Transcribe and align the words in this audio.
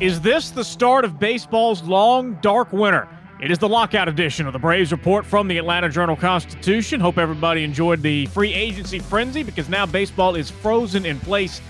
Is 0.00 0.18
this 0.18 0.48
the 0.48 0.64
start 0.64 1.04
of 1.04 1.18
baseball's 1.18 1.82
long, 1.82 2.32
dark 2.36 2.72
winter? 2.72 3.06
It 3.38 3.50
is 3.50 3.58
the 3.58 3.68
lockout 3.68 4.08
edition 4.08 4.46
of 4.46 4.54
the 4.54 4.58
Braves 4.58 4.92
Report 4.92 5.26
from 5.26 5.46
the 5.46 5.58
Atlanta 5.58 5.90
Journal 5.90 6.16
Constitution. 6.16 7.00
Hope 7.00 7.18
everybody 7.18 7.64
enjoyed 7.64 8.00
the 8.00 8.24
free 8.26 8.54
agency 8.54 8.98
frenzy 8.98 9.42
because 9.42 9.68
now 9.68 9.84
baseball 9.84 10.36
is 10.36 10.50
frozen 10.50 11.04
in 11.04 11.20
place 11.20 11.60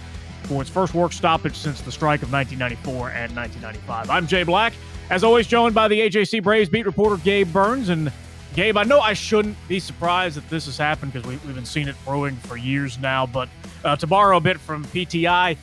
for 0.44 0.62
its 0.62 0.70
first 0.70 0.94
work 0.94 1.12
stoppage 1.12 1.56
since 1.56 1.80
the 1.80 1.90
strike 1.90 2.22
of 2.22 2.30
1994 2.32 3.10
and 3.10 3.34
1995. 3.34 4.10
I'm 4.10 4.28
Jay 4.28 4.44
Black, 4.44 4.74
as 5.10 5.24
always, 5.24 5.48
joined 5.48 5.74
by 5.74 5.88
the 5.88 5.98
AJC 5.98 6.40
Braves 6.40 6.70
beat 6.70 6.86
reporter 6.86 7.20
Gabe 7.24 7.52
Burns. 7.52 7.88
And 7.88 8.12
Gabe, 8.54 8.76
I 8.76 8.84
know 8.84 9.00
I 9.00 9.14
shouldn't 9.14 9.56
be 9.66 9.80
surprised 9.80 10.36
that 10.36 10.48
this 10.48 10.66
has 10.66 10.78
happened 10.78 11.14
because 11.14 11.26
we, 11.26 11.34
have 11.34 11.54
been 11.56 11.66
seeing 11.66 11.88
it 11.88 11.96
brewing 12.04 12.36
for 12.36 12.56
years 12.56 12.96
now. 13.00 13.26
But 13.26 13.48
uh, 13.84 13.96
to 13.96 14.06
borrow 14.06 14.36
a 14.36 14.40
bit 14.40 14.60
from 14.60 14.84
PTI, 14.84 15.56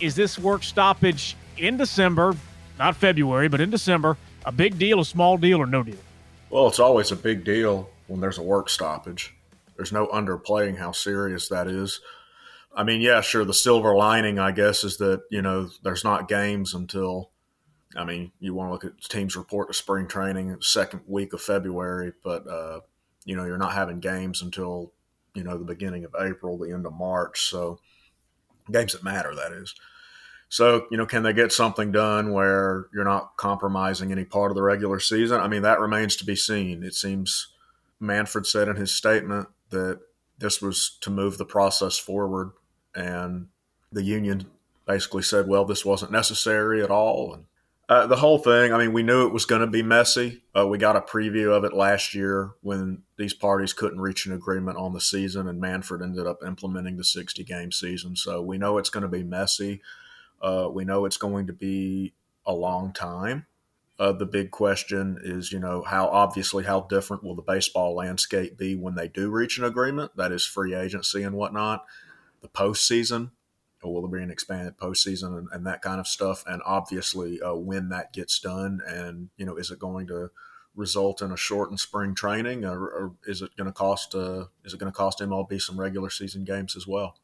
is 0.00 0.16
this 0.16 0.36
work 0.36 0.64
stoppage 0.64 1.36
in 1.60 1.76
December, 1.76 2.34
not 2.78 2.96
February, 2.96 3.48
but 3.48 3.60
in 3.60 3.70
December, 3.70 4.16
a 4.44 4.52
big 4.52 4.78
deal, 4.78 5.00
a 5.00 5.04
small 5.04 5.36
deal, 5.36 5.58
or 5.58 5.66
no 5.66 5.82
deal? 5.82 5.98
Well, 6.50 6.66
it's 6.68 6.78
always 6.78 7.10
a 7.12 7.16
big 7.16 7.44
deal 7.44 7.90
when 8.06 8.20
there's 8.20 8.38
a 8.38 8.42
work 8.42 8.70
stoppage. 8.70 9.34
There's 9.76 9.92
no 9.92 10.06
underplaying 10.08 10.78
how 10.78 10.92
serious 10.92 11.48
that 11.48 11.68
is. 11.68 12.00
I 12.74 12.84
mean, 12.84 13.00
yeah, 13.00 13.20
sure. 13.20 13.44
The 13.44 13.54
silver 13.54 13.94
lining, 13.94 14.38
I 14.38 14.52
guess, 14.52 14.84
is 14.84 14.98
that 14.98 15.22
you 15.30 15.42
know 15.42 15.68
there's 15.82 16.04
not 16.04 16.28
games 16.28 16.74
until. 16.74 17.30
I 17.96 18.04
mean, 18.04 18.32
you 18.38 18.54
want 18.54 18.68
to 18.68 18.72
look 18.72 18.84
at 18.84 19.00
teams 19.08 19.34
report 19.34 19.68
to 19.68 19.74
spring 19.74 20.06
training 20.08 20.56
second 20.60 21.00
week 21.06 21.32
of 21.32 21.40
February, 21.40 22.12
but 22.22 22.46
uh, 22.46 22.80
you 23.24 23.34
know 23.36 23.44
you're 23.44 23.58
not 23.58 23.72
having 23.72 24.00
games 24.00 24.42
until 24.42 24.92
you 25.34 25.42
know 25.42 25.56
the 25.56 25.64
beginning 25.64 26.04
of 26.04 26.14
April, 26.20 26.58
the 26.58 26.72
end 26.72 26.86
of 26.86 26.92
March. 26.92 27.48
So 27.48 27.80
games 28.70 28.92
that 28.92 29.02
matter, 29.02 29.34
that 29.34 29.52
is. 29.52 29.74
So, 30.50 30.86
you 30.90 30.96
know, 30.96 31.06
can 31.06 31.22
they 31.22 31.32
get 31.32 31.52
something 31.52 31.92
done 31.92 32.32
where 32.32 32.86
you're 32.94 33.04
not 33.04 33.36
compromising 33.36 34.10
any 34.10 34.24
part 34.24 34.50
of 34.50 34.56
the 34.56 34.62
regular 34.62 34.98
season? 34.98 35.40
I 35.40 35.48
mean, 35.48 35.62
that 35.62 35.80
remains 35.80 36.16
to 36.16 36.24
be 36.24 36.36
seen. 36.36 36.82
It 36.82 36.94
seems 36.94 37.48
Manfred 38.00 38.46
said 38.46 38.68
in 38.68 38.76
his 38.76 38.90
statement 38.90 39.48
that 39.70 40.00
this 40.38 40.62
was 40.62 40.96
to 41.02 41.10
move 41.10 41.36
the 41.36 41.44
process 41.44 41.98
forward, 41.98 42.52
and 42.94 43.48
the 43.92 44.02
union 44.02 44.46
basically 44.86 45.22
said, 45.22 45.48
well, 45.48 45.64
this 45.64 45.84
wasn't 45.84 46.12
necessary 46.12 46.82
at 46.82 46.90
all. 46.90 47.34
And 47.34 47.44
uh, 47.90 48.06
the 48.06 48.16
whole 48.16 48.38
thing, 48.38 48.72
I 48.72 48.78
mean, 48.78 48.92
we 48.92 49.02
knew 49.02 49.26
it 49.26 49.32
was 49.32 49.44
going 49.44 49.60
to 49.60 49.66
be 49.66 49.82
messy. 49.82 50.42
Uh, 50.56 50.66
we 50.66 50.78
got 50.78 50.96
a 50.96 51.00
preview 51.00 51.54
of 51.54 51.64
it 51.64 51.74
last 51.74 52.14
year 52.14 52.52
when 52.62 53.02
these 53.16 53.34
parties 53.34 53.72
couldn't 53.72 54.00
reach 54.00 54.24
an 54.24 54.32
agreement 54.32 54.78
on 54.78 54.94
the 54.94 55.00
season, 55.00 55.46
and 55.46 55.60
Manfred 55.60 56.00
ended 56.00 56.26
up 56.26 56.42
implementing 56.46 56.96
the 56.96 57.04
60 57.04 57.44
game 57.44 57.72
season. 57.72 58.16
So 58.16 58.40
we 58.40 58.56
know 58.56 58.78
it's 58.78 58.90
going 58.90 59.02
to 59.02 59.08
be 59.08 59.22
messy. 59.22 59.82
Uh, 60.40 60.68
we 60.70 60.84
know 60.84 61.04
it's 61.04 61.16
going 61.16 61.46
to 61.46 61.52
be 61.52 62.14
a 62.46 62.52
long 62.52 62.92
time. 62.92 63.46
Uh, 63.98 64.12
the 64.12 64.26
big 64.26 64.52
question 64.52 65.18
is, 65.22 65.50
you 65.50 65.58
know, 65.58 65.82
how 65.82 66.06
obviously 66.08 66.64
how 66.64 66.82
different 66.82 67.24
will 67.24 67.34
the 67.34 67.42
baseball 67.42 67.96
landscape 67.96 68.56
be 68.56 68.76
when 68.76 68.94
they 68.94 69.08
do 69.08 69.28
reach 69.28 69.58
an 69.58 69.64
agreement? 69.64 70.16
That 70.16 70.30
is 70.30 70.44
free 70.44 70.74
agency 70.74 71.24
and 71.24 71.34
whatnot. 71.34 71.84
The 72.40 72.48
postseason, 72.48 73.32
or 73.82 73.92
will 73.92 74.02
there 74.02 74.20
be 74.20 74.22
an 74.22 74.30
expanded 74.30 74.76
postseason 74.76 75.36
and, 75.36 75.48
and 75.50 75.66
that 75.66 75.82
kind 75.82 75.98
of 75.98 76.06
stuff? 76.06 76.44
And 76.46 76.62
obviously, 76.64 77.40
uh, 77.42 77.54
when 77.54 77.88
that 77.88 78.12
gets 78.12 78.38
done, 78.38 78.80
and 78.86 79.30
you 79.36 79.44
know, 79.44 79.56
is 79.56 79.72
it 79.72 79.80
going 79.80 80.06
to 80.06 80.30
result 80.76 81.20
in 81.20 81.32
a 81.32 81.36
shortened 81.36 81.80
spring 81.80 82.14
training, 82.14 82.64
or, 82.64 82.80
or 82.80 83.12
is 83.26 83.42
it 83.42 83.56
going 83.56 83.66
to 83.66 83.72
cost? 83.72 84.14
Uh, 84.14 84.44
is 84.64 84.74
it 84.74 84.78
going 84.78 84.92
to 84.92 84.96
cost 84.96 85.18
MLB 85.18 85.60
some 85.60 85.78
regular 85.78 86.08
season 86.08 86.44
games 86.44 86.76
as 86.76 86.86
well? 86.86 87.16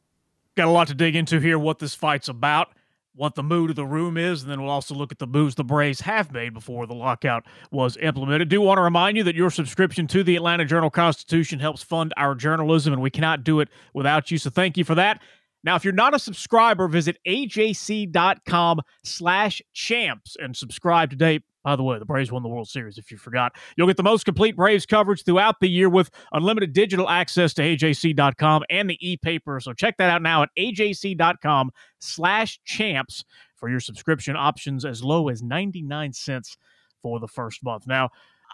Got 0.55 0.67
a 0.67 0.71
lot 0.71 0.87
to 0.89 0.93
dig 0.93 1.15
into 1.15 1.39
here. 1.39 1.57
What 1.57 1.79
this 1.79 1.95
fight's 1.95 2.27
about 2.27 2.73
what 3.15 3.35
the 3.35 3.43
mood 3.43 3.69
of 3.69 3.75
the 3.75 3.85
room 3.85 4.17
is, 4.17 4.41
and 4.41 4.51
then 4.51 4.61
we'll 4.61 4.69
also 4.69 4.93
look 4.93 5.11
at 5.11 5.19
the 5.19 5.27
moves 5.27 5.55
the 5.55 5.63
Braves 5.63 6.01
have 6.01 6.31
made 6.31 6.53
before 6.53 6.85
the 6.85 6.93
lockout 6.93 7.45
was 7.71 7.97
implemented. 7.97 8.49
Do 8.49 8.61
want 8.61 8.77
to 8.77 8.81
remind 8.81 9.17
you 9.17 9.23
that 9.23 9.35
your 9.35 9.49
subscription 9.49 10.05
to 10.07 10.23
the 10.23 10.35
Atlanta 10.35 10.65
Journal 10.65 10.89
Constitution 10.89 11.59
helps 11.59 11.81
fund 11.81 12.13
our 12.17 12.35
journalism, 12.35 12.93
and 12.93 13.01
we 13.01 13.09
cannot 13.09 13.43
do 13.43 13.59
it 13.59 13.69
without 13.93 14.31
you. 14.31 14.37
So 14.37 14.49
thank 14.49 14.77
you 14.77 14.83
for 14.83 14.95
that. 14.95 15.21
Now, 15.63 15.75
if 15.75 15.83
you're 15.83 15.93
not 15.93 16.13
a 16.13 16.19
subscriber, 16.19 16.87
visit 16.87 17.17
ajc.com 17.27 18.81
slash 19.03 19.61
champs 19.73 20.35
and 20.39 20.55
subscribe 20.55 21.09
today. 21.09 21.39
By 21.65 21.75
the 21.75 21.81
way, 21.81 21.97
the 21.97 22.05
Braves 22.05 22.31
won 22.31 22.43
the 22.43 22.47
World 22.47 22.69
Series, 22.69 22.99
if 22.99 23.09
you 23.09 23.17
forgot. 23.17 23.53
You'll 23.75 23.87
get 23.87 23.97
the 23.97 24.03
most 24.03 24.23
complete 24.23 24.55
Braves 24.55 24.85
coverage 24.85 25.23
throughout 25.23 25.59
the 25.59 25.67
year 25.67 25.89
with 25.89 26.11
unlimited 26.31 26.73
digital 26.73 27.09
access 27.09 27.55
to 27.55 27.63
AJC.com 27.63 28.63
and 28.69 28.87
the 28.87 28.97
e-paper. 29.01 29.59
So 29.59 29.73
check 29.73 29.97
that 29.97 30.11
out 30.11 30.21
now 30.21 30.43
at 30.43 30.49
AJC.com 30.59 31.71
slash 31.97 32.59
champs 32.65 33.25
for 33.55 33.67
your 33.67 33.79
subscription 33.79 34.35
options 34.35 34.85
as 34.85 35.03
low 35.03 35.27
as 35.27 35.41
99 35.41 36.13
cents 36.13 36.55
for 37.01 37.19
the 37.19 37.27
first 37.27 37.63
month. 37.63 37.87
Now, 37.87 38.11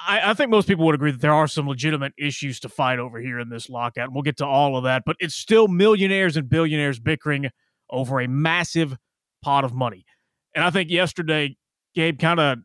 I, 0.08 0.32
I, 0.32 0.34
think 0.34 0.50
most 0.50 0.70
people 0.70 0.86
would 0.86 0.96
agree 0.96 1.12
that 1.12 1.20
there 1.20 1.34
are 1.34 1.48
some 1.48 1.68
legitimate 1.68 2.14
issues 2.18 2.62
to 2.62 2.70
fight 2.70 2.98
over 2.98 3.20
here 3.20 3.40
in 3.40 3.50
this 3.50 3.70
lockout. 3.70 4.06
And 4.06 4.14
we'll 4.14 4.24
get 4.24 4.38
to 4.38 4.46
all 4.46 4.78
of 4.78 4.86
that, 4.86 5.04
but 5.06 5.18
it's 5.20 5.36
still 5.36 5.68
millionaires 5.68 6.38
and 6.38 6.48
billionaires 6.48 6.98
bickering 6.98 7.50
over 7.90 8.22
a 8.22 8.28
massive 8.30 8.96
pot 9.42 9.66
of 9.66 9.74
money. 9.74 10.06
And 10.56 10.64
I 10.64 10.70
think 10.70 10.90
yesterday, 10.90 11.58
Gabe 11.94 12.20
kind 12.20 12.40
of 12.40 12.60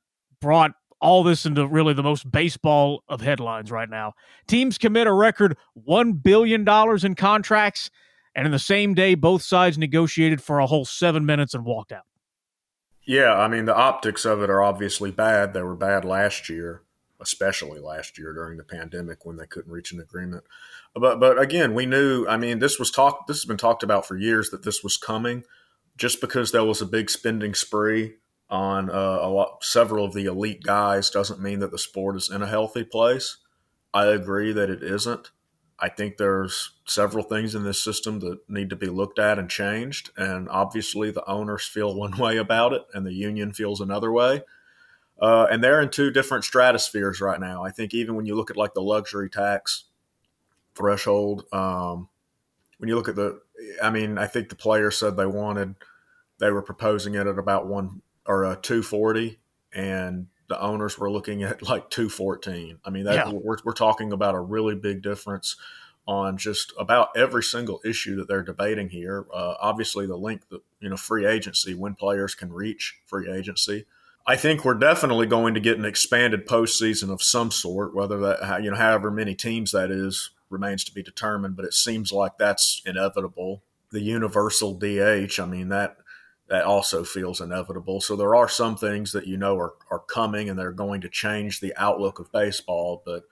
brought 0.46 0.74
all 1.00 1.24
this 1.24 1.44
into 1.44 1.66
really 1.66 1.92
the 1.92 2.04
most 2.04 2.30
baseball 2.30 3.02
of 3.08 3.20
headlines 3.20 3.72
right 3.72 3.90
now. 3.90 4.12
Teams 4.46 4.78
commit 4.78 5.08
a 5.08 5.12
record 5.12 5.56
$1 5.88 6.22
billion 6.22 6.64
in 7.04 7.14
contracts, 7.16 7.90
and 8.32 8.46
in 8.46 8.52
the 8.52 8.58
same 8.60 8.94
day, 8.94 9.16
both 9.16 9.42
sides 9.42 9.76
negotiated 9.76 10.40
for 10.40 10.60
a 10.60 10.66
whole 10.66 10.84
seven 10.84 11.26
minutes 11.26 11.52
and 11.52 11.64
walked 11.64 11.90
out. 11.90 12.04
Yeah, 13.02 13.34
I 13.34 13.48
mean, 13.48 13.64
the 13.64 13.74
optics 13.74 14.24
of 14.24 14.40
it 14.40 14.48
are 14.48 14.62
obviously 14.62 15.10
bad. 15.10 15.52
They 15.52 15.62
were 15.62 15.74
bad 15.74 16.04
last 16.04 16.48
year, 16.48 16.82
especially 17.20 17.80
last 17.80 18.16
year 18.16 18.32
during 18.32 18.56
the 18.56 18.62
pandemic 18.62 19.26
when 19.26 19.36
they 19.36 19.46
couldn't 19.46 19.72
reach 19.72 19.90
an 19.90 19.98
agreement. 19.98 20.44
But 20.94 21.18
but 21.18 21.40
again, 21.40 21.74
we 21.74 21.86
knew, 21.86 22.24
I 22.28 22.36
mean, 22.36 22.60
this 22.60 22.78
was 22.78 22.92
talked 22.92 23.26
this 23.26 23.38
has 23.38 23.44
been 23.44 23.56
talked 23.56 23.82
about 23.82 24.06
for 24.06 24.16
years 24.16 24.50
that 24.50 24.62
this 24.62 24.84
was 24.84 24.96
coming 24.96 25.42
just 25.96 26.20
because 26.20 26.52
there 26.52 26.64
was 26.64 26.80
a 26.80 26.86
big 26.86 27.10
spending 27.10 27.52
spree 27.52 28.14
on 28.48 28.90
uh, 28.90 29.18
a 29.20 29.28
lot, 29.28 29.64
several 29.64 30.04
of 30.04 30.14
the 30.14 30.26
elite 30.26 30.62
guys 30.62 31.10
doesn't 31.10 31.40
mean 31.40 31.58
that 31.60 31.72
the 31.72 31.78
sport 31.78 32.16
is 32.16 32.30
in 32.30 32.42
a 32.42 32.46
healthy 32.46 32.84
place. 32.84 33.38
I 33.92 34.06
agree 34.06 34.52
that 34.52 34.70
it 34.70 34.82
isn't. 34.82 35.30
I 35.78 35.88
think 35.88 36.16
there's 36.16 36.72
several 36.86 37.22
things 37.22 37.54
in 37.54 37.64
this 37.64 37.82
system 37.82 38.20
that 38.20 38.38
need 38.48 38.70
to 38.70 38.76
be 38.76 38.86
looked 38.86 39.18
at 39.18 39.38
and 39.38 39.50
changed. 39.50 40.10
And 40.16 40.48
obviously, 40.48 41.10
the 41.10 41.28
owners 41.28 41.66
feel 41.66 41.94
one 41.94 42.16
way 42.18 42.36
about 42.36 42.72
it, 42.72 42.82
and 42.94 43.06
the 43.06 43.12
union 43.12 43.52
feels 43.52 43.80
another 43.80 44.12
way. 44.12 44.42
Uh, 45.20 45.46
and 45.50 45.64
they're 45.64 45.80
in 45.80 45.88
two 45.88 46.10
different 46.10 46.44
stratospheres 46.44 47.20
right 47.20 47.40
now. 47.40 47.64
I 47.64 47.70
think 47.70 47.94
even 47.94 48.16
when 48.16 48.26
you 48.26 48.34
look 48.34 48.50
at 48.50 48.56
like 48.56 48.74
the 48.74 48.82
luxury 48.82 49.30
tax 49.30 49.84
threshold, 50.74 51.44
um, 51.52 52.08
when 52.78 52.88
you 52.88 52.96
look 52.96 53.08
at 53.08 53.16
the, 53.16 53.40
I 53.82 53.90
mean, 53.90 54.18
I 54.18 54.26
think 54.26 54.50
the 54.50 54.56
players 54.56 54.98
said 54.98 55.16
they 55.16 55.26
wanted, 55.26 55.74
they 56.38 56.50
were 56.50 56.62
proposing 56.62 57.14
it 57.14 57.26
at 57.26 57.38
about 57.38 57.66
one 57.66 58.02
or 58.26 58.44
a 58.44 58.56
240 58.56 59.38
and 59.74 60.26
the 60.48 60.60
owners 60.60 60.98
were 60.98 61.10
looking 61.10 61.42
at 61.42 61.62
like 61.62 61.90
214 61.90 62.78
i 62.84 62.90
mean 62.90 63.04
that 63.04 63.14
yeah. 63.14 63.32
we're, 63.32 63.58
we're 63.64 63.72
talking 63.72 64.12
about 64.12 64.34
a 64.34 64.40
really 64.40 64.74
big 64.74 65.02
difference 65.02 65.56
on 66.06 66.36
just 66.36 66.72
about 66.78 67.08
every 67.16 67.42
single 67.42 67.80
issue 67.84 68.16
that 68.16 68.28
they're 68.28 68.42
debating 68.42 68.88
here. 68.88 69.26
Uh, 69.32 69.54
obviously 69.60 70.06
the 70.06 70.16
link 70.16 70.48
that 70.50 70.62
you 70.80 70.88
know 70.88 70.96
free 70.96 71.26
agency 71.26 71.74
when 71.74 71.94
players 71.94 72.34
can 72.34 72.52
reach 72.52 72.98
free 73.06 73.30
agency. 73.30 73.86
I 74.28 74.36
think 74.36 74.64
we're 74.64 74.74
definitely 74.74 75.26
going 75.26 75.54
to 75.54 75.60
get 75.60 75.78
an 75.78 75.84
expanded 75.84 76.46
postseason 76.46 77.10
of 77.10 77.22
some 77.22 77.50
sort 77.50 77.94
whether 77.94 78.18
that 78.20 78.62
you 78.62 78.70
know 78.70 78.76
however 78.76 79.10
many 79.10 79.34
teams 79.34 79.72
that 79.72 79.90
is 79.90 80.30
remains 80.48 80.84
to 80.84 80.94
be 80.94 81.02
determined 81.02 81.56
but 81.56 81.64
it 81.64 81.74
seems 81.74 82.12
like 82.12 82.38
that's 82.38 82.82
inevitable. 82.86 83.62
The 83.90 84.00
universal 84.00 84.74
dh 84.74 85.40
i 85.40 85.46
mean 85.46 85.68
that 85.68 85.96
that 86.48 86.64
also 86.64 87.02
feels 87.02 87.40
inevitable. 87.40 88.00
So 88.00 88.14
there 88.14 88.34
are 88.34 88.48
some 88.48 88.76
things 88.76 89.12
that 89.12 89.26
you 89.26 89.36
know 89.36 89.56
are, 89.58 89.74
are 89.90 89.98
coming 89.98 90.48
and 90.48 90.58
they're 90.58 90.72
going 90.72 91.00
to 91.00 91.08
change 91.08 91.60
the 91.60 91.74
outlook 91.76 92.18
of 92.18 92.30
baseball. 92.30 93.02
But 93.04 93.24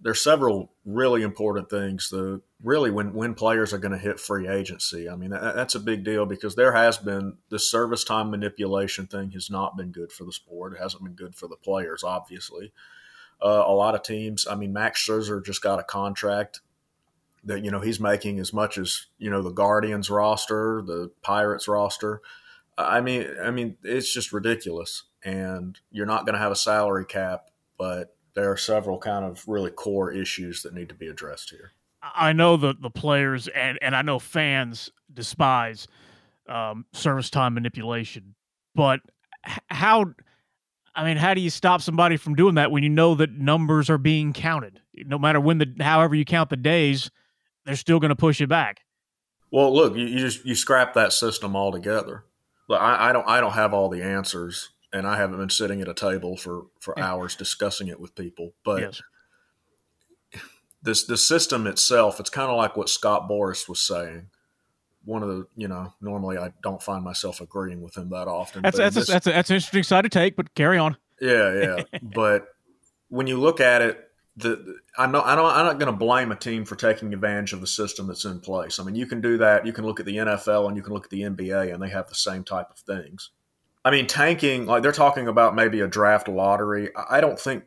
there's 0.00 0.22
several 0.22 0.72
really 0.84 1.22
important 1.22 1.70
things. 1.70 2.08
The 2.10 2.40
really 2.62 2.90
when 2.90 3.12
when 3.14 3.34
players 3.34 3.72
are 3.72 3.78
going 3.78 3.92
to 3.92 3.98
hit 3.98 4.20
free 4.20 4.48
agency. 4.48 5.08
I 5.08 5.16
mean 5.16 5.30
that, 5.30 5.54
that's 5.54 5.74
a 5.74 5.80
big 5.80 6.04
deal 6.04 6.26
because 6.26 6.54
there 6.54 6.72
has 6.72 6.98
been 6.98 7.38
the 7.48 7.58
service 7.58 8.04
time 8.04 8.30
manipulation 8.30 9.06
thing 9.06 9.30
has 9.32 9.50
not 9.50 9.76
been 9.76 9.90
good 9.90 10.12
for 10.12 10.24
the 10.24 10.32
sport. 10.32 10.74
It 10.74 10.80
hasn't 10.80 11.04
been 11.04 11.14
good 11.14 11.34
for 11.34 11.48
the 11.48 11.56
players, 11.56 12.02
obviously. 12.02 12.72
Uh, 13.42 13.64
a 13.66 13.72
lot 13.72 13.94
of 13.94 14.02
teams. 14.02 14.46
I 14.46 14.54
mean, 14.54 14.74
Max 14.74 15.02
Scherzer 15.06 15.42
just 15.42 15.62
got 15.62 15.78
a 15.78 15.84
contract 15.84 16.60
that 17.44 17.64
you 17.64 17.70
know 17.70 17.80
he's 17.80 18.00
making 18.00 18.38
as 18.38 18.52
much 18.52 18.76
as 18.76 19.06
you 19.18 19.30
know 19.30 19.42
the 19.42 19.50
Guardians 19.50 20.10
roster, 20.10 20.82
the 20.82 21.10
Pirates 21.22 21.68
roster. 21.68 22.20
I 22.88 23.00
mean, 23.00 23.26
I 23.42 23.50
mean, 23.50 23.76
it's 23.82 24.12
just 24.12 24.32
ridiculous, 24.32 25.04
and 25.24 25.78
you're 25.90 26.06
not 26.06 26.26
going 26.26 26.34
to 26.34 26.40
have 26.40 26.52
a 26.52 26.56
salary 26.56 27.04
cap, 27.04 27.50
but 27.78 28.16
there 28.34 28.50
are 28.50 28.56
several 28.56 28.98
kind 28.98 29.24
of 29.24 29.46
really 29.48 29.70
core 29.70 30.12
issues 30.12 30.62
that 30.62 30.74
need 30.74 30.88
to 30.88 30.94
be 30.94 31.08
addressed 31.08 31.50
here. 31.50 31.72
I 32.02 32.32
know 32.32 32.56
the 32.56 32.74
the 32.78 32.90
players 32.90 33.48
and 33.48 33.78
and 33.82 33.94
I 33.94 34.02
know 34.02 34.18
fans 34.18 34.90
despise 35.12 35.86
um, 36.48 36.86
service 36.92 37.30
time 37.30 37.54
manipulation, 37.54 38.34
but 38.74 39.00
how? 39.68 40.14
I 40.94 41.04
mean, 41.04 41.18
how 41.18 41.34
do 41.34 41.40
you 41.40 41.50
stop 41.50 41.82
somebody 41.82 42.16
from 42.16 42.34
doing 42.34 42.56
that 42.56 42.70
when 42.70 42.82
you 42.82 42.88
know 42.88 43.14
that 43.14 43.30
numbers 43.30 43.88
are 43.90 43.98
being 43.98 44.32
counted? 44.32 44.80
No 44.94 45.18
matter 45.18 45.40
when 45.40 45.58
the 45.58 45.72
however 45.80 46.14
you 46.14 46.24
count 46.24 46.50
the 46.50 46.56
days, 46.56 47.10
they're 47.64 47.76
still 47.76 48.00
going 48.00 48.08
to 48.10 48.16
push 48.16 48.40
it 48.40 48.48
back. 48.48 48.80
Well, 49.52 49.74
look, 49.74 49.96
you, 49.96 50.06
you, 50.06 50.18
just 50.18 50.44
you 50.44 50.54
scrap 50.54 50.94
that 50.94 51.12
system 51.12 51.56
altogether. 51.56 52.24
Look, 52.70 52.80
I, 52.80 53.10
I 53.10 53.12
don't 53.12 53.28
I 53.28 53.40
don't 53.40 53.52
have 53.52 53.74
all 53.74 53.90
the 53.90 54.02
answers, 54.02 54.70
and 54.94 55.06
I 55.06 55.18
haven't 55.18 55.36
been 55.36 55.50
sitting 55.50 55.82
at 55.82 55.88
a 55.88 55.94
table 55.94 56.38
for 56.38 56.68
for 56.80 56.98
hours 56.98 57.36
discussing 57.36 57.88
it 57.88 58.00
with 58.00 58.14
people, 58.14 58.54
but. 58.64 58.80
Yes 58.80 59.02
this 60.82 61.04
the 61.04 61.16
system 61.16 61.66
itself, 61.66 62.20
it's 62.20 62.30
kind 62.30 62.50
of 62.50 62.56
like 62.56 62.76
what 62.76 62.88
Scott 62.88 63.28
Boras 63.28 63.68
was 63.68 63.80
saying. 63.80 64.28
One 65.04 65.22
of 65.22 65.28
the, 65.28 65.46
you 65.56 65.68
know, 65.68 65.92
normally 66.00 66.36
I 66.38 66.52
don't 66.62 66.82
find 66.82 67.02
myself 67.02 67.40
agreeing 67.40 67.80
with 67.80 67.96
him 67.96 68.10
that 68.10 68.28
often. 68.28 68.62
That's 68.62 68.76
that's, 68.76 68.94
this, 68.94 69.08
a, 69.08 69.12
that's, 69.12 69.26
a, 69.26 69.30
that's 69.30 69.50
an 69.50 69.56
interesting 69.56 69.82
side 69.82 70.02
to 70.02 70.08
take, 70.08 70.36
but 70.36 70.54
carry 70.54 70.78
on. 70.78 70.96
Yeah, 71.20 71.54
yeah. 71.54 71.98
but 72.14 72.48
when 73.08 73.26
you 73.26 73.38
look 73.38 73.60
at 73.60 73.82
it, 73.82 74.09
the, 74.40 74.78
I'm 74.98 75.12
not, 75.12 75.26
I 75.26 75.34
don't, 75.34 75.46
I'm 75.46 75.66
not 75.66 75.78
going 75.78 75.92
to 75.92 75.98
blame 75.98 76.32
a 76.32 76.36
team 76.36 76.64
for 76.64 76.76
taking 76.76 77.12
advantage 77.12 77.52
of 77.52 77.60
the 77.60 77.66
system 77.66 78.06
that's 78.06 78.24
in 78.24 78.40
place. 78.40 78.78
I 78.78 78.84
mean, 78.84 78.94
you 78.94 79.06
can 79.06 79.20
do 79.20 79.38
that. 79.38 79.66
You 79.66 79.72
can 79.72 79.84
look 79.84 80.00
at 80.00 80.06
the 80.06 80.16
NFL 80.16 80.68
and 80.68 80.76
you 80.76 80.82
can 80.82 80.92
look 80.92 81.04
at 81.04 81.10
the 81.10 81.22
NBA, 81.22 81.72
and 81.72 81.82
they 81.82 81.88
have 81.90 82.08
the 82.08 82.14
same 82.14 82.44
type 82.44 82.70
of 82.70 82.78
things. 82.78 83.30
I 83.84 83.90
mean, 83.90 84.06
tanking, 84.06 84.66
like 84.66 84.82
they're 84.82 84.92
talking 84.92 85.28
about 85.28 85.54
maybe 85.54 85.80
a 85.80 85.86
draft 85.86 86.28
lottery. 86.28 86.90
I 87.08 87.20
don't 87.20 87.38
think 87.38 87.64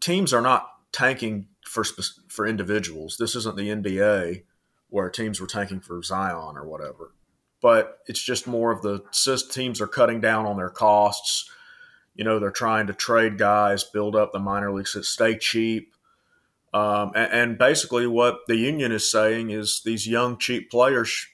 teams 0.00 0.32
are 0.32 0.42
not 0.42 0.68
tanking 0.92 1.48
for 1.64 1.84
for 2.28 2.46
individuals. 2.46 3.16
This 3.18 3.34
isn't 3.34 3.56
the 3.56 3.68
NBA 3.68 4.44
where 4.88 5.08
teams 5.08 5.40
were 5.40 5.46
tanking 5.46 5.80
for 5.80 6.02
Zion 6.02 6.56
or 6.56 6.66
whatever. 6.66 7.14
But 7.60 7.98
it's 8.06 8.22
just 8.22 8.46
more 8.46 8.70
of 8.70 8.82
the 8.82 9.02
teams 9.50 9.80
are 9.80 9.86
cutting 9.86 10.20
down 10.20 10.46
on 10.46 10.56
their 10.56 10.68
costs. 10.68 11.50
You 12.14 12.24
know, 12.24 12.38
they're 12.38 12.50
trying 12.50 12.86
to 12.88 12.92
trade 12.92 13.38
guys, 13.38 13.84
build 13.84 14.14
up 14.14 14.32
the 14.32 14.38
minor 14.38 14.72
leagues, 14.72 14.92
that 14.92 15.04
stay 15.04 15.36
cheap. 15.36 15.94
Um, 16.74 17.12
and, 17.14 17.32
and, 17.32 17.58
basically, 17.58 18.06
what 18.06 18.40
the 18.48 18.56
union 18.56 18.92
is 18.92 19.10
saying 19.10 19.50
is 19.50 19.82
these 19.84 20.06
young, 20.06 20.38
cheap 20.38 20.70
players. 20.70 21.26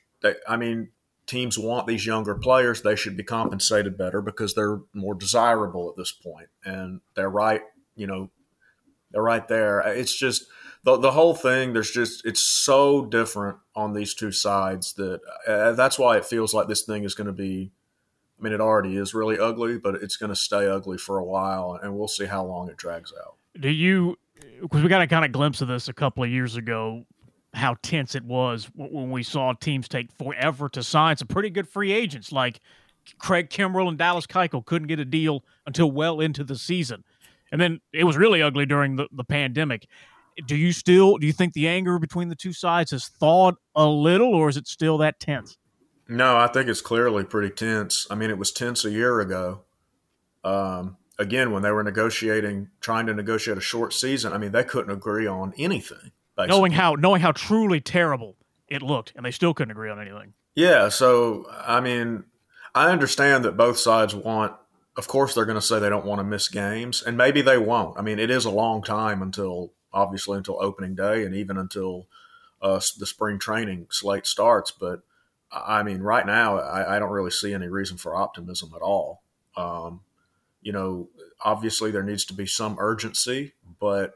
I 0.48 0.56
mean, 0.56 0.90
teams 1.28 1.58
want 1.58 1.86
these 1.86 2.06
younger 2.06 2.34
players. 2.34 2.82
They 2.82 2.96
should 2.96 3.16
be 3.16 3.22
compensated 3.22 3.96
better 3.96 4.20
because 4.20 4.54
they're 4.54 4.80
more 4.92 5.14
desirable 5.14 5.88
at 5.88 5.96
this 5.96 6.10
point, 6.10 6.48
and 6.64 7.00
they're 7.14 7.30
right. 7.30 7.60
You 7.94 8.08
know, 8.08 8.30
they're 9.12 9.22
right 9.22 9.46
there. 9.46 9.80
It's 9.80 10.16
just 10.16 10.46
the 10.84 10.96
the 10.96 11.12
whole 11.12 11.34
thing. 11.34 11.72
There's 11.72 11.90
just 11.90 12.26
it's 12.26 12.40
so 12.40 13.04
different 13.04 13.58
on 13.76 13.92
these 13.92 14.14
two 14.14 14.32
sides 14.32 14.94
that 14.94 15.20
uh, 15.46 15.72
that's 15.72 15.98
why 15.98 16.16
it 16.16 16.24
feels 16.24 16.52
like 16.52 16.66
this 16.66 16.82
thing 16.82 17.04
is 17.04 17.14
going 17.14 17.26
to 17.26 17.32
be. 17.32 17.72
I 18.38 18.42
mean, 18.42 18.52
it 18.52 18.60
already 18.60 18.96
is 18.96 19.14
really 19.14 19.38
ugly, 19.38 19.78
but 19.78 19.96
it's 19.96 20.16
going 20.16 20.30
to 20.30 20.36
stay 20.36 20.68
ugly 20.68 20.98
for 20.98 21.18
a 21.18 21.24
while, 21.24 21.78
and 21.82 21.96
we'll 21.96 22.08
see 22.08 22.26
how 22.26 22.44
long 22.44 22.68
it 22.68 22.76
drags 22.76 23.12
out. 23.18 23.34
Do 23.58 23.68
you? 23.68 24.16
Because 24.60 24.82
we 24.82 24.88
got 24.88 25.02
a 25.02 25.06
kind 25.06 25.24
of 25.24 25.32
glimpse 25.32 25.60
of 25.60 25.68
this 25.68 25.88
a 25.88 25.92
couple 25.92 26.22
of 26.22 26.30
years 26.30 26.56
ago, 26.56 27.04
how 27.54 27.76
tense 27.82 28.14
it 28.14 28.24
was 28.24 28.70
when 28.74 29.10
we 29.10 29.22
saw 29.22 29.52
teams 29.54 29.88
take 29.88 30.12
forever 30.12 30.68
to 30.68 30.82
sign 30.82 31.16
some 31.16 31.28
pretty 31.28 31.50
good 31.50 31.68
free 31.68 31.92
agents 31.92 32.30
like 32.30 32.60
Craig 33.18 33.50
Kimbrel 33.50 33.88
and 33.88 33.98
Dallas 33.98 34.26
Keuchel 34.26 34.64
couldn't 34.64 34.88
get 34.88 35.00
a 35.00 35.04
deal 35.04 35.44
until 35.66 35.90
well 35.90 36.20
into 36.20 36.44
the 36.44 36.56
season. 36.56 37.04
And 37.50 37.60
then 37.60 37.80
it 37.92 38.04
was 38.04 38.16
really 38.16 38.42
ugly 38.42 38.66
during 38.66 38.96
the, 38.96 39.08
the 39.10 39.24
pandemic. 39.24 39.86
Do 40.46 40.54
you 40.54 40.72
still 40.72 41.16
do 41.16 41.26
you 41.26 41.32
think 41.32 41.54
the 41.54 41.66
anger 41.66 41.98
between 41.98 42.28
the 42.28 42.36
two 42.36 42.52
sides 42.52 42.92
has 42.92 43.08
thawed 43.08 43.56
a 43.74 43.86
little, 43.86 44.34
or 44.34 44.48
is 44.48 44.56
it 44.56 44.68
still 44.68 44.98
that 44.98 45.18
tense? 45.18 45.56
No, 46.08 46.38
I 46.38 46.46
think 46.46 46.68
it's 46.68 46.80
clearly 46.80 47.24
pretty 47.24 47.50
tense. 47.54 48.06
I 48.10 48.14
mean, 48.14 48.30
it 48.30 48.38
was 48.38 48.50
tense 48.50 48.84
a 48.84 48.90
year 48.90 49.20
ago. 49.20 49.62
Um, 50.42 50.96
again, 51.18 51.52
when 51.52 51.62
they 51.62 51.70
were 51.70 51.82
negotiating, 51.82 52.68
trying 52.80 53.06
to 53.06 53.14
negotiate 53.14 53.58
a 53.58 53.62
short 53.62 53.92
season, 53.92 54.32
I 54.32 54.38
mean, 54.38 54.52
they 54.52 54.64
couldn't 54.64 54.90
agree 54.90 55.26
on 55.26 55.52
anything. 55.58 56.12
Basically. 56.36 56.56
Knowing 56.56 56.72
how 56.72 56.94
knowing 56.94 57.20
how 57.20 57.32
truly 57.32 57.80
terrible 57.80 58.36
it 58.68 58.80
looked, 58.80 59.12
and 59.16 59.24
they 59.24 59.30
still 59.30 59.52
couldn't 59.52 59.72
agree 59.72 59.90
on 59.90 60.00
anything. 60.00 60.34
Yeah, 60.54 60.88
so 60.88 61.46
I 61.50 61.80
mean, 61.80 62.24
I 62.74 62.90
understand 62.90 63.44
that 63.44 63.56
both 63.56 63.78
sides 63.78 64.14
want 64.14 64.54
of 64.98 65.06
course 65.06 65.34
they're 65.34 65.44
going 65.44 65.54
to 65.54 65.62
say 65.62 65.78
they 65.78 65.88
don't 65.88 66.04
want 66.04 66.18
to 66.18 66.24
miss 66.24 66.48
games, 66.48 67.02
and 67.02 67.16
maybe 67.16 67.40
they 67.40 67.56
won't. 67.56 67.96
I 67.96 68.02
mean, 68.02 68.18
it 68.18 68.30
is 68.30 68.44
a 68.44 68.50
long 68.50 68.82
time 68.82 69.22
until 69.22 69.72
obviously 69.92 70.36
until 70.36 70.58
opening 70.60 70.94
day, 70.96 71.24
and 71.24 71.34
even 71.34 71.56
until 71.56 72.08
uh, 72.60 72.80
the 72.98 73.06
spring 73.06 73.38
training 73.38 73.86
slate 73.90 74.26
starts. 74.26 74.72
But 74.72 75.02
I 75.50 75.82
mean, 75.82 76.00
right 76.00 76.26
now, 76.26 76.58
I, 76.58 76.96
I, 76.96 76.98
don't 76.98 77.10
really 77.10 77.30
see 77.30 77.54
any 77.54 77.68
reason 77.68 77.96
for 77.96 78.14
optimism 78.14 78.72
at 78.76 78.82
all. 78.82 79.22
Um, 79.56 80.00
you 80.60 80.72
know, 80.72 81.08
obviously 81.42 81.90
there 81.90 82.02
needs 82.02 82.24
to 82.26 82.34
be 82.34 82.46
some 82.46 82.76
urgency, 82.78 83.54
but 83.80 84.12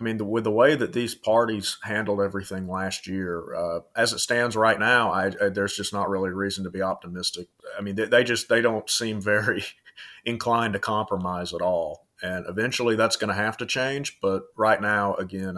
I 0.00 0.04
mean, 0.04 0.18
the, 0.18 0.24
with 0.24 0.44
the 0.44 0.50
way 0.50 0.74
that 0.74 0.92
these 0.92 1.14
parties 1.14 1.78
handled 1.82 2.20
everything 2.20 2.68
last 2.68 3.06
year, 3.06 3.54
uh, 3.54 3.80
as 3.94 4.12
it 4.12 4.18
stands 4.18 4.56
right 4.56 4.78
now, 4.78 5.10
I, 5.10 5.26
I, 5.40 5.48
there's 5.48 5.76
just 5.76 5.92
not 5.92 6.10
really 6.10 6.30
reason 6.30 6.64
to 6.64 6.70
be 6.70 6.82
optimistic. 6.82 7.48
I 7.78 7.82
mean, 7.82 7.94
they, 7.94 8.06
they 8.06 8.24
just 8.24 8.48
they 8.48 8.60
don't 8.60 8.88
seem 8.90 9.20
very 9.20 9.64
inclined 10.24 10.74
to 10.74 10.78
compromise 10.78 11.54
at 11.54 11.62
all. 11.62 12.06
And 12.22 12.46
eventually 12.48 12.96
that's 12.96 13.16
going 13.16 13.28
to 13.28 13.34
have 13.34 13.56
to 13.58 13.66
change. 13.66 14.18
But 14.20 14.44
right 14.56 14.80
now, 14.80 15.14
again, 15.14 15.56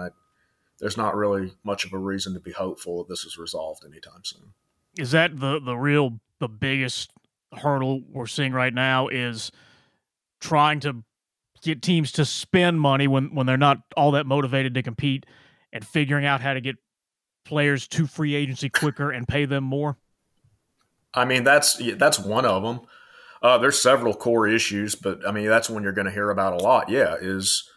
there's 0.79 0.97
not 0.97 1.17
really 1.17 1.53
much 1.65 1.85
of 1.85 1.93
a 1.93 1.99
reason 1.99 2.35
to 2.35 2.41
be 2.41 2.53
hopeful 2.53 2.99
that 2.99 3.09
this 3.09 3.25
is 3.25 3.39
resolved 3.39 3.85
anytime 3.85 4.25
soon. 4.25 4.55
Is 4.99 5.13
that 5.13 5.39
the, 5.39 5.61
the 5.61 5.77
real, 5.77 6.21
the 6.41 6.49
biggest 6.49 7.13
hurdle 7.57 8.03
we're 8.11 8.27
seeing 8.27 8.53
right 8.53 8.75
now 8.75 9.09
is 9.09 9.51
trying 10.41 10.81
to 10.81 11.05
get 11.63 11.83
teams 11.83 12.13
to 12.13 12.25
spend 12.25 12.81
money 12.81 13.09
when, 13.09 13.35
when 13.35 13.47
they're 13.47 13.57
not 13.57 13.79
all 13.97 14.11
that 14.13 14.27
motivated 14.27 14.75
to 14.75 14.83
compete 14.83 15.25
and 15.73 15.87
figuring 15.87 16.27
out 16.27 16.41
how 16.41 16.55
to 16.55 16.61
get 16.61 16.77
players 17.45 17.89
to 17.89 18.07
free 18.07 18.35
agency 18.35 18.69
quicker 18.69 19.11
and 19.11 19.27
pay 19.27 19.45
them 19.45 19.65
more? 19.65 19.97
I 21.15 21.25
mean, 21.25 21.45
that's 21.45 21.81
that's 21.97 22.19
one 22.19 22.45
of 22.45 22.63
them. 22.63 22.81
Uh, 23.43 23.59
there's 23.59 23.81
several 23.81 24.15
core 24.15 24.47
issues, 24.47 24.95
but 24.95 25.27
I 25.27 25.33
mean 25.33 25.47
that's 25.47 25.71
one 25.71 25.83
you're 25.83 25.93
going 25.93 26.07
to 26.07 26.13
hear 26.13 26.31
about 26.31 26.61
a 26.61 26.63
lot. 26.63 26.91
Yeah, 26.91 27.17
is 27.21 27.69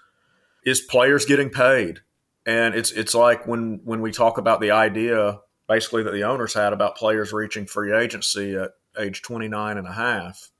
is 0.66 0.82
players 0.82 1.26
getting 1.26 1.50
paid? 1.50 2.00
And 2.46 2.76
it's 2.76 2.92
it's 2.92 3.16
like 3.16 3.48
when 3.48 3.80
when 3.84 4.02
we 4.02 4.12
talk 4.12 4.38
about 4.38 4.60
the 4.60 4.72
idea 4.72 5.40
basically 5.72 6.04
that 6.04 6.12
the 6.12 6.26
owners 6.26 6.54
had 6.54 6.74
about 6.74 6.98
players 6.98 7.32
reaching 7.32 7.66
free 7.66 7.96
agency 7.96 8.56
at 8.58 8.72
age 9.00 9.22
29 9.22 9.78
and 9.78 9.88
a 9.88 9.94
half. 9.94 10.52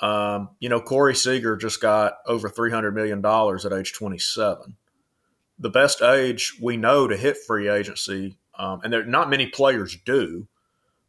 Um, 0.00 0.50
you 0.60 0.68
know, 0.68 0.80
Corey 0.80 1.16
Seager 1.16 1.56
just 1.56 1.80
got 1.80 2.18
over 2.24 2.48
$300 2.48 2.94
million 2.94 3.24
at 3.24 3.72
age 3.76 3.92
27. 3.94 4.76
The 5.58 5.70
best 5.70 6.02
age 6.02 6.56
we 6.62 6.76
know 6.76 7.08
to 7.08 7.16
hit 7.16 7.36
free 7.48 7.68
agency, 7.68 8.38
um, 8.56 8.80
and 8.84 8.92
there 8.92 9.04
not 9.04 9.28
many 9.28 9.46
players 9.46 9.96
do, 10.04 10.46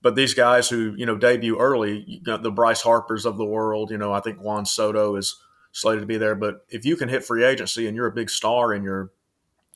but 0.01 0.16
these 0.16 0.34
guys 0.34 0.70
who 0.70 0.96
you 0.98 1.06
know 1.06 1.18
debut 1.18 1.60
early, 1.60 2.04
you 2.08 2.38
the 2.38 2.50
Bryce 2.50 2.82
Harpers 2.82 3.25
of 3.25 3.38
the 3.38 3.46
world. 3.46 3.92
You 3.92 3.98
know, 3.98 4.13
I 4.13 4.22
think 4.22 4.39
Juan 4.39 4.66
Soto 4.66 5.18
is 5.18 5.36
slated 5.74 6.01
to 6.01 6.08
be 6.08 6.18
there. 6.18 6.36
But 6.36 6.66
if 6.70 6.86
you 6.86 6.96
can 6.96 7.10
hit 7.10 7.25
free 7.25 7.44
agency 7.44 7.88
and 7.88 7.96
you're 7.96 8.08
a 8.08 8.12
big 8.12 8.30
star 8.30 8.74
in 8.74 8.84
your 8.84 9.12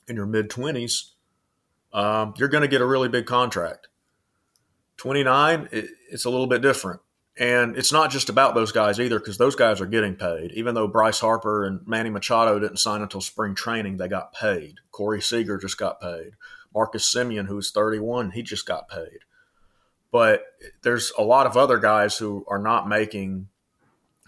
in 0.08 0.16
your 0.16 0.26
mid 0.26 0.48
twenties, 0.48 1.11
um, 1.92 2.34
you're 2.36 2.48
going 2.48 2.62
to 2.62 2.68
get 2.68 2.80
a 2.80 2.86
really 2.86 3.08
big 3.08 3.26
contract. 3.26 3.88
Twenty 4.96 5.24
nine, 5.24 5.68
it, 5.72 5.90
it's 6.10 6.24
a 6.24 6.30
little 6.30 6.46
bit 6.46 6.62
different. 6.62 7.00
And 7.38 7.76
it's 7.76 7.92
not 7.92 8.10
just 8.10 8.28
about 8.28 8.54
those 8.54 8.72
guys 8.72 9.00
either, 9.00 9.18
because 9.18 9.38
those 9.38 9.56
guys 9.56 9.80
are 9.80 9.86
getting 9.86 10.16
paid. 10.16 10.52
Even 10.52 10.74
though 10.74 10.86
Bryce 10.86 11.20
Harper 11.20 11.64
and 11.64 11.80
Manny 11.86 12.10
Machado 12.10 12.58
didn't 12.58 12.78
sign 12.78 13.00
until 13.00 13.22
spring 13.22 13.54
training, 13.54 13.96
they 13.96 14.06
got 14.06 14.34
paid. 14.34 14.76
Corey 14.90 15.22
Seager 15.22 15.56
just 15.56 15.78
got 15.78 16.00
paid. 16.00 16.32
Marcus 16.74 17.12
Semien, 17.12 17.46
who's 17.46 17.70
31, 17.70 18.32
he 18.32 18.42
just 18.42 18.66
got 18.66 18.88
paid. 18.88 19.20
But 20.10 20.44
there's 20.82 21.10
a 21.16 21.22
lot 21.22 21.46
of 21.46 21.56
other 21.56 21.78
guys 21.78 22.18
who 22.18 22.44
are 22.48 22.58
not 22.58 22.86
making, 22.86 23.48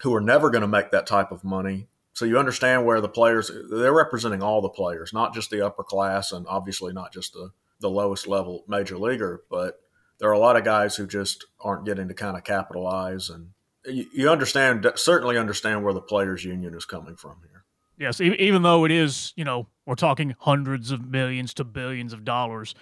who 0.01 0.13
are 0.15 0.21
never 0.21 0.49
going 0.49 0.63
to 0.63 0.67
make 0.67 0.89
that 0.91 1.05
type 1.05 1.31
of 1.31 1.43
money. 1.43 1.87
So 2.15 2.23
you 2.23 2.39
understand 2.39 2.85
where 2.85 3.01
the 3.01 3.09
players 3.09 3.51
they're 3.69 3.93
representing 3.93 4.41
all 4.41 4.61
the 4.61 4.69
players, 4.69 5.11
not 5.13 5.33
just 5.33 5.49
the 5.49 5.65
upper 5.65 5.83
class, 5.83 6.31
and 6.31 6.47
obviously 6.47 6.93
not 6.93 7.13
just 7.13 7.33
the 7.33 7.51
the 7.81 7.89
lowest 7.89 8.25
level 8.25 8.63
major 8.67 8.97
leaguer, 8.97 9.43
but 9.49 9.81
there 10.19 10.29
are 10.29 10.33
a 10.33 10.39
lot 10.39 10.55
of 10.55 10.63
guys 10.63 10.95
who 10.95 11.05
just 11.05 11.45
aren't 11.59 11.85
getting 11.85 12.07
to 12.07 12.13
kind 12.13 12.37
of 12.37 12.45
capitalize 12.45 13.29
and 13.29 13.49
you, 13.85 14.05
you 14.13 14.29
understand 14.29 14.89
certainly 14.95 15.37
understand 15.37 15.83
where 15.83 15.93
the 15.93 16.01
players 16.01 16.45
union 16.45 16.73
is 16.73 16.85
coming 16.85 17.17
from 17.17 17.35
here. 17.41 17.65
Yes 17.97 18.21
even 18.21 18.61
though 18.61 18.85
it 18.85 18.91
is 18.91 19.33
you 19.35 19.43
know 19.43 19.67
we're 19.85 19.95
talking 19.95 20.35
hundreds 20.39 20.91
of 20.91 21.05
millions 21.05 21.53
to 21.55 21.63
billions 21.65 22.13
of 22.13 22.23
dollars 22.23 22.75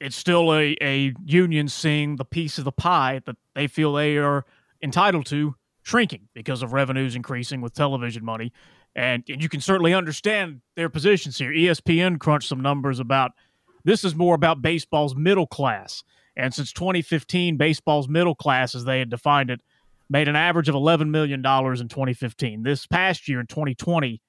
it's 0.00 0.16
still 0.16 0.52
a, 0.52 0.76
a 0.82 1.14
union 1.24 1.68
seeing 1.68 2.16
the 2.16 2.24
piece 2.24 2.58
of 2.58 2.64
the 2.64 2.72
pie 2.72 3.22
that 3.24 3.36
they 3.54 3.68
feel 3.68 3.92
they 3.92 4.16
are 4.18 4.44
entitled 4.82 5.26
to 5.26 5.54
shrinking 5.82 6.28
because 6.34 6.62
of 6.62 6.72
revenues 6.72 7.14
increasing 7.16 7.60
with 7.60 7.74
television 7.74 8.24
money 8.24 8.52
and, 8.94 9.24
and 9.28 9.42
you 9.42 9.48
can 9.48 9.60
certainly 9.60 9.94
understand 9.94 10.60
their 10.76 10.88
positions 10.88 11.38
here 11.38 11.50
espn 11.50 12.18
crunched 12.18 12.48
some 12.48 12.60
numbers 12.60 13.00
about 13.00 13.32
this 13.84 14.04
is 14.04 14.14
more 14.14 14.34
about 14.34 14.62
baseball's 14.62 15.14
middle 15.14 15.46
class 15.46 16.02
and 16.36 16.54
since 16.54 16.72
2015, 16.72 17.56
baseball's 17.56 18.08
middle 18.08 18.34
class, 18.34 18.74
as 18.74 18.84
they 18.84 18.98
had 18.98 19.10
defined 19.10 19.50
it, 19.50 19.60
made 20.08 20.28
an 20.28 20.36
average 20.36 20.68
of 20.68 20.74
$11 20.74 21.08
million 21.10 21.40
in 21.40 21.42
2015. 21.42 22.62
This 22.62 22.86
past 22.86 23.28
year 23.28 23.40
in 23.40 23.46
2020, 23.46 24.20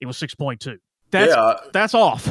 it 0.00 0.06
was 0.06 0.16
6.2. 0.16 0.78
That's, 1.10 1.34
yeah. 1.34 1.54
that's 1.72 1.94
off. 1.94 2.28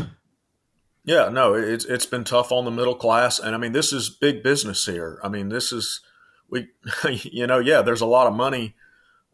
Yeah, 1.04 1.30
no, 1.30 1.54
it's 1.54 1.86
it's 1.86 2.06
been 2.06 2.26
tough 2.26 2.52
on 2.52 2.66
the 2.66 2.72
middle 2.72 2.94
class, 2.94 3.40
and 3.40 3.56
I 3.56 3.58
mean 3.58 3.72
this 3.72 3.94
is 3.94 4.10
big 4.10 4.44
business 4.44 4.86
here. 4.86 5.22
I 5.24 5.30
mean 5.30 5.48
this 5.48 5.72
is 5.72 6.02
we, 6.50 6.70
you 7.10 7.48
know, 7.48 7.60
yeah, 7.60 7.82
there's 7.82 8.02
a 8.02 8.06
lot 8.06 8.28
of 8.28 8.34
money 8.34 8.76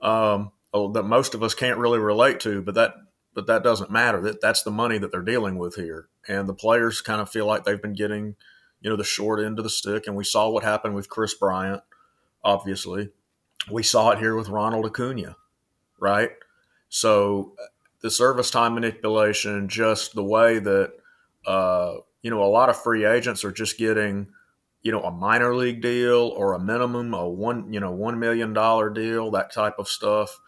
um, 0.02 0.52
oh, 0.74 0.92
that 0.94 1.04
most 1.04 1.34
of 1.34 1.44
us 1.44 1.54
can't 1.54 1.78
really 1.78 2.00
relate 2.00 2.40
to, 2.42 2.62
but 2.62 2.76
that 2.76 2.94
but 3.34 3.48
that 3.48 3.64
doesn't 3.64 3.90
matter. 3.90 4.22
That 4.22 4.42
that's 4.42 4.64
the 4.64 4.72
money 4.72 4.98
that 4.98 5.12
they're 5.12 5.22
dealing 5.22 5.58
with 5.58 5.76
here, 5.76 6.08
and 6.28 6.48
the 6.48 6.54
players 6.54 7.02
kind 7.02 7.22
of 7.22 7.30
feel 7.30 7.46
like 7.46 7.64
they've 7.64 7.82
been 7.82 7.96
getting 7.96 8.36
you 8.84 8.90
know, 8.90 8.98
the 8.98 9.04
short 9.04 9.44
end 9.44 9.58
of 9.58 9.64
the 9.64 9.70
stick. 9.70 10.06
And 10.06 10.16
we 10.16 10.26
saw 10.26 10.50
what 10.50 10.64
happened 10.64 10.94
with 10.94 11.10
Kris 11.10 11.34
Bryant, 11.34 11.82
obviously. 12.44 13.10
We 13.72 13.82
saw 13.82 14.12
it 14.12 14.20
here 14.20 14.36
with 14.36 14.50
Ronald 14.50 14.86
Acuna, 14.86 15.38
right? 16.00 16.32
So 16.90 17.54
the 18.02 18.12
service 18.12 18.52
time 18.52 18.76
manipulation, 18.76 19.70
just 19.70 20.14
the 20.14 20.24
way 20.24 20.60
that, 20.60 20.92
uh, 21.48 21.96
you 22.22 22.30
know, 22.30 22.44
a 22.44 22.52
lot 22.52 22.70
of 22.70 22.82
free 22.82 23.06
agents 23.06 23.46
are 23.46 23.54
just 23.54 23.78
getting, 23.78 24.28
you 24.84 24.92
know, 24.92 25.02
a 25.02 25.12
minor 25.12 25.56
league 25.56 25.82
deal 25.82 26.34
or 26.36 26.54
a 26.54 26.60
minimum, 26.60 27.14
a 27.14 27.28
one, 27.28 27.72
you 27.72 27.80
know, 27.80 27.96
$1 27.96 28.18
million 28.18 28.54
deal, 28.94 29.32
that 29.32 29.52
type 29.54 29.76
of 29.80 29.88
stuff. 29.88 30.40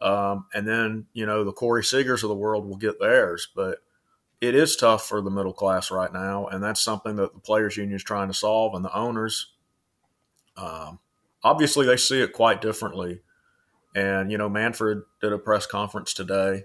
Um, 0.00 0.46
and 0.54 0.68
then, 0.68 1.06
you 1.14 1.26
know, 1.26 1.42
the 1.42 1.52
Corey 1.52 1.82
Seagers 1.82 2.22
of 2.22 2.28
the 2.28 2.34
world 2.36 2.66
will 2.66 2.76
get 2.76 3.00
theirs. 3.00 3.48
But 3.56 3.78
it 4.40 4.54
is 4.54 4.76
tough 4.76 5.06
for 5.08 5.20
the 5.20 5.30
middle 5.30 5.52
class 5.52 5.90
right 5.90 6.12
now, 6.12 6.46
and 6.46 6.62
that's 6.62 6.80
something 6.80 7.16
that 7.16 7.34
the 7.34 7.40
players' 7.40 7.76
union 7.76 7.96
is 7.96 8.04
trying 8.04 8.28
to 8.28 8.34
solve, 8.34 8.74
and 8.74 8.84
the 8.84 8.96
owners, 8.96 9.52
um, 10.56 11.00
obviously, 11.42 11.86
they 11.86 11.96
see 11.96 12.20
it 12.20 12.32
quite 12.32 12.60
differently. 12.60 13.20
And 13.96 14.30
you 14.30 14.38
know, 14.38 14.48
Manfred 14.48 15.02
did 15.20 15.32
a 15.32 15.38
press 15.38 15.66
conference 15.66 16.14
today, 16.14 16.64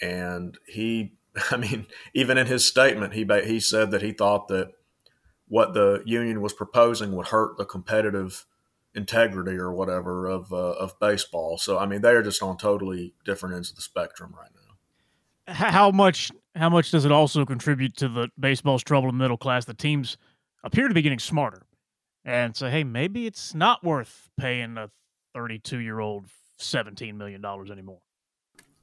and 0.00 0.56
he, 0.66 1.12
I 1.50 1.58
mean, 1.58 1.86
even 2.14 2.38
in 2.38 2.46
his 2.46 2.64
statement, 2.64 3.12
he 3.12 3.26
he 3.44 3.60
said 3.60 3.90
that 3.90 4.02
he 4.02 4.12
thought 4.12 4.48
that 4.48 4.68
what 5.52 5.74
the 5.74 6.02
union 6.06 6.40
was 6.40 6.54
proposing 6.54 7.14
would 7.14 7.26
hurt 7.26 7.58
the 7.58 7.64
competitive 7.66 8.46
integrity 8.94 9.58
or 9.58 9.70
whatever 9.70 10.26
of 10.26 10.50
uh, 10.50 10.56
of 10.56 10.98
baseball. 10.98 11.58
So 11.58 11.78
I 11.78 11.84
mean, 11.84 12.00
they 12.00 12.12
are 12.12 12.22
just 12.22 12.42
on 12.42 12.56
totally 12.56 13.12
different 13.26 13.56
ends 13.56 13.68
of 13.68 13.76
the 13.76 13.82
spectrum 13.82 14.34
right 14.34 14.48
now. 14.54 15.52
How 15.52 15.90
much 15.90 16.32
how 16.54 16.70
much 16.70 16.90
does 16.90 17.04
it 17.04 17.12
also 17.12 17.44
contribute 17.44 17.94
to 17.98 18.08
the 18.08 18.30
baseball's 18.40 18.82
trouble 18.82 19.10
in 19.10 19.18
middle 19.18 19.36
class? 19.36 19.66
The 19.66 19.74
teams 19.74 20.16
appear 20.64 20.88
to 20.88 20.94
be 20.94 21.02
getting 21.02 21.18
smarter 21.18 21.66
and 22.24 22.56
say, 22.56 22.70
hey, 22.70 22.82
maybe 22.82 23.26
it's 23.26 23.54
not 23.54 23.84
worth 23.84 24.30
paying 24.38 24.78
a 24.78 24.88
32 25.34 25.80
year 25.80 26.00
old 26.00 26.28
$17 26.60 27.14
million 27.14 27.44
anymore. 27.44 28.00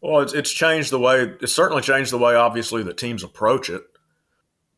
Well, 0.02 0.22
it's, 0.22 0.34
it's 0.34 0.52
changed 0.52 0.92
the 0.92 1.00
way, 1.00 1.34
it's 1.42 1.52
certainly 1.52 1.82
changed 1.82 2.12
the 2.12 2.20
way, 2.20 2.36
obviously, 2.36 2.84
that 2.84 2.98
teams 2.98 3.24
approach 3.24 3.72
it. 3.72 3.82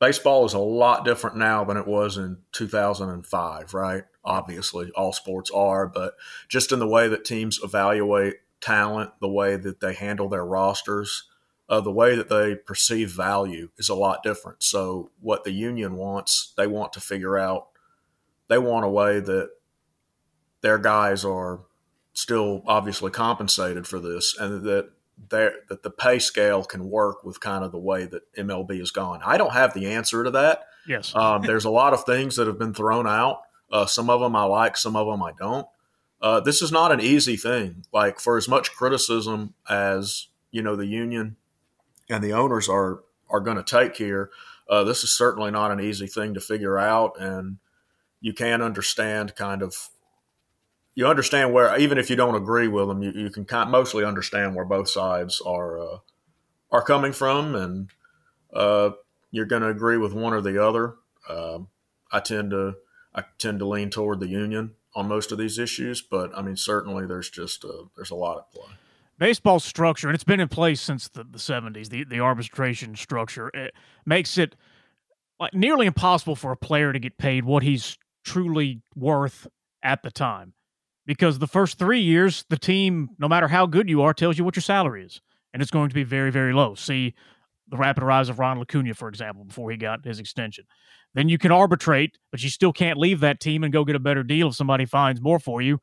Baseball 0.01 0.45
is 0.45 0.55
a 0.55 0.59
lot 0.59 1.05
different 1.05 1.37
now 1.37 1.63
than 1.63 1.77
it 1.77 1.85
was 1.85 2.17
in 2.17 2.39
2005, 2.53 3.73
right? 3.75 4.03
Obviously, 4.25 4.89
all 4.95 5.13
sports 5.13 5.51
are, 5.51 5.85
but 5.85 6.15
just 6.49 6.71
in 6.71 6.79
the 6.79 6.87
way 6.87 7.07
that 7.07 7.23
teams 7.23 7.59
evaluate 7.63 8.37
talent, 8.61 9.11
the 9.21 9.29
way 9.29 9.57
that 9.57 9.79
they 9.79 9.93
handle 9.93 10.27
their 10.27 10.43
rosters, 10.43 11.29
uh, 11.69 11.81
the 11.81 11.91
way 11.91 12.15
that 12.15 12.29
they 12.29 12.55
perceive 12.55 13.11
value 13.11 13.69
is 13.77 13.89
a 13.89 13.95
lot 13.95 14.23
different. 14.23 14.63
So, 14.63 15.11
what 15.19 15.43
the 15.43 15.51
union 15.51 15.95
wants, 15.95 16.51
they 16.57 16.65
want 16.65 16.93
to 16.93 16.99
figure 16.99 17.37
out, 17.37 17.67
they 18.47 18.57
want 18.57 18.85
a 18.85 18.89
way 18.89 19.19
that 19.19 19.51
their 20.61 20.79
guys 20.79 21.23
are 21.23 21.59
still 22.13 22.63
obviously 22.65 23.11
compensated 23.11 23.85
for 23.85 23.99
this 23.99 24.35
and 24.35 24.63
that 24.63 24.89
that 25.29 25.83
the 25.83 25.89
pay 25.89 26.19
scale 26.19 26.63
can 26.63 26.89
work 26.89 27.23
with 27.23 27.39
kind 27.39 27.63
of 27.63 27.71
the 27.71 27.77
way 27.77 28.05
that 28.05 28.33
MLB 28.35 28.79
has 28.79 28.91
gone. 28.91 29.21
I 29.25 29.37
don't 29.37 29.53
have 29.53 29.73
the 29.73 29.87
answer 29.87 30.23
to 30.23 30.31
that. 30.31 30.65
Yes. 30.87 31.15
um, 31.15 31.43
there's 31.43 31.65
a 31.65 31.69
lot 31.69 31.93
of 31.93 32.03
things 32.05 32.35
that 32.35 32.47
have 32.47 32.57
been 32.57 32.73
thrown 32.73 33.07
out. 33.07 33.41
Uh, 33.71 33.85
some 33.85 34.09
of 34.09 34.19
them 34.19 34.35
I 34.35 34.43
like, 34.43 34.75
some 34.77 34.95
of 34.95 35.07
them 35.07 35.23
I 35.23 35.31
don't. 35.37 35.67
Uh, 36.21 36.39
this 36.39 36.61
is 36.61 36.71
not 36.71 36.91
an 36.91 36.99
easy 36.99 37.37
thing. 37.37 37.85
Like 37.93 38.19
for 38.19 38.37
as 38.37 38.47
much 38.47 38.73
criticism 38.73 39.53
as 39.69 40.27
you 40.51 40.61
know 40.61 40.75
the 40.75 40.85
union 40.85 41.37
and 42.09 42.23
the 42.23 42.33
owners 42.33 42.69
are 42.69 43.03
are 43.29 43.39
going 43.39 43.57
to 43.57 43.63
take 43.63 43.95
here. 43.95 44.29
Uh, 44.69 44.83
this 44.83 45.03
is 45.03 45.15
certainly 45.15 45.51
not 45.51 45.71
an 45.71 45.79
easy 45.79 46.07
thing 46.07 46.33
to 46.33 46.39
figure 46.39 46.77
out, 46.77 47.19
and 47.19 47.57
you 48.19 48.33
can 48.33 48.61
understand 48.61 49.35
kind 49.35 49.61
of 49.61 49.89
you 50.95 51.07
understand 51.07 51.53
where 51.53 51.77
even 51.79 51.97
if 51.97 52.09
you 52.09 52.15
don't 52.15 52.35
agree 52.35 52.67
with 52.67 52.87
them, 52.87 53.01
you, 53.01 53.11
you 53.11 53.29
can 53.29 53.45
kind 53.45 53.63
of 53.63 53.71
mostly 53.71 54.03
understand 54.03 54.55
where 54.55 54.65
both 54.65 54.89
sides 54.89 55.41
are 55.45 55.79
uh, 55.79 55.97
are 56.71 56.83
coming 56.83 57.13
from, 57.13 57.55
and 57.55 57.89
uh, 58.53 58.91
you're 59.31 59.45
going 59.45 59.61
to 59.61 59.69
agree 59.69 59.97
with 59.97 60.13
one 60.13 60.33
or 60.33 60.41
the 60.41 60.63
other. 60.63 60.95
Um, 61.29 61.69
I 62.11 62.19
tend 62.19 62.51
to 62.51 62.75
I 63.13 63.23
tend 63.37 63.59
to 63.59 63.67
lean 63.67 63.89
toward 63.89 64.19
the 64.19 64.27
union 64.27 64.75
on 64.95 65.07
most 65.07 65.31
of 65.31 65.37
these 65.37 65.57
issues, 65.57 66.01
but 66.01 66.37
I 66.37 66.41
mean 66.41 66.57
certainly 66.57 67.05
there's 67.05 67.29
just 67.29 67.63
a, 67.63 67.85
there's 67.95 68.11
a 68.11 68.15
lot 68.15 68.37
at 68.37 68.51
play 68.51 68.71
baseball 69.21 69.59
structure, 69.59 70.07
and 70.07 70.15
it's 70.15 70.23
been 70.23 70.39
in 70.39 70.47
place 70.47 70.81
since 70.81 71.07
the, 71.07 71.23
the 71.23 71.37
70s, 71.37 71.89
the, 71.89 72.03
the 72.05 72.19
arbitration 72.19 72.95
structure, 72.95 73.51
it 73.53 73.71
makes 74.03 74.35
it 74.39 74.55
like 75.39 75.53
nearly 75.53 75.85
impossible 75.85 76.35
for 76.35 76.51
a 76.51 76.57
player 76.57 76.91
to 76.91 76.97
get 76.97 77.19
paid 77.19 77.45
what 77.45 77.61
he's 77.61 77.99
truly 78.23 78.81
worth 78.95 79.45
at 79.83 80.01
the 80.01 80.09
time. 80.09 80.53
Because 81.05 81.39
the 81.39 81.47
first 81.47 81.79
three 81.79 82.01
years, 82.01 82.45
the 82.49 82.57
team, 82.57 83.09
no 83.17 83.27
matter 83.27 83.47
how 83.47 83.65
good 83.65 83.89
you 83.89 84.01
are, 84.03 84.13
tells 84.13 84.37
you 84.37 84.43
what 84.43 84.55
your 84.55 84.61
salary 84.61 85.03
is. 85.03 85.21
And 85.53 85.61
it's 85.61 85.71
going 85.71 85.89
to 85.89 85.95
be 85.95 86.03
very, 86.03 86.31
very 86.31 86.53
low. 86.53 86.75
See 86.75 87.15
the 87.67 87.77
rapid 87.77 88.03
rise 88.03 88.29
of 88.29 88.39
Ronald 88.39 88.67
Acuna, 88.69 88.93
for 88.93 89.09
example, 89.09 89.43
before 89.43 89.71
he 89.71 89.77
got 89.77 90.05
his 90.05 90.19
extension. 90.19 90.65
Then 91.13 91.27
you 91.27 91.37
can 91.37 91.51
arbitrate, 91.51 92.17
but 92.31 92.43
you 92.43 92.49
still 92.49 92.71
can't 92.71 92.97
leave 92.97 93.19
that 93.21 93.39
team 93.39 93.63
and 93.63 93.73
go 93.73 93.83
get 93.83 93.95
a 93.95 93.99
better 93.99 94.23
deal 94.23 94.49
if 94.49 94.55
somebody 94.55 94.85
finds 94.85 95.21
more 95.21 95.39
for 95.39 95.61
you. 95.61 95.79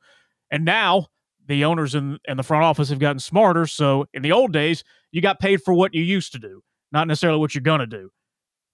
And 0.50 0.64
now 0.64 1.08
the 1.46 1.64
owners 1.64 1.94
and, 1.94 2.18
and 2.26 2.38
the 2.38 2.42
front 2.42 2.64
office 2.64 2.90
have 2.90 2.98
gotten 2.98 3.18
smarter. 3.18 3.66
So 3.66 4.06
in 4.14 4.22
the 4.22 4.32
old 4.32 4.52
days, 4.52 4.84
you 5.10 5.20
got 5.20 5.40
paid 5.40 5.62
for 5.62 5.74
what 5.74 5.94
you 5.94 6.02
used 6.02 6.32
to 6.32 6.38
do, 6.38 6.62
not 6.92 7.08
necessarily 7.08 7.38
what 7.38 7.54
you're 7.54 7.62
going 7.62 7.80
to 7.80 7.86
do. 7.86 8.10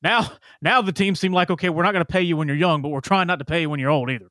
Now, 0.03 0.33
now 0.61 0.83
the 0.83 0.93
teams 0.93 1.19
seem 1.19 1.33
like, 1.33 1.51
okay, 1.51 1.71
we're 1.71 1.85
not 1.85 1.93
going 1.93 2.05
to 2.05 2.13
pay 2.13 2.23
you 2.23 2.37
when 2.37 2.47
you're 2.47 2.57
young, 2.57 2.83
but 2.83 2.91
we're 2.91 3.01
trying 3.01 3.27
not 3.27 3.39
to 3.39 3.45
pay 3.45 3.63
you 3.63 3.71
when 3.71 3.81
you're 3.81 3.91
old 3.91 4.11
either. 4.11 4.29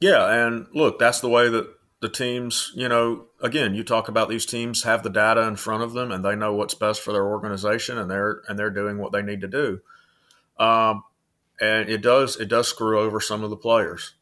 Yeah. 0.00 0.46
And 0.46 0.66
look, 0.74 0.98
that's 0.98 1.20
the 1.20 1.28
way 1.28 1.48
that 1.48 1.68
the 2.00 2.08
teams, 2.08 2.72
you 2.74 2.88
know, 2.88 3.26
again, 3.42 3.74
you 3.74 3.82
talk 3.82 4.08
about 4.08 4.28
these 4.28 4.46
teams 4.46 4.84
have 4.84 5.02
the 5.02 5.10
data 5.10 5.42
in 5.42 5.56
front 5.56 5.82
of 5.82 5.92
them 5.92 6.12
and 6.12 6.24
they 6.24 6.36
know 6.36 6.54
what's 6.54 6.74
best 6.74 7.00
for 7.00 7.12
their 7.12 7.26
organization 7.26 7.98
and 7.98 8.10
they're, 8.10 8.42
and 8.48 8.58
they're 8.58 8.70
doing 8.70 8.98
what 8.98 9.12
they 9.12 9.22
need 9.22 9.40
to 9.40 9.48
do. 9.48 9.80
Um, 10.58 11.02
and 11.60 11.88
it 11.88 12.02
does, 12.02 12.36
it 12.36 12.48
does 12.48 12.68
screw 12.68 13.00
over 13.00 13.20
some 13.20 13.42
of 13.42 13.50
the 13.50 13.56
players. 13.56 14.14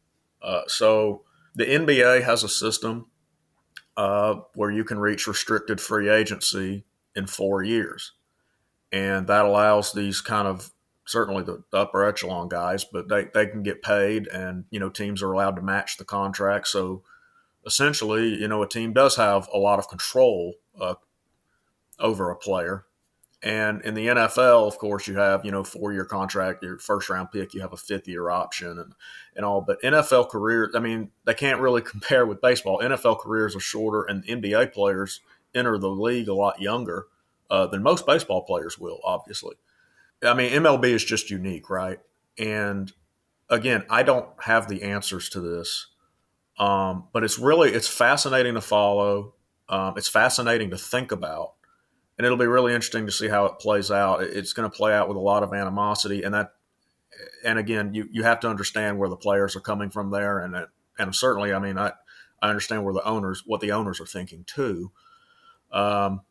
Uh, 0.42 0.62
so, 0.68 1.22
the 1.56 1.64
NBA 1.64 2.22
has 2.22 2.44
a 2.44 2.48
system 2.48 3.06
uh, 3.96 4.34
where 4.54 4.70
you 4.70 4.84
can 4.84 4.98
reach 4.98 5.26
restricted 5.26 5.80
free 5.80 6.10
agency 6.10 6.84
in 7.14 7.26
four 7.26 7.62
years. 7.62 8.12
And 8.92 9.26
that 9.26 9.46
allows 9.46 9.92
these 9.92 10.20
kind 10.20 10.46
of 10.46 10.70
certainly 11.06 11.42
the 11.42 11.62
upper 11.72 12.04
echelon 12.04 12.48
guys, 12.48 12.84
but 12.84 13.08
they, 13.08 13.28
they 13.32 13.46
can 13.46 13.62
get 13.62 13.82
paid 13.82 14.26
and, 14.28 14.64
you 14.70 14.80
know, 14.80 14.90
teams 14.90 15.22
are 15.22 15.32
allowed 15.32 15.56
to 15.56 15.62
match 15.62 15.96
the 15.96 16.04
contract. 16.04 16.68
So 16.68 17.02
essentially, 17.64 18.40
you 18.40 18.48
know, 18.48 18.62
a 18.62 18.68
team 18.68 18.92
does 18.92 19.16
have 19.16 19.48
a 19.52 19.58
lot 19.58 19.78
of 19.78 19.88
control 19.88 20.54
uh, 20.80 20.94
over 21.98 22.30
a 22.30 22.36
player. 22.36 22.84
And 23.42 23.82
in 23.82 23.94
the 23.94 24.08
NFL, 24.08 24.66
of 24.66 24.78
course, 24.78 25.06
you 25.06 25.16
have, 25.16 25.44
you 25.44 25.52
know, 25.52 25.62
four 25.62 25.92
year 25.92 26.04
contract, 26.04 26.64
your 26.64 26.78
first 26.78 27.08
round 27.08 27.30
pick, 27.30 27.54
you 27.54 27.60
have 27.60 27.72
a 27.72 27.76
fifth 27.76 28.08
year 28.08 28.28
option 28.28 28.78
and, 28.78 28.92
and 29.36 29.44
all. 29.44 29.60
But 29.60 29.80
NFL 29.82 30.30
careers, 30.30 30.74
I 30.74 30.80
mean, 30.80 31.10
they 31.24 31.34
can't 31.34 31.60
really 31.60 31.82
compare 31.82 32.26
with 32.26 32.40
baseball. 32.40 32.80
NFL 32.80 33.20
careers 33.20 33.54
are 33.54 33.60
shorter, 33.60 34.02
and 34.02 34.24
NBA 34.24 34.72
players 34.72 35.20
enter 35.54 35.78
the 35.78 35.90
league 35.90 36.28
a 36.28 36.34
lot 36.34 36.60
younger 36.60 37.06
uh, 37.48 37.66
than 37.66 37.82
most 37.82 38.06
baseball 38.06 38.42
players 38.42 38.78
will, 38.78 39.00
obviously. 39.04 39.54
I 40.24 40.34
mean, 40.34 40.52
MLB 40.52 40.84
is 40.86 41.04
just 41.04 41.30
unique, 41.30 41.68
right? 41.70 41.98
And 42.38 42.92
again, 43.48 43.84
I 43.90 44.02
don't 44.02 44.28
have 44.42 44.68
the 44.68 44.82
answers 44.82 45.28
to 45.30 45.40
this, 45.40 45.88
um, 46.58 47.08
but 47.12 47.24
it's 47.24 47.38
really 47.38 47.70
it's 47.70 47.88
fascinating 47.88 48.54
to 48.54 48.60
follow. 48.60 49.34
Um, 49.68 49.94
it's 49.96 50.08
fascinating 50.08 50.70
to 50.70 50.78
think 50.78 51.12
about 51.12 51.56
and 52.16 52.24
it'll 52.24 52.38
be 52.38 52.46
really 52.46 52.72
interesting 52.72 53.06
to 53.06 53.12
see 53.12 53.28
how 53.28 53.44
it 53.46 53.58
plays 53.58 53.90
out. 53.90 54.22
It's 54.22 54.52
going 54.52 54.70
to 54.70 54.74
play 54.74 54.94
out 54.94 55.08
with 55.08 55.16
a 55.16 55.20
lot 55.20 55.42
of 55.42 55.52
animosity, 55.52 56.22
and 56.22 56.34
that, 56.34 56.52
and 57.44 57.58
again, 57.58 57.94
you 57.94 58.08
you 58.10 58.22
have 58.22 58.40
to 58.40 58.48
understand 58.48 58.98
where 58.98 59.08
the 59.08 59.16
players 59.16 59.54
are 59.54 59.60
coming 59.60 59.90
from 59.90 60.10
there, 60.10 60.38
and 60.38 60.54
it, 60.54 60.68
and 60.98 61.14
certainly, 61.14 61.52
I 61.52 61.58
mean, 61.58 61.78
I 61.78 61.92
I 62.40 62.48
understand 62.48 62.84
where 62.84 62.94
the 62.94 63.04
owners 63.04 63.42
what 63.46 63.60
the 63.60 63.72
owners 63.72 64.00
are 64.00 64.06
thinking 64.06 64.44
too. 64.44 64.92
Um, 65.72 66.22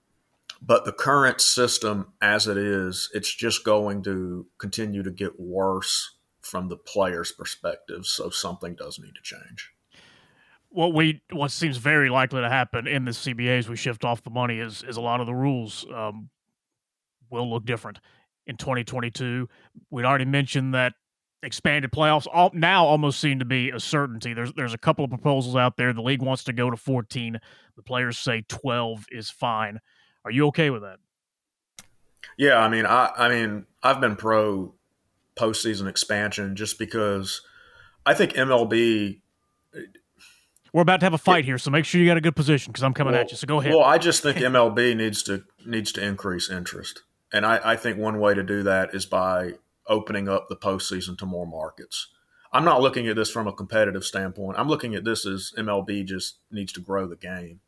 but 0.61 0.85
the 0.85 0.91
current 0.91 1.41
system 1.41 2.13
as 2.21 2.47
it 2.47 2.57
is, 2.57 3.09
it's 3.13 3.33
just 3.33 3.63
going 3.63 4.03
to 4.03 4.47
continue 4.57 5.03
to 5.03 5.11
get 5.11 5.39
worse 5.39 6.17
from 6.41 6.69
the 6.69 6.77
players' 6.77 7.31
perspective. 7.31 8.05
So 8.05 8.29
something 8.29 8.75
does 8.75 8.99
need 8.99 9.15
to 9.15 9.21
change 9.21 9.71
what 10.75 10.93
we 10.93 11.21
what 11.31 11.51
seems 11.51 11.77
very 11.77 12.09
likely 12.09 12.41
to 12.41 12.49
happen 12.49 12.85
in 12.85 13.05
the 13.05 13.11
CBA 13.11 13.59
as 13.59 13.69
we 13.69 13.77
shift 13.77 14.03
off 14.03 14.23
the 14.23 14.29
money 14.29 14.59
is 14.59 14.83
is 14.83 14.97
a 14.97 15.01
lot 15.01 15.21
of 15.21 15.25
the 15.25 15.33
rules 15.33 15.85
um, 15.95 16.29
will 17.29 17.49
look 17.49 17.65
different 17.65 17.99
in 18.45 18.57
2022. 18.57 19.47
We'd 19.89 20.05
already 20.05 20.25
mentioned 20.25 20.73
that 20.73 20.93
expanded 21.43 21.91
playoffs 21.91 22.27
all, 22.31 22.51
now 22.53 22.85
almost 22.85 23.21
seem 23.21 23.39
to 23.39 23.45
be 23.45 23.69
a 23.69 23.79
certainty. 23.79 24.33
There's 24.33 24.51
there's 24.53 24.73
a 24.73 24.77
couple 24.77 25.05
of 25.05 25.09
proposals 25.09 25.55
out 25.55 25.77
there. 25.77 25.93
The 25.93 26.01
league 26.01 26.21
wants 26.21 26.43
to 26.45 26.53
go 26.53 26.69
to 26.69 26.77
14. 26.77 27.39
The 27.77 27.83
players 27.83 28.17
say 28.17 28.43
12 28.49 29.05
is 29.11 29.29
fine. 29.29 29.79
Are 30.25 30.31
you 30.31 30.47
okay 30.47 30.69
with 30.69 30.81
that? 30.81 30.97
Yeah, 32.37 32.57
I 32.57 32.67
mean, 32.67 32.85
I 32.85 33.11
I 33.15 33.29
mean, 33.29 33.65
I've 33.81 34.01
been 34.01 34.15
pro 34.15 34.73
postseason 35.37 35.87
expansion 35.87 36.55
just 36.55 36.77
because 36.79 37.41
I 38.05 38.13
think 38.13 38.33
MLB 38.33 39.21
we're 40.75 40.81
about 40.81 40.99
to 40.99 41.05
have 41.05 41.13
a 41.13 41.17
fight 41.17 41.45
here, 41.45 41.57
so 41.57 41.71
make 41.71 41.85
sure 41.85 42.01
you 42.01 42.07
got 42.07 42.17
a 42.17 42.21
good 42.21 42.35
position 42.35 42.73
because 42.73 42.83
I'm 42.83 42.93
coming 42.93 43.13
well, 43.13 43.21
at 43.21 43.31
you. 43.31 43.37
So 43.37 43.47
go 43.47 43.61
ahead. 43.61 43.71
Well, 43.71 43.85
I 43.85 43.97
just 43.97 44.21
think 44.21 44.37
MLB 44.39 44.93
needs 44.97 45.23
to 45.23 45.45
needs 45.65 45.93
to 45.93 46.05
increase 46.05 46.49
interest, 46.49 47.03
and 47.31 47.45
I, 47.45 47.61
I 47.63 47.75
think 47.77 47.97
one 47.97 48.19
way 48.19 48.33
to 48.33 48.43
do 48.43 48.61
that 48.63 48.93
is 48.93 49.05
by 49.05 49.53
opening 49.87 50.27
up 50.27 50.49
the 50.49 50.57
postseason 50.57 51.17
to 51.19 51.25
more 51.25 51.47
markets. 51.47 52.09
I'm 52.51 52.65
not 52.65 52.81
looking 52.81 53.07
at 53.07 53.15
this 53.15 53.31
from 53.31 53.47
a 53.47 53.53
competitive 53.53 54.03
standpoint. 54.03 54.59
I'm 54.59 54.67
looking 54.67 54.95
at 54.95 55.05
this 55.05 55.25
as 55.25 55.53
MLB 55.57 56.05
just 56.05 56.39
needs 56.51 56.73
to 56.73 56.81
grow 56.81 57.07
the 57.07 57.15
game, 57.15 57.61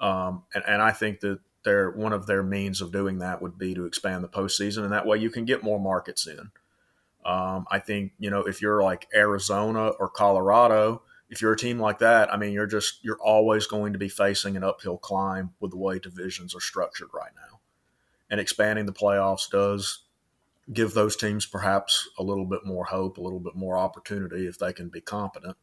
um, 0.00 0.42
and, 0.52 0.64
and 0.66 0.82
I 0.82 0.90
think 0.90 1.20
that 1.20 1.38
their 1.64 1.90
one 1.90 2.12
of 2.12 2.26
their 2.26 2.42
means 2.42 2.80
of 2.80 2.92
doing 2.92 3.18
that 3.18 3.40
would 3.42 3.58
be 3.58 3.74
to 3.74 3.86
expand 3.86 4.24
the 4.24 4.28
postseason, 4.28 4.84
and 4.84 4.92
that 4.92 5.06
way 5.06 5.18
you 5.18 5.30
can 5.30 5.44
get 5.44 5.62
more 5.62 5.80
markets 5.80 6.26
in. 6.26 6.50
Um, 7.24 7.66
I 7.70 7.78
think 7.78 8.12
you 8.18 8.30
know 8.30 8.40
if 8.40 8.60
you're 8.60 8.82
like 8.82 9.08
Arizona 9.14 9.88
or 9.88 10.08
Colorado 10.08 11.02
if 11.32 11.40
you're 11.40 11.54
a 11.54 11.56
team 11.56 11.80
like 11.80 11.98
that, 12.00 12.30
I 12.30 12.36
mean, 12.36 12.52
you're 12.52 12.66
just 12.66 13.02
you're 13.02 13.18
always 13.18 13.66
going 13.66 13.94
to 13.94 13.98
be 13.98 14.10
facing 14.10 14.54
an 14.54 14.62
uphill 14.62 14.98
climb 14.98 15.54
with 15.60 15.70
the 15.70 15.78
way 15.78 15.98
divisions 15.98 16.54
are 16.54 16.60
structured 16.60 17.08
right 17.14 17.32
now. 17.34 17.60
And 18.30 18.38
expanding 18.38 18.84
the 18.84 18.92
playoffs 18.92 19.50
does 19.50 20.00
give 20.70 20.92
those 20.92 21.16
teams 21.16 21.46
perhaps 21.46 22.06
a 22.18 22.22
little 22.22 22.44
bit 22.44 22.66
more 22.66 22.84
hope, 22.84 23.16
a 23.16 23.22
little 23.22 23.40
bit 23.40 23.54
more 23.54 23.78
opportunity 23.78 24.46
if 24.46 24.58
they 24.58 24.74
can 24.74 24.90
be 24.90 25.00
competent. 25.00 25.56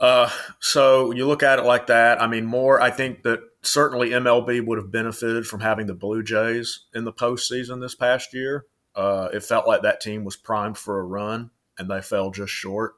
Uh, 0.00 0.30
so 0.60 1.12
you 1.12 1.26
look 1.26 1.42
at 1.42 1.58
it 1.58 1.64
like 1.64 1.88
that. 1.88 2.20
I 2.20 2.26
mean, 2.26 2.46
more. 2.46 2.80
I 2.80 2.90
think 2.90 3.22
that 3.24 3.40
certainly 3.62 4.10
MLB 4.10 4.64
would 4.64 4.78
have 4.78 4.90
benefited 4.90 5.46
from 5.46 5.60
having 5.60 5.86
the 5.86 5.94
Blue 5.94 6.22
Jays 6.22 6.86
in 6.94 7.04
the 7.04 7.12
postseason 7.12 7.80
this 7.80 7.94
past 7.94 8.32
year. 8.32 8.64
Uh, 8.94 9.28
it 9.32 9.44
felt 9.44 9.68
like 9.68 9.82
that 9.82 10.00
team 10.00 10.24
was 10.24 10.36
primed 10.36 10.78
for 10.78 10.98
a 10.98 11.04
run, 11.04 11.50
and 11.78 11.90
they 11.90 12.00
fell 12.00 12.30
just 12.30 12.52
short. 12.52 12.94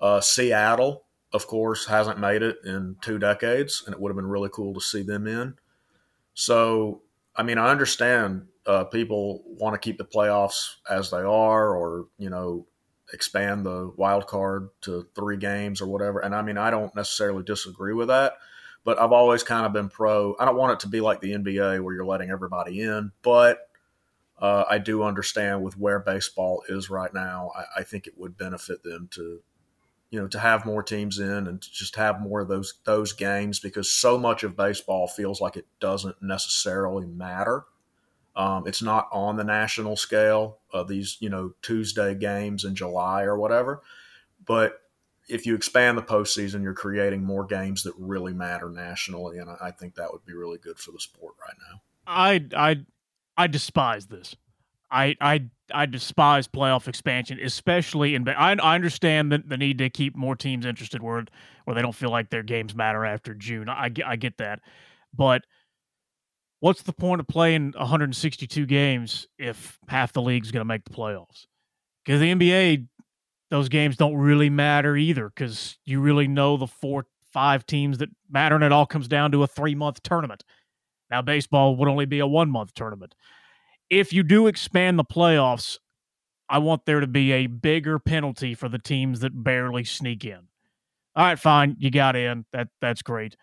Uh, 0.00 0.20
Seattle, 0.20 1.04
of 1.32 1.46
course, 1.46 1.86
hasn't 1.86 2.18
made 2.18 2.42
it 2.42 2.56
in 2.64 2.96
two 3.02 3.18
decades, 3.18 3.82
and 3.84 3.94
it 3.94 4.00
would 4.00 4.08
have 4.10 4.16
been 4.16 4.26
really 4.26 4.50
cool 4.50 4.74
to 4.74 4.80
see 4.80 5.02
them 5.02 5.26
in. 5.26 5.54
So, 6.34 7.02
I 7.36 7.42
mean, 7.42 7.58
I 7.58 7.70
understand 7.70 8.46
uh, 8.66 8.84
people 8.84 9.42
want 9.46 9.74
to 9.74 9.78
keep 9.78 9.98
the 9.98 10.04
playoffs 10.04 10.76
as 10.90 11.10
they 11.10 11.18
are, 11.18 11.74
or 11.74 12.06
you 12.18 12.30
know, 12.30 12.66
expand 13.12 13.66
the 13.66 13.92
wild 13.96 14.26
card 14.26 14.68
to 14.82 15.06
three 15.14 15.36
games 15.36 15.80
or 15.80 15.86
whatever. 15.86 16.20
And 16.20 16.34
I 16.34 16.42
mean, 16.42 16.58
I 16.58 16.70
don't 16.70 16.94
necessarily 16.94 17.42
disagree 17.42 17.94
with 17.94 18.08
that, 18.08 18.34
but 18.84 18.98
I've 18.98 19.12
always 19.12 19.42
kind 19.42 19.66
of 19.66 19.72
been 19.72 19.88
pro. 19.88 20.36
I 20.38 20.44
don't 20.44 20.56
want 20.56 20.72
it 20.72 20.80
to 20.80 20.88
be 20.88 21.00
like 21.00 21.20
the 21.20 21.32
NBA 21.32 21.82
where 21.82 21.94
you're 21.94 22.06
letting 22.06 22.30
everybody 22.30 22.80
in, 22.80 23.12
but 23.22 23.68
uh, 24.38 24.64
I 24.68 24.78
do 24.78 25.04
understand 25.04 25.62
with 25.62 25.78
where 25.78 26.00
baseball 26.00 26.64
is 26.68 26.90
right 26.90 27.12
now. 27.14 27.52
I, 27.56 27.80
I 27.80 27.82
think 27.84 28.06
it 28.06 28.18
would 28.18 28.36
benefit 28.36 28.82
them 28.82 29.08
to 29.12 29.40
you 30.10 30.20
know 30.20 30.28
to 30.28 30.38
have 30.38 30.66
more 30.66 30.82
teams 30.82 31.18
in 31.18 31.46
and 31.46 31.60
to 31.60 31.72
just 31.72 31.96
have 31.96 32.20
more 32.20 32.40
of 32.40 32.48
those 32.48 32.74
those 32.84 33.12
games 33.12 33.58
because 33.58 33.90
so 33.90 34.18
much 34.18 34.42
of 34.44 34.56
baseball 34.56 35.08
feels 35.08 35.40
like 35.40 35.56
it 35.56 35.66
doesn't 35.80 36.16
necessarily 36.20 37.06
matter. 37.06 37.64
Um, 38.34 38.66
it's 38.66 38.82
not 38.82 39.08
on 39.12 39.36
the 39.36 39.44
national 39.44 39.96
scale 39.96 40.58
of 40.72 40.88
these 40.88 41.18
you 41.20 41.28
know 41.28 41.52
Tuesday 41.62 42.14
games 42.14 42.64
in 42.64 42.74
July 42.74 43.22
or 43.24 43.36
whatever, 43.36 43.82
but 44.44 44.78
if 45.28 45.46
you 45.46 45.54
expand 45.54 45.96
the 45.96 46.02
postseason, 46.02 46.62
you're 46.62 46.74
creating 46.74 47.22
more 47.24 47.44
games 47.44 47.82
that 47.84 47.94
really 47.98 48.34
matter 48.34 48.68
nationally, 48.68 49.38
and 49.38 49.50
I, 49.50 49.56
I 49.60 49.70
think 49.70 49.94
that 49.94 50.12
would 50.12 50.24
be 50.24 50.34
really 50.34 50.58
good 50.58 50.78
for 50.78 50.92
the 50.92 51.00
sport 51.00 51.34
right 51.40 51.56
now. 51.70 51.80
I 52.06 52.44
I 52.56 52.84
I 53.36 53.46
despise 53.46 54.06
this. 54.06 54.36
I 54.90 55.16
I 55.20 55.48
I 55.72 55.86
despise 55.86 56.46
playoff 56.48 56.88
expansion, 56.88 57.38
especially 57.42 58.14
in. 58.14 58.28
I, 58.28 58.52
I 58.52 58.74
understand 58.74 59.32
the, 59.32 59.42
the 59.44 59.56
need 59.56 59.78
to 59.78 59.90
keep 59.90 60.16
more 60.16 60.36
teams 60.36 60.66
interested 60.66 61.02
where 61.02 61.24
where 61.64 61.74
they 61.74 61.82
don't 61.82 61.94
feel 61.94 62.10
like 62.10 62.30
their 62.30 62.42
games 62.42 62.74
matter 62.74 63.04
after 63.04 63.34
June. 63.34 63.68
I, 63.68 63.90
I 64.04 64.16
get 64.16 64.38
that, 64.38 64.60
but 65.16 65.44
what's 66.62 66.82
the 66.82 66.92
point 66.92 67.20
of 67.20 67.28
playing 67.28 67.72
162 67.76 68.66
games 68.66 69.28
if 69.38 69.78
half 69.88 70.12
the 70.12 70.22
league's 70.22 70.50
going 70.50 70.62
to 70.62 70.64
make 70.64 70.84
the 70.84 70.90
playoffs? 70.90 71.46
Because 72.04 72.20
the 72.20 72.32
NBA, 72.32 72.86
those 73.50 73.68
games 73.68 73.96
don't 73.96 74.14
really 74.14 74.50
matter 74.50 74.96
either. 74.96 75.28
Because 75.28 75.78
you 75.84 76.00
really 76.00 76.28
know 76.28 76.56
the 76.56 76.66
four 76.66 77.06
five 77.32 77.66
teams 77.66 77.98
that 77.98 78.10
matter, 78.30 78.54
and 78.54 78.64
it 78.64 78.72
all 78.72 78.86
comes 78.86 79.08
down 79.08 79.32
to 79.32 79.42
a 79.42 79.46
three 79.46 79.74
month 79.74 80.02
tournament. 80.02 80.44
Now 81.10 81.20
baseball 81.20 81.76
would 81.76 81.88
only 81.88 82.06
be 82.06 82.20
a 82.20 82.26
one 82.26 82.50
month 82.50 82.74
tournament 82.74 83.14
if 83.92 84.10
you 84.10 84.22
do 84.22 84.46
expand 84.46 84.98
the 84.98 85.04
playoffs, 85.04 85.76
I 86.48 86.58
want 86.58 86.86
there 86.86 87.00
to 87.00 87.06
be 87.06 87.30
a 87.32 87.46
bigger 87.46 87.98
penalty 87.98 88.54
for 88.54 88.68
the 88.70 88.78
teams 88.78 89.20
that 89.20 89.44
barely 89.44 89.84
sneak 89.84 90.24
in. 90.24 90.48
All 91.14 91.26
right, 91.26 91.38
fine, 91.38 91.76
you 91.78 91.90
got 91.90 92.16
in. 92.16 92.46
That 92.54 92.68
that's 92.80 93.02
great. 93.02 93.36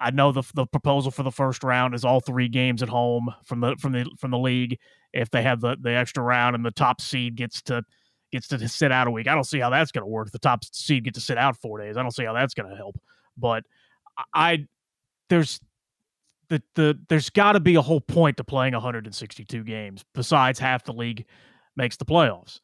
I 0.00 0.10
know 0.10 0.32
the 0.32 0.42
the 0.54 0.66
proposal 0.66 1.10
for 1.10 1.22
the 1.22 1.30
first 1.30 1.62
round 1.62 1.94
is 1.94 2.04
all 2.04 2.20
three 2.20 2.48
games 2.48 2.82
at 2.82 2.88
home 2.88 3.32
from 3.44 3.60
the 3.60 3.76
from 3.78 3.92
the 3.92 4.06
from 4.18 4.30
the 4.30 4.38
league. 4.38 4.78
If 5.12 5.30
they 5.30 5.42
have 5.42 5.60
the 5.60 5.76
the 5.80 5.90
extra 5.90 6.22
round 6.22 6.56
and 6.56 6.64
the 6.64 6.70
top 6.70 7.00
seed 7.00 7.36
gets 7.36 7.62
to 7.62 7.84
gets 8.32 8.48
to 8.48 8.68
sit 8.68 8.92
out 8.92 9.06
a 9.06 9.10
week, 9.10 9.28
I 9.28 9.34
don't 9.34 9.44
see 9.44 9.58
how 9.58 9.70
that's 9.70 9.92
going 9.92 10.04
to 10.04 10.10
work. 10.10 10.30
The 10.30 10.38
top 10.38 10.64
seed 10.64 11.04
gets 11.04 11.18
to 11.18 11.24
sit 11.24 11.36
out 11.36 11.56
four 11.56 11.78
days. 11.78 11.96
I 11.96 12.02
don't 12.02 12.12
see 12.12 12.24
how 12.24 12.32
that's 12.32 12.54
going 12.54 12.70
to 12.70 12.76
help. 12.76 12.98
But 13.36 13.64
I 14.34 14.66
there's 15.28 15.60
the, 16.48 16.62
the 16.74 16.98
there's 17.08 17.30
got 17.30 17.52
to 17.52 17.60
be 17.60 17.74
a 17.74 17.82
whole 17.82 18.00
point 18.00 18.36
to 18.38 18.44
playing 18.44 18.72
162 18.72 19.64
games 19.64 20.04
besides 20.14 20.58
half 20.58 20.84
the 20.84 20.92
league 20.92 21.26
makes 21.76 21.96
the 21.96 22.04
playoffs. 22.04 22.60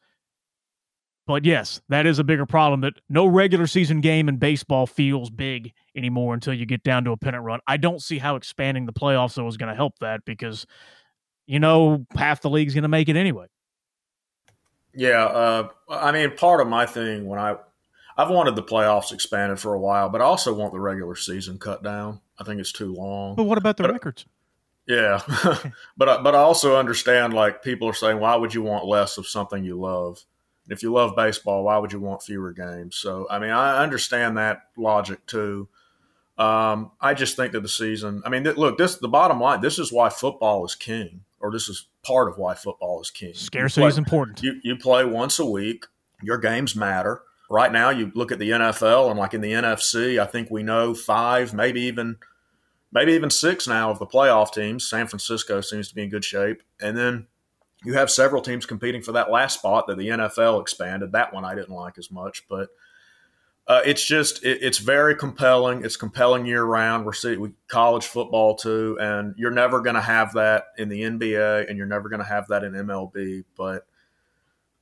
But 1.25 1.43
yes, 1.43 1.81
that 1.89 2.05
is 2.05 2.19
a 2.19 2.23
bigger 2.23 2.45
problem 2.45 2.81
that 2.81 2.93
no 3.09 3.25
regular 3.25 3.67
season 3.67 3.99
game 3.99 4.29
in 4.29 4.37
baseball 4.37 4.87
feels 4.87 5.29
big 5.29 5.73
anymore 5.97 6.33
until 6.33 6.53
you 6.53 6.65
get 6.65 6.83
down 6.83 7.03
to 7.05 7.11
a 7.11 7.17
pennant 7.17 7.43
run. 7.43 7.59
I 7.67 7.77
don't 7.77 8.01
see 8.01 8.19
how 8.19 8.35
expanding 8.35 8.85
the 8.85 8.93
playoffs 8.93 9.35
though 9.35 9.47
is 9.47 9.57
going 9.57 9.69
to 9.69 9.75
help 9.75 9.99
that 9.99 10.21
because 10.25 10.65
you 11.45 11.59
know 11.59 12.05
half 12.15 12.41
the 12.41 12.49
league's 12.49 12.73
going 12.73 12.83
to 12.83 12.89
make 12.89 13.09
it 13.09 13.15
anyway. 13.15 13.47
Yeah, 14.93 15.25
uh, 15.25 15.67
I 15.89 16.11
mean, 16.11 16.35
part 16.35 16.61
of 16.61 16.67
my 16.67 16.85
thing 16.85 17.27
when 17.27 17.39
I 17.39 17.57
I've 18.17 18.29
wanted 18.31 18.55
the 18.55 18.63
playoffs 18.63 19.13
expanded 19.13 19.59
for 19.59 19.75
a 19.75 19.79
while, 19.79 20.09
but 20.09 20.21
I 20.21 20.25
also 20.25 20.53
want 20.53 20.73
the 20.73 20.79
regular 20.79 21.15
season 21.15 21.59
cut 21.59 21.83
down. 21.83 22.21
I 22.39 22.43
think 22.43 22.59
it's 22.59 22.71
too 22.71 22.93
long. 22.93 23.35
But 23.35 23.43
what 23.43 23.59
about 23.59 23.77
the 23.77 23.83
but, 23.83 23.91
records? 23.91 24.25
Yeah, 24.87 25.21
but 25.97 26.09
I, 26.09 26.21
but 26.21 26.33
I 26.33 26.39
also 26.39 26.77
understand 26.77 27.33
like 27.33 27.61
people 27.61 27.87
are 27.87 27.93
saying, 27.93 28.19
why 28.19 28.35
would 28.35 28.53
you 28.53 28.63
want 28.63 28.85
less 28.85 29.17
of 29.17 29.27
something 29.27 29.63
you 29.63 29.79
love? 29.79 30.23
If 30.69 30.81
you 30.81 30.91
love 30.91 31.15
baseball, 31.15 31.63
why 31.63 31.77
would 31.77 31.93
you 31.93 31.99
want 31.99 32.23
fewer 32.23 32.51
games? 32.51 32.95
So 32.95 33.27
I 33.29 33.37
mean, 33.37 33.51
I 33.51 33.83
understand 33.83 34.37
that 34.37 34.63
logic 34.77 35.25
too. 35.27 35.69
Um, 36.37 36.91
I 37.01 37.13
just 37.13 37.35
think 37.35 37.51
that 37.53 37.61
the 37.61 37.69
season. 37.69 38.21
I 38.25 38.29
mean, 38.29 38.43
th- 38.43 38.57
look, 38.57 38.77
this 38.77 38.95
the 38.97 39.07
bottom 39.07 39.39
line. 39.39 39.61
This 39.61 39.79
is 39.79 39.91
why 39.91 40.09
football 40.09 40.65
is 40.65 40.75
king. 40.75 41.21
or 41.39 41.51
this 41.51 41.67
is 41.69 41.87
part 42.03 42.29
of 42.29 42.37
why 42.37 42.53
football 42.53 43.01
is 43.01 43.09
king. 43.09 43.33
Scarcity 43.33 43.81
play, 43.81 43.89
is 43.89 43.97
important. 43.97 44.41
You 44.43 44.59
you 44.63 44.75
play 44.77 45.03
once 45.03 45.39
a 45.39 45.45
week. 45.45 45.85
Your 46.21 46.37
games 46.37 46.75
matter. 46.75 47.21
Right 47.49 47.71
now, 47.71 47.89
you 47.89 48.11
look 48.13 48.31
at 48.31 48.39
the 48.39 48.49
NFL 48.49 49.09
and 49.09 49.17
like 49.17 49.33
in 49.33 49.41
the 49.41 49.53
NFC, 49.53 50.19
I 50.19 50.25
think 50.25 50.51
we 50.51 50.63
know 50.63 50.93
five, 50.93 51.53
maybe 51.53 51.81
even 51.81 52.17
maybe 52.91 53.13
even 53.13 53.29
six 53.29 53.67
now 53.67 53.89
of 53.89 53.99
the 53.99 54.07
playoff 54.07 54.53
teams. 54.53 54.87
San 54.87 55.07
Francisco 55.07 55.61
seems 55.61 55.89
to 55.89 55.95
be 55.95 56.03
in 56.03 56.09
good 56.09 56.25
shape, 56.25 56.61
and 56.81 56.97
then 56.97 57.27
you 57.83 57.93
have 57.93 58.11
several 58.11 58.41
teams 58.41 58.65
competing 58.65 59.01
for 59.01 59.11
that 59.13 59.31
last 59.31 59.59
spot 59.59 59.87
that 59.87 59.97
the 59.97 60.09
NFL 60.09 60.61
expanded. 60.61 61.11
That 61.11 61.33
one 61.33 61.45
I 61.45 61.55
didn't 61.55 61.75
like 61.75 61.97
as 61.97 62.11
much, 62.11 62.47
but 62.49 62.69
uh, 63.67 63.81
it's 63.85 64.03
just 64.03 64.43
it, 64.45 64.59
it's 64.61 64.77
very 64.77 65.13
compelling. 65.15 65.83
It's 65.83 65.97
compelling 65.97 66.45
year 66.45 66.63
round. 66.63 67.05
We're 67.05 67.13
seeing 67.13 67.39
we, 67.41 67.51
college 67.67 68.05
football 68.05 68.55
too, 68.55 68.97
and 68.99 69.35
you're 69.37 69.51
never 69.51 69.81
going 69.81 69.95
to 69.95 70.01
have 70.01 70.33
that 70.33 70.67
in 70.77 70.87
the 70.87 71.01
NBA, 71.01 71.67
and 71.67 71.77
you're 71.77 71.85
never 71.85 72.07
going 72.07 72.21
to 72.21 72.27
have 72.27 72.47
that 72.47 72.63
in 72.63 72.71
MLB. 72.71 73.43
But 73.57 73.85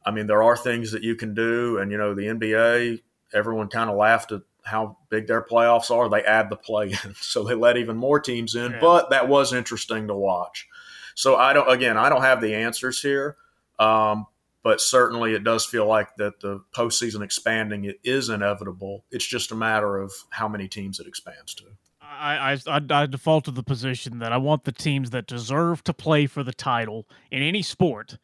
I 0.05 0.11
mean, 0.11 0.27
there 0.27 0.43
are 0.43 0.55
things 0.55 0.91
that 0.91 1.01
you 1.01 1.15
can 1.15 1.33
do, 1.33 1.79
and 1.79 1.91
you 1.91 1.97
know, 1.97 2.13
the 2.13 2.27
NBA. 2.27 3.01
Everyone 3.33 3.69
kind 3.69 3.89
of 3.89 3.97
laughed 3.97 4.31
at 4.31 4.41
how 4.63 4.97
big 5.09 5.25
their 5.25 5.41
playoffs 5.41 5.89
are. 5.89 6.07
They 6.07 6.23
add 6.23 6.51
the 6.51 6.55
play 6.55 6.91
in, 6.91 7.15
so 7.19 7.43
they 7.43 7.55
let 7.55 7.77
even 7.77 7.97
more 7.97 8.19
teams 8.19 8.53
in. 8.53 8.73
Yeah. 8.73 8.79
But 8.79 9.09
that 9.09 9.27
was 9.27 9.51
interesting 9.51 10.07
to 10.09 10.15
watch. 10.15 10.67
So 11.15 11.35
I 11.37 11.53
don't. 11.53 11.71
Again, 11.71 11.97
I 11.97 12.09
don't 12.09 12.21
have 12.21 12.39
the 12.39 12.53
answers 12.53 13.01
here. 13.01 13.35
Um, 13.79 14.27
but 14.65 14.81
certainly 14.81 15.35
it 15.35 15.43
does 15.43 15.63
feel 15.63 15.85
like 15.85 16.15
that 16.15 16.39
the 16.39 16.59
postseason 16.75 17.21
expanding 17.21 17.85
it 17.85 17.99
is 18.03 18.29
inevitable. 18.29 19.05
It's 19.11 19.25
just 19.25 19.51
a 19.51 19.55
matter 19.55 19.99
of 19.99 20.11
how 20.31 20.47
many 20.47 20.67
teams 20.67 20.99
it 20.99 21.05
expands 21.05 21.53
to. 21.53 21.65
I, 22.01 22.57
I, 22.65 22.81
I 22.89 23.05
default 23.05 23.45
to 23.45 23.51
the 23.51 23.61
position 23.61 24.17
that 24.19 24.33
I 24.33 24.37
want 24.37 24.63
the 24.63 24.71
teams 24.71 25.11
that 25.11 25.27
deserve 25.27 25.83
to 25.83 25.93
play 25.93 26.25
for 26.25 26.43
the 26.43 26.51
title 26.51 27.07
in 27.29 27.43
any 27.43 27.61
sport 27.61 28.17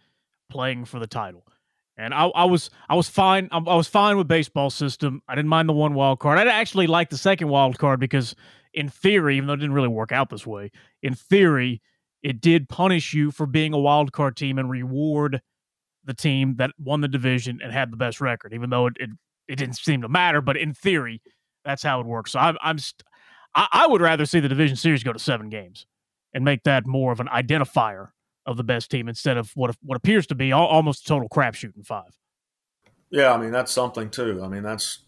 playing 0.50 0.86
for 0.86 0.98
the 0.98 1.06
title. 1.06 1.46
And 1.96 2.12
I, 2.12 2.26
I 2.30 2.46
was 2.46 2.72
I 2.90 2.96
was 2.96 3.08
fine 3.08 3.48
I, 3.52 3.60
was 3.60 3.88
fine 3.88 4.18
with 4.18 4.28
baseball 4.28 4.72
system. 4.72 5.22
I 5.28 5.36
didn't 5.36 5.50
mind 5.50 5.70
the 5.70 5.74
one 5.74 5.94
wild 5.94 6.18
card. 6.18 6.40
I 6.40 6.48
actually 6.48 6.88
like 6.88 7.12
the 7.12 7.20
second 7.20 7.50
wild 7.50 7.78
card 7.78 8.00
because 8.00 8.36
in 8.74 8.90
theory, 8.90 9.38
even 9.38 9.46
though 9.46 9.54
it 9.54 9.58
didn't 9.58 9.74
really 9.74 9.90
work 9.90 10.12
out 10.12 10.32
this 10.32 10.48
way, 10.48 10.72
in 11.04 11.14
theory, 11.14 11.84
it 12.24 12.42
did 12.42 12.68
punish 12.68 13.14
you 13.14 13.30
for 13.30 13.46
being 13.46 13.76
a 13.76 13.80
wild 13.80 14.12
card 14.12 14.36
team 14.36 14.58
and 14.58 14.72
reward 14.72 15.40
the 16.06 16.14
team 16.14 16.56
that 16.58 16.72
won 16.80 17.02
the 17.02 17.08
division 17.08 17.60
and 17.64 17.72
had 17.72 17.92
the 17.92 17.98
best 17.98 18.22
record, 18.22 18.54
even 18.54 18.70
though 18.70 18.88
it, 18.88 18.94
it, 19.00 19.10
it 19.48 19.56
didn't 19.58 19.76
seem 19.76 20.02
to 20.02 20.10
matter. 20.10 20.42
But 20.42 20.58
in 20.58 20.74
theory, 20.74 21.22
that's 21.64 21.84
how 21.84 22.00
it 22.00 22.08
works. 22.08 22.32
So 22.32 22.40
I'm, 22.40 22.58
I'm 22.62 22.80
st- 22.80 23.04
I, 23.54 23.68
I 23.72 23.88
would 23.88 24.02
rather 24.02 24.26
see 24.26 24.40
the 24.40 24.50
division 24.50 24.76
series 24.76 25.04
go 25.04 25.14
to 25.14 25.20
seven 25.20 25.50
games 25.50 25.86
and 26.34 26.46
make 26.46 26.64
that 26.64 26.86
more 26.86 27.12
of 27.12 27.20
an 27.20 27.28
identifier 27.28 28.10
of 28.46 28.58
the 28.58 28.64
best 28.64 28.90
team 28.90 29.08
instead 29.08 29.38
of 29.38 29.52
what 29.56 29.76
what 29.84 29.96
appears 29.96 30.26
to 30.28 30.36
be 30.36 30.52
almost 30.52 31.06
a 31.06 31.08
total 31.08 31.30
crapshoot 31.30 31.76
in 31.76 31.84
five. 31.84 32.18
Yeah, 33.10 33.34
I 33.34 33.38
mean 33.38 33.52
that's 33.52 33.72
something 33.72 34.10
too. 34.10 34.42
I 34.44 34.48
mean 34.48 34.64
that's 34.64 35.00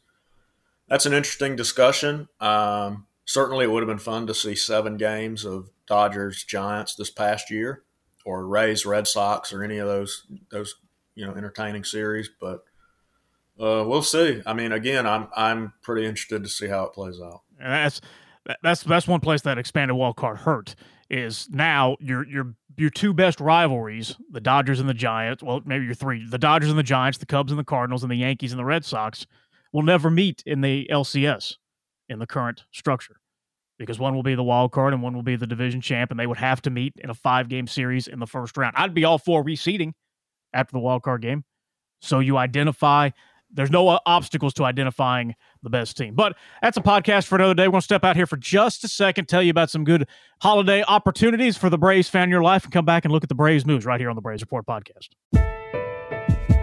that's 0.88 1.06
an 1.06 1.14
interesting 1.14 1.56
discussion. 1.56 2.28
Um, 2.40 3.08
certainly, 3.26 3.66
it 3.66 3.72
would 3.72 3.82
have 3.82 3.88
been 3.88 3.98
fun 3.98 4.28
to 4.28 4.34
see 4.34 4.56
seven 4.56 4.98
games 4.98 5.46
of 5.46 5.70
Dodgers 5.88 6.44
Giants 6.44 6.96
this 6.96 7.10
past 7.10 7.50
year, 7.50 7.84
or 8.26 8.46
Rays 8.46 8.86
Red 8.86 9.08
Sox, 9.08 9.54
or 9.54 9.64
any 9.64 9.78
of 9.78 9.88
those 9.88 10.28
those 10.52 10.76
you 11.16 11.26
know 11.26 11.34
entertaining 11.34 11.84
series, 11.84 12.30
but 12.40 12.64
uh, 13.60 13.84
we'll 13.86 14.02
see. 14.02 14.42
I 14.46 14.54
mean, 14.54 14.72
again, 14.72 15.06
I'm 15.06 15.28
I'm 15.36 15.74
pretty 15.82 16.06
interested 16.06 16.44
to 16.44 16.50
see 16.50 16.68
how 16.68 16.84
it 16.86 16.94
plays 16.94 17.20
out. 17.22 17.42
And 17.60 17.72
that's 17.72 18.02
that's 18.62 18.84
that's 18.84 19.08
one 19.08 19.20
place 19.20 19.42
that 19.42 19.58
expanded 19.58 19.96
wild 19.96 20.16
card 20.16 20.40
hurt 20.40 20.76
is 21.10 21.48
now 21.52 21.98
your 22.00 22.28
your 22.28 22.56
your 22.78 22.90
two 22.90 23.14
best 23.14 23.40
rivalries, 23.40 24.16
the 24.32 24.42
Dodgers 24.42 24.80
and 24.80 24.90
the 24.90 24.94
Giants. 24.94 25.44
Well, 25.44 25.62
maybe 25.66 25.86
your 25.86 25.94
three: 25.94 26.26
the 26.28 26.38
Dodgers 26.40 26.70
and 26.70 26.80
the 26.80 26.84
Giants, 26.84 27.20
the 27.20 27.26
Cubs 27.26 27.52
and 27.52 27.60
the 27.60 27.64
Cardinals, 27.64 28.04
and 28.04 28.12
the 28.12 28.18
Yankees 28.18 28.52
and 28.52 28.60
the 28.60 28.66
Red 28.66 28.86
Sox 28.86 29.26
will 29.72 29.84
never 29.84 30.10
meet 30.10 30.44
in 30.46 30.62
the 30.62 30.88
LCS 30.92 31.56
in 32.10 32.20
the 32.20 32.28
current 32.28 32.66
structure 32.72 33.18
because 33.78 34.00
one 34.00 34.16
will 34.16 34.24
be 34.24 34.36
the 34.36 34.44
wild 34.44 34.72
card 34.72 34.94
and 34.94 35.02
one 35.02 35.14
will 35.14 35.24
be 35.24 35.36
the 35.36 35.48
division 35.48 35.82
champ, 35.82 36.12
and 36.12 36.20
they 36.20 36.28
would 36.28 36.38
have 36.38 36.62
to 36.62 36.70
meet 36.70 36.94
in 36.98 37.10
a 37.10 37.14
five 37.14 37.50
game 37.50 37.68
series 37.68 38.08
in 38.08 38.20
the 38.20 38.28
first 38.28 38.58
round. 38.58 38.74
I'd 38.78 38.94
be 38.94 39.04
all 39.04 39.18
for 39.18 39.44
reseeding 39.44 39.94
after 40.54 40.74
the 40.74 40.80
wild 40.80 41.04
card 41.04 41.22
game. 41.22 41.44
So 42.02 42.20
you 42.20 42.38
identify. 42.38 43.12
There's 43.56 43.72
no 43.72 43.88
uh, 43.88 44.00
obstacles 44.06 44.54
to 44.56 44.64
identifying 44.64 45.36
the 45.62 45.70
best 45.70 45.96
team. 45.96 46.16
But 46.16 46.36
that's 46.62 46.76
a 46.76 46.82
podcast 46.82 47.28
for 47.28 47.36
another 47.36 47.54
day. 47.54 47.68
We're 47.68 47.74
going 47.74 47.82
to 47.82 47.86
step 47.86 48.04
out 48.04 48.16
here 48.16 48.26
for 48.26 48.36
just 48.36 48.84
a 48.84 48.88
second, 48.88 49.28
tell 49.28 49.44
you 49.44 49.52
about 49.52 49.70
some 49.70 49.84
good 49.84 50.08
holiday 50.42 50.84
opportunities 50.88 51.56
for 51.56 51.70
the 51.70 51.78
Braves 51.78 52.10
fan 52.10 52.32
your 52.32 52.42
life, 52.42 52.64
and 52.64 52.74
come 52.74 52.84
back 52.84 53.06
and 53.06 53.12
look 53.12 53.24
at 53.24 53.30
the 53.30 53.36
Braves 53.36 53.66
moves 53.66 53.86
right 53.86 54.00
here 54.00 54.10
on 54.10 54.16
the 54.16 54.22
Braves 54.22 54.42
Report 54.42 54.66
podcast. 54.66 55.10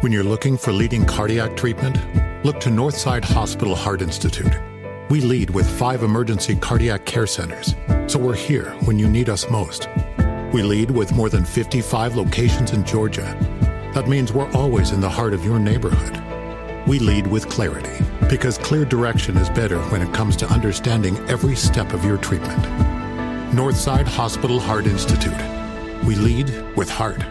When 0.02 0.12
you're 0.12 0.24
looking 0.24 0.58
for 0.58 0.72
leading 0.72 1.04
cardiac 1.04 1.56
treatment, 1.56 1.96
look 2.44 2.58
to 2.60 2.70
Northside 2.70 3.24
Hospital 3.24 3.74
Heart 3.74 4.02
Institute. 4.02 4.52
We 5.10 5.20
lead 5.20 5.50
with 5.50 5.68
five 5.68 6.02
emergency 6.02 6.56
cardiac 6.56 7.04
care 7.04 7.26
centers, 7.26 7.74
so 8.06 8.18
we're 8.18 8.34
here 8.34 8.70
when 8.84 8.98
you 8.98 9.08
need 9.08 9.28
us 9.28 9.48
most. 9.48 9.88
We 10.52 10.62
lead 10.62 10.90
with 10.90 11.12
more 11.12 11.28
than 11.28 11.44
55 11.44 12.16
locations 12.16 12.72
in 12.72 12.84
Georgia 12.84 13.36
that 13.94 14.08
means 14.08 14.32
we're 14.32 14.50
always 14.52 14.92
in 14.92 15.00
the 15.00 15.08
heart 15.08 15.34
of 15.34 15.44
your 15.44 15.58
neighborhood. 15.58 16.16
We 16.88 16.98
lead 16.98 17.26
with 17.26 17.48
clarity 17.48 18.04
because 18.28 18.58
clear 18.58 18.84
direction 18.84 19.36
is 19.36 19.50
better 19.50 19.78
when 19.90 20.02
it 20.02 20.14
comes 20.14 20.36
to 20.36 20.46
understanding 20.46 21.16
every 21.28 21.56
step 21.56 21.92
of 21.92 22.04
your 22.04 22.18
treatment. 22.18 22.62
Northside 23.52 24.06
Hospital 24.06 24.60
Heart 24.60 24.86
Institute. 24.86 25.36
We 26.04 26.14
lead 26.14 26.48
with 26.76 26.88
heart. 26.88 27.22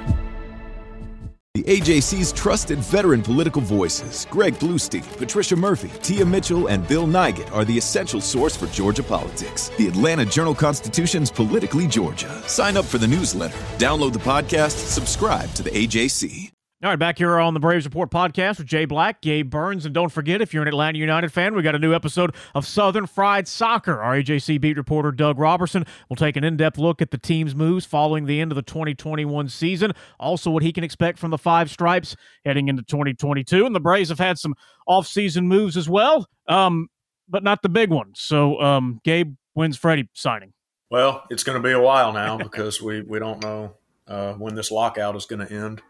The 1.56 1.64
AJC's 1.64 2.32
trusted 2.32 2.78
veteran 2.80 3.22
political 3.22 3.62
voices, 3.62 4.28
Greg 4.30 4.54
Bluestein, 4.56 5.04
Patricia 5.18 5.56
Murphy, 5.56 5.90
Tia 6.02 6.26
Mitchell, 6.26 6.68
and 6.68 6.88
Bill 6.88 7.08
Nigut, 7.08 7.52
are 7.52 7.66
the 7.66 7.78
essential 7.78 8.22
source 8.22 8.56
for 8.56 8.68
Georgia 8.68 9.04
politics. 9.04 9.70
The 9.78 9.88
Atlanta 9.88 10.26
Journal 10.26 10.54
Constitution's 10.54 11.32
Politically 11.32 11.88
Georgia. 11.88 12.30
Sign 12.48 12.78
up 12.78 12.86
for 12.86 12.98
the 12.98 13.08
newsletter, 13.08 13.58
download 13.78 14.14
the 14.14 14.20
podcast, 14.20 14.88
subscribe 14.88 15.52
to 15.54 15.64
the 15.64 15.72
AJC. 15.72 16.49
All 16.82 16.90
right, 16.90 16.98
back 16.98 17.18
here 17.18 17.38
on 17.38 17.54
the 17.54 17.60
Braves 17.60 17.84
Report 17.84 18.10
podcast 18.10 18.58
with 18.58 18.68
Jay 18.68 18.86
Black, 18.86 19.20
Gabe 19.20 19.50
Burns, 19.50 19.86
and 19.86 19.94
don't 19.94 20.08
forget 20.08 20.40
if 20.40 20.54
you're 20.54 20.62
an 20.62 20.70
Atlanta 20.70 20.98
United 20.98 21.30
fan, 21.30 21.54
we 21.54 21.62
got 21.62 21.76
a 21.76 21.80
new 21.80 21.94
episode 21.94 22.34
of 22.56 22.66
Southern 22.66 23.06
Fried 23.06 23.50
Soccer. 23.50 24.02
Our 24.02 24.16
AJC 24.16 24.62
beat 24.62 24.78
reporter 24.78 25.12
Doug 25.12 25.40
Roberson 25.40 25.86
will 26.08 26.16
take 26.16 26.38
an 26.38 26.46
in-depth 26.46 26.78
look 26.78 27.02
at 27.02 27.12
the 27.12 27.18
team's 27.18 27.54
moves 27.54 27.86
following 27.86 28.28
the 28.28 28.40
end 28.40 28.54
of 28.54 28.56
the 28.56 28.62
2021 28.62 29.50
season, 29.50 29.92
also 30.22 30.50
what 30.52 30.64
he 30.64 30.72
can 30.72 30.86
expect 30.86 31.20
from 31.20 31.32
the 31.32 31.38
Five 31.38 31.70
Stripes 31.70 32.16
heading 32.46 32.70
into 32.70 32.82
2022. 32.84 33.66
And 33.66 33.76
the 33.76 33.82
Braves 33.82 34.08
have 34.08 34.20
had 34.20 34.40
some 34.40 34.56
off-season 34.88 35.50
moves 35.50 35.76
as 35.76 35.90
well, 35.90 36.30
um, 36.48 36.88
but 37.28 37.44
not 37.44 37.62
the 37.62 37.68
big 37.68 37.90
ones. 37.90 38.22
So, 38.22 38.58
um, 38.62 39.02
Gabe, 39.04 39.36
when's 39.52 39.76
Freddie 39.76 40.08
signing? 40.14 40.54
Well, 40.90 41.26
it's 41.30 41.44
going 41.44 41.62
to 41.62 41.68
be 41.68 41.74
a 41.74 41.82
while 41.82 42.14
now 42.14 42.38
because 42.38 42.82
we 42.82 43.02
we 43.02 43.20
don't 43.20 43.44
know 43.44 43.76
uh, 44.08 44.36
when 44.36 44.56
this 44.56 44.72
lockout 44.72 45.18
is 45.18 45.26
going 45.26 45.46
to 45.46 45.54
end. 45.54 45.82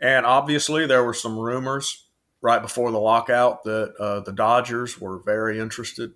And 0.00 0.26
obviously, 0.26 0.86
there 0.86 1.04
were 1.04 1.14
some 1.14 1.38
rumors 1.38 2.04
right 2.42 2.60
before 2.60 2.90
the 2.90 3.00
lockout 3.00 3.64
that 3.64 3.94
uh, 3.98 4.20
the 4.20 4.32
Dodgers 4.32 5.00
were 5.00 5.18
very 5.18 5.58
interested. 5.58 6.12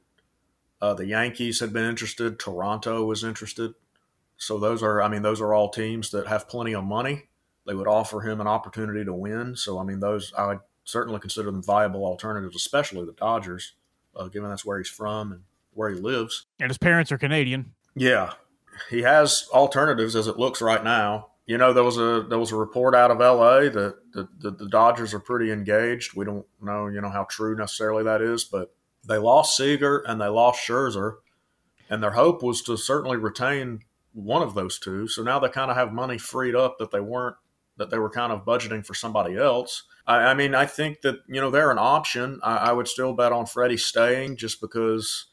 Uh, 0.80 0.94
the 0.94 1.06
Yankees 1.06 1.60
had 1.60 1.72
been 1.72 1.84
interested. 1.84 2.38
Toronto 2.38 3.04
was 3.04 3.24
interested. 3.24 3.74
So 4.36 4.58
those 4.58 4.82
are, 4.82 5.02
I 5.02 5.08
mean, 5.08 5.22
those 5.22 5.40
are 5.40 5.52
all 5.52 5.68
teams 5.68 6.10
that 6.10 6.26
have 6.26 6.48
plenty 6.48 6.74
of 6.74 6.84
money. 6.84 7.28
They 7.66 7.74
would 7.74 7.88
offer 7.88 8.22
him 8.22 8.40
an 8.40 8.46
opportunity 8.46 9.04
to 9.04 9.12
win. 9.12 9.54
So 9.56 9.78
I 9.78 9.84
mean, 9.84 10.00
those 10.00 10.32
I 10.36 10.46
would 10.46 10.60
certainly 10.84 11.20
consider 11.20 11.50
them 11.50 11.62
viable 11.62 12.04
alternatives, 12.04 12.56
especially 12.56 13.04
the 13.04 13.12
Dodgers, 13.12 13.74
uh, 14.16 14.28
given 14.28 14.48
that's 14.48 14.64
where 14.64 14.78
he's 14.78 14.88
from 14.88 15.32
and 15.32 15.42
where 15.74 15.90
he 15.90 16.00
lives. 16.00 16.46
And 16.58 16.70
his 16.70 16.78
parents 16.78 17.12
are 17.12 17.18
Canadian. 17.18 17.74
Yeah, 17.94 18.32
he 18.88 19.02
has 19.02 19.46
alternatives 19.52 20.16
as 20.16 20.26
it 20.26 20.38
looks 20.38 20.62
right 20.62 20.82
now 20.82 21.28
you 21.50 21.58
know, 21.58 21.72
there 21.72 21.82
was 21.82 21.98
a 21.98 22.24
there 22.28 22.38
was 22.38 22.52
a 22.52 22.56
report 22.56 22.94
out 22.94 23.10
of 23.10 23.18
LA 23.18 23.62
that 23.62 23.96
the, 24.12 24.28
the, 24.38 24.52
the, 24.52 24.68
Dodgers 24.68 25.12
are 25.12 25.18
pretty 25.18 25.50
engaged. 25.50 26.14
We 26.14 26.24
don't 26.24 26.46
know, 26.62 26.86
you 26.86 27.00
know, 27.00 27.10
how 27.10 27.24
true 27.24 27.56
necessarily 27.56 28.04
that 28.04 28.22
is, 28.22 28.44
but 28.44 28.72
they 29.04 29.18
lost 29.18 29.56
Seager 29.56 29.98
and 30.06 30.20
they 30.20 30.28
lost 30.28 30.64
Scherzer, 30.64 31.16
and 31.88 32.00
their 32.00 32.12
hope 32.12 32.44
was 32.44 32.62
to 32.62 32.76
certainly 32.76 33.16
retain 33.16 33.80
one 34.12 34.42
of 34.42 34.54
those 34.54 34.78
two. 34.78 35.08
So 35.08 35.24
now 35.24 35.40
they 35.40 35.48
kind 35.48 35.72
of 35.72 35.76
have 35.76 35.92
money 35.92 36.18
freed 36.18 36.54
up 36.54 36.78
that 36.78 36.92
they 36.92 37.00
weren't 37.00 37.34
that 37.78 37.90
they 37.90 37.98
were 37.98 38.10
kind 38.10 38.30
of 38.30 38.44
budgeting 38.44 38.86
for 38.86 38.94
somebody 38.94 39.36
else. 39.36 39.82
I, 40.06 40.18
I 40.18 40.34
mean, 40.34 40.54
I 40.54 40.66
think 40.66 41.00
that 41.00 41.16
you 41.26 41.40
know 41.40 41.50
they're 41.50 41.72
an 41.72 41.78
option. 41.78 42.38
I, 42.44 42.58
I 42.58 42.72
would 42.72 42.86
still 42.86 43.12
bet 43.12 43.32
on 43.32 43.46
Freddie 43.46 43.76
staying 43.76 44.36
just 44.36 44.60
because. 44.60 45.26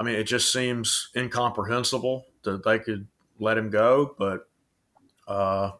I 0.00 0.04
mean, 0.04 0.14
it 0.14 0.24
just 0.24 0.50
seems 0.50 1.10
incomprehensible 1.14 2.24
that 2.44 2.64
they 2.64 2.78
could 2.78 3.08
let 3.38 3.58
him 3.58 3.68
go, 3.68 4.14
but 4.16 4.48
uh, 5.28 5.72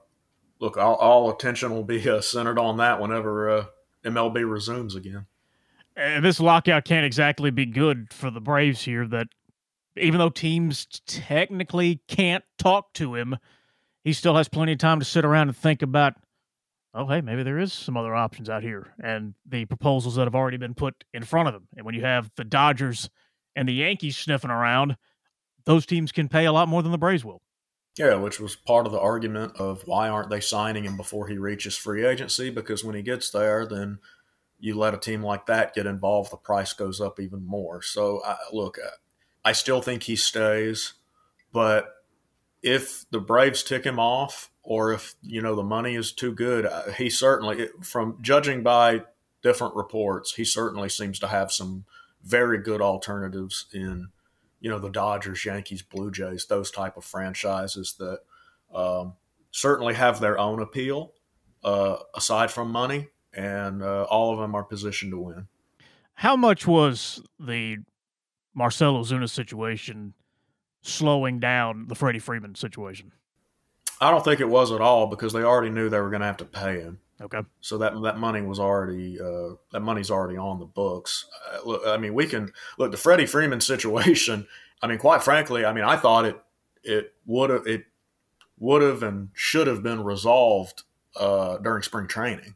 look, 0.61 0.77
all, 0.77 0.97
all, 0.97 1.31
attention 1.31 1.71
will 1.73 1.83
be 1.83 2.09
uh, 2.09 2.21
centered 2.21 2.59
on 2.59 2.77
that 2.77 3.01
whenever 3.01 3.51
uh, 3.51 3.65
MLB 4.05 4.49
resumes 4.49 4.95
again. 4.95 5.27
And 5.97 6.25
this 6.25 6.39
lockout 6.39 6.85
can't 6.85 7.07
exactly 7.07 7.51
be 7.51 7.67
good 7.67 8.13
for 8.13 8.31
the 8.31 8.41
Braves 8.41 8.83
here. 8.83 9.07
That 9.07 9.29
even 9.97 10.19
though 10.19 10.29
teams 10.29 10.87
technically 11.07 12.03
can't 12.07 12.45
talk 12.59 12.93
to 12.95 13.15
him, 13.15 13.37
he 14.05 14.13
still 14.13 14.37
has 14.37 14.49
plenty 14.49 14.73
of 14.73 14.79
time 14.79 15.01
to 15.01 15.05
sit 15.05 15.25
around 15.25 15.49
and 15.49 15.57
think 15.57 15.83
about, 15.83 16.15
oh, 16.95 17.07
hey, 17.07 17.21
maybe 17.21 17.43
there 17.43 17.59
is 17.59 17.73
some 17.73 17.97
other 17.97 18.15
options 18.15 18.49
out 18.49 18.63
here 18.63 18.95
and 19.03 19.35
the 19.45 19.65
proposals 19.65 20.15
that 20.15 20.25
have 20.25 20.37
already 20.37 20.57
been 20.57 20.75
put 20.75 21.05
in 21.13 21.25
front 21.25 21.49
of 21.49 21.55
him. 21.55 21.67
And 21.77 21.85
when 21.85 21.95
you 21.95 22.05
have 22.05 22.31
the 22.37 22.45
Dodgers 22.45 23.11
and 23.57 23.69
the 23.69 23.73
Yankees 23.73 24.17
sniffing 24.17 24.51
around, 24.51 24.97
those 25.65 25.85
teams 25.85 26.13
can 26.13 26.29
pay 26.29 26.45
a 26.45 26.53
lot 26.53 26.69
more 26.69 26.83
than 26.83 26.93
the 26.93 26.99
Braves 26.99 27.25
will. 27.25 27.43
Yeah, 27.99 28.15
which 28.15 28.39
was 28.39 28.55
part 28.55 28.87
of 28.87 28.93
the 28.93 29.01
argument 29.01 29.57
of 29.57 29.83
why 29.85 30.09
aren't 30.09 30.31
they 30.31 30.39
signing 30.39 30.85
him 30.85 30.97
before 30.97 31.27
he 31.27 31.37
reaches 31.37 31.77
free 31.77 32.07
agency? 32.07 32.49
Because 32.49 32.85
when 32.85 32.95
he 32.95 33.03
gets 33.03 33.31
there, 33.31 33.67
then 33.67 33.99
you 34.61 34.79
let 34.79 34.95
a 34.95 34.99
team 34.99 35.21
like 35.21 35.47
that 35.47 35.75
get 35.75 35.87
involved, 35.87 36.31
the 36.31 36.37
price 36.37 36.73
goes 36.73 37.01
up 37.01 37.19
even 37.19 37.45
more. 37.45 37.83
So, 37.83 38.23
I, 38.25 38.37
look, 38.53 38.79
I 39.45 39.51
still 39.51 39.83
think 39.83 40.05
he 40.05 40.15
stays, 40.15 40.95
but 41.53 41.93
if 42.63 43.05
the 43.11 43.21
Braves 43.21 43.65
tick 43.65 43.85
him 43.85 43.99
off, 43.99 44.51
or 44.63 44.93
if 44.93 45.17
you 45.23 45.43
know 45.43 45.57
the 45.57 45.63
money 45.65 45.97
is 45.97 46.13
too 46.13 46.33
good, 46.33 46.67
uh, 46.67 46.93
he 46.93 47.11
certainly, 47.11 47.69
from 47.83 48.19
judging 48.21 48.63
by 48.63 49.03
different 49.43 49.75
reports, 49.75 50.35
he 50.35 50.45
certainly 50.45 50.89
seems 50.89 51.19
to 51.19 51.29
have 51.29 51.51
some 51.51 51.85
very 52.23 52.59
good 52.59 52.81
alternatives 52.81 53.67
in 53.73 54.09
you 54.61 54.71
know 54.71 54.79
the 54.79 54.91
Dodgers, 54.91 55.45
Yankees, 55.45 55.83
Blue 55.83 56.11
Jays, 56.11 56.47
those 56.47 56.71
type 56.71 56.97
of 56.97 57.05
franchises 57.05 57.95
that 57.99 58.21
um, 58.75 59.15
certainly 59.51 59.95
have 59.95 60.21
their 60.21 60.39
own 60.39 60.61
appeal 60.61 61.13
uh, 61.65 61.97
aside 62.15 62.51
from 62.51 62.71
money, 62.71 63.09
and 63.33 63.83
uh, 63.83 64.05
all 64.05 64.33
of 64.33 64.39
them 64.39 64.55
are 64.55 64.65
positioned 64.65 65.13
to 65.13 65.19
win. 65.19 65.49
How 66.15 66.37
much 66.37 66.67
was 66.67 67.23
the 67.39 67.79
Marcell 68.55 69.03
Ozuna 69.03 69.31
situation 69.31 70.15
slowing 70.83 71.39
down 71.39 71.87
the 71.87 71.95
Freddie 71.95 72.19
Freeman 72.19 72.55
situation? 72.55 73.13
I 74.01 74.11
don't 74.11 74.25
think 74.25 74.41
it 74.41 74.49
was 74.49 74.73
at 74.73 74.81
all 74.81 75.07
because 75.07 75.33
they 75.33 75.43
already 75.43 75.71
knew 75.71 75.89
they 75.89 76.01
were 76.01 76.11
going 76.11 76.21
to 76.21 76.27
have 76.27 76.37
to 76.39 76.45
pay 76.45 76.81
him. 76.81 77.01
Okay. 77.21 77.41
So 77.61 77.79
that 77.79 78.01
that 78.03 78.19
money 78.19 78.43
was 78.43 78.61
already 78.61 79.21
uh, 79.21 79.55
that 79.73 79.81
money's 79.81 80.11
already 80.11 80.37
on 80.37 80.61
the 80.61 80.67
books. 80.67 81.27
Uh, 81.53 81.59
look, 81.69 81.83
I 81.87 81.97
mean, 81.97 82.15
we 82.15 82.27
can 82.27 82.53
look 82.79 82.91
the 82.93 82.97
Freddie 82.97 83.27
Freeman 83.27 83.61
situation. 83.73 84.47
I 84.81 84.87
mean, 84.87 84.99
quite 84.99 85.23
frankly, 85.23 85.65
I 85.65 85.73
mean, 85.73 85.85
I 85.85 85.97
thought 85.97 86.25
it 86.25 86.41
it 86.85 87.15
would 87.27 87.51
have 87.51 87.67
it 87.67 87.87
would 88.59 88.83
have 88.83 89.03
and 89.03 89.31
should 89.35 89.67
have 89.67 89.83
been 89.83 90.05
resolved 90.05 90.85
uh, 91.17 91.59
during 91.59 91.83
spring 91.83 92.07
training. 92.07 92.55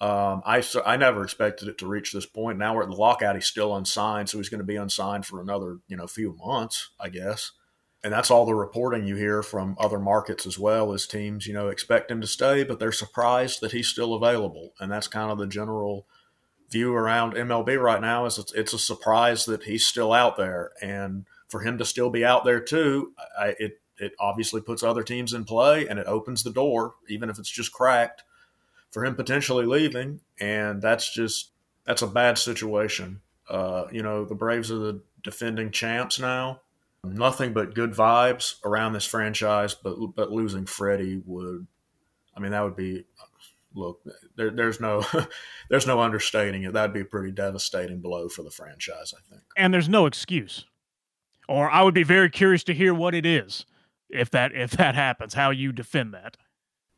Um, 0.00 0.42
I 0.44 0.62
I 0.84 0.96
never 0.96 1.22
expected 1.22 1.68
it 1.68 1.78
to 1.78 1.86
reach 1.86 2.12
this 2.12 2.26
point. 2.26 2.58
Now 2.58 2.74
we're 2.74 2.82
at 2.82 2.90
the 2.90 2.96
lockout. 2.96 3.34
He's 3.34 3.46
still 3.46 3.74
unsigned, 3.76 4.28
so 4.28 4.38
he's 4.38 4.48
going 4.50 4.60
to 4.60 4.64
be 4.64 4.76
unsigned 4.76 5.24
for 5.24 5.40
another 5.40 5.78
you 5.88 5.96
know 5.96 6.06
few 6.06 6.36
months, 6.44 6.90
I 7.00 7.08
guess 7.08 7.52
and 8.02 8.12
that's 8.12 8.30
all 8.30 8.46
the 8.46 8.54
reporting 8.54 9.06
you 9.06 9.16
hear 9.16 9.42
from 9.42 9.76
other 9.78 9.98
markets 9.98 10.46
as 10.46 10.58
well 10.58 10.92
as 10.92 11.06
teams 11.06 11.46
you 11.46 11.52
know 11.52 11.68
expect 11.68 12.10
him 12.10 12.20
to 12.20 12.26
stay 12.26 12.64
but 12.64 12.78
they're 12.78 12.92
surprised 12.92 13.60
that 13.60 13.72
he's 13.72 13.88
still 13.88 14.14
available. 14.14 14.72
And 14.80 14.90
that's 14.90 15.08
kind 15.08 15.30
of 15.30 15.38
the 15.38 15.46
general 15.46 16.06
view 16.70 16.94
around 16.94 17.34
MLB 17.34 17.80
right 17.80 18.00
now 18.00 18.26
is 18.26 18.38
it's, 18.38 18.52
it's 18.52 18.72
a 18.72 18.78
surprise 18.78 19.44
that 19.46 19.64
he's 19.64 19.84
still 19.84 20.12
out 20.12 20.36
there. 20.36 20.70
And 20.80 21.26
for 21.48 21.60
him 21.60 21.78
to 21.78 21.84
still 21.84 22.10
be 22.10 22.24
out 22.24 22.44
there 22.44 22.60
too 22.60 23.12
I, 23.38 23.54
it 23.58 23.80
it 23.98 24.12
obviously 24.18 24.62
puts 24.62 24.82
other 24.82 25.02
teams 25.02 25.34
in 25.34 25.44
play 25.44 25.86
and 25.86 25.98
it 25.98 26.06
opens 26.06 26.42
the 26.42 26.52
door 26.52 26.94
even 27.08 27.28
if 27.28 27.38
it's 27.38 27.50
just 27.50 27.72
cracked 27.72 28.22
for 28.90 29.04
him 29.04 29.14
potentially 29.14 29.66
leaving. 29.66 30.20
And 30.40 30.80
that's 30.80 31.12
just 31.12 31.50
that's 31.84 32.02
a 32.02 32.06
bad 32.06 32.38
situation. 32.38 33.20
Uh, 33.48 33.86
you 33.90 34.02
know 34.02 34.24
the 34.24 34.34
Braves 34.34 34.70
are 34.70 34.78
the 34.78 35.02
defending 35.22 35.70
champs 35.70 36.18
now 36.18 36.60
nothing 37.04 37.52
but 37.52 37.74
good 37.74 37.92
vibes 37.92 38.56
around 38.64 38.92
this 38.92 39.04
franchise. 39.04 39.74
But 39.74 39.96
but 40.14 40.30
losing 40.30 40.66
Freddie 40.66 41.22
would, 41.24 41.66
I 42.36 42.40
mean, 42.40 42.52
that 42.52 42.62
would 42.62 42.76
be 42.76 43.04
look. 43.74 44.00
There, 44.36 44.50
there's 44.50 44.80
no 44.80 45.04
there's 45.70 45.86
no 45.86 46.00
understating 46.00 46.64
it. 46.64 46.72
That'd 46.72 46.94
be 46.94 47.00
a 47.00 47.04
pretty 47.04 47.32
devastating 47.32 48.00
blow 48.00 48.28
for 48.28 48.42
the 48.42 48.50
franchise. 48.50 49.14
I 49.16 49.20
think. 49.30 49.42
And 49.56 49.72
there's 49.72 49.88
no 49.88 50.06
excuse, 50.06 50.66
or 51.48 51.70
I 51.70 51.82
would 51.82 51.94
be 51.94 52.04
very 52.04 52.30
curious 52.30 52.64
to 52.64 52.74
hear 52.74 52.94
what 52.94 53.14
it 53.14 53.26
is 53.26 53.66
if 54.08 54.30
that 54.30 54.52
if 54.54 54.72
that 54.72 54.94
happens. 54.94 55.34
How 55.34 55.50
you 55.50 55.72
defend 55.72 56.14
that? 56.14 56.36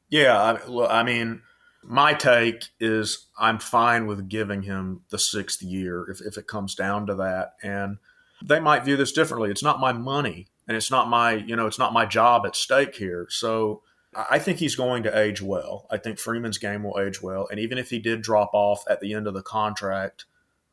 Yeah, 0.09 0.41
I, 0.69 1.01
I 1.01 1.03
mean. 1.03 1.43
My 1.85 2.15
take 2.15 2.67
is 2.79 3.27
I'm 3.37 3.59
fine 3.59 4.07
with 4.07 4.29
giving 4.29 4.63
him 4.63 5.01
the 5.11 5.19
sixth 5.19 5.63
year 5.63 6.09
if, 6.09 6.21
if 6.21 6.39
it 6.39 6.47
comes 6.47 6.77
down 6.77 7.09
to 7.09 7.17
that. 7.17 7.55
And 7.61 7.99
they 8.45 8.61
might 8.61 8.85
view 8.85 8.97
this 8.97 9.13
differently. 9.13 9.51
It's 9.51 9.63
not 9.63 9.81
my 9.81 9.93
money 9.93 10.49
and 10.69 10.77
it's 10.77 10.91
not 10.91 11.09
my, 11.09 11.33
you 11.35 11.57
know, 11.57 11.67
it's 11.67 11.79
not 11.79 11.93
my 11.93 12.07
job 12.07 12.47
at 12.47 12.57
stake 12.57 12.97
here. 12.97 13.27
So 13.31 13.83
I 14.15 14.39
think 14.39 14.59
he's 14.59 14.77
going 14.77 15.03
to 15.05 15.19
age 15.19 15.41
well. 15.41 15.87
I 15.91 15.97
think 15.97 16.19
Freeman's 16.19 16.59
game 16.59 16.83
will 16.83 17.01
age 17.01 17.23
well. 17.23 17.49
And 17.51 17.59
even 17.59 17.79
if 17.79 17.91
he 17.91 17.99
did 17.99 18.23
drop 18.23 18.51
off 18.53 18.85
at 18.89 19.01
the 19.01 19.15
end 19.15 19.27
of 19.27 19.35
the 19.35 19.43
contract, 19.43 20.27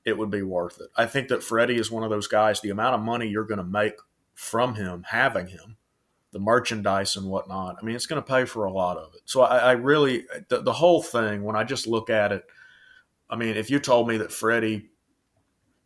it 0.06 0.18
would 0.18 0.30
be 0.30 0.42
worth 0.42 0.80
it. 0.80 0.90
I 0.96 1.06
think 1.06 1.28
that 1.30 1.44
Freddie 1.44 1.78
is 1.78 1.92
one 1.92 2.04
of 2.04 2.10
those 2.10 2.28
guys, 2.28 2.62
the 2.62 2.70
amount 2.70 2.96
of 2.96 3.02
money 3.02 3.28
you're 3.28 3.46
going 3.46 3.60
to 3.60 3.64
make 3.64 3.96
from 4.34 4.76
him, 4.76 5.04
having 5.08 5.48
him, 5.48 5.78
the 6.32 6.40
merchandise 6.40 7.16
and 7.16 7.28
whatnot, 7.28 7.78
I 7.82 7.86
mean, 7.86 7.96
it's 7.96 8.06
going 8.06 8.22
to 8.22 8.28
pay 8.28 8.46
for 8.46 8.66
a 8.66 8.72
lot 8.72 8.98
of 8.98 9.14
it. 9.16 9.22
So 9.26 9.42
I, 9.42 9.58
I 9.58 9.72
really, 9.72 10.26
the, 10.50 10.62
the 10.62 10.74
whole 10.74 11.02
thing, 11.02 11.44
when 11.44 11.56
I 11.56 11.64
just 11.64 11.88
look 11.88 12.10
at 12.10 12.32
it, 12.32 12.46
I 13.30 13.36
mean, 13.36 13.58
if 13.58 13.70
you 13.70 13.80
told 13.80 14.08
me 14.08 14.18
that 14.18 14.32
Freddie 14.32 14.90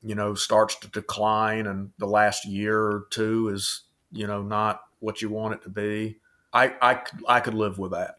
you 0.03 0.15
know, 0.15 0.33
starts 0.33 0.75
to 0.75 0.87
decline 0.89 1.65
and 1.65 1.91
the 1.97 2.05
last 2.05 2.45
year 2.45 2.77
or 2.77 3.07
two 3.09 3.49
is, 3.49 3.83
you 4.11 4.27
know, 4.27 4.41
not 4.41 4.81
what 4.99 5.21
you 5.21 5.29
want 5.29 5.53
it 5.53 5.63
to 5.63 5.69
be, 5.69 6.17
I, 6.51 6.73
I, 6.81 7.01
I 7.27 7.39
could 7.39 7.53
live 7.53 7.79
with 7.79 7.91
that. 7.91 8.15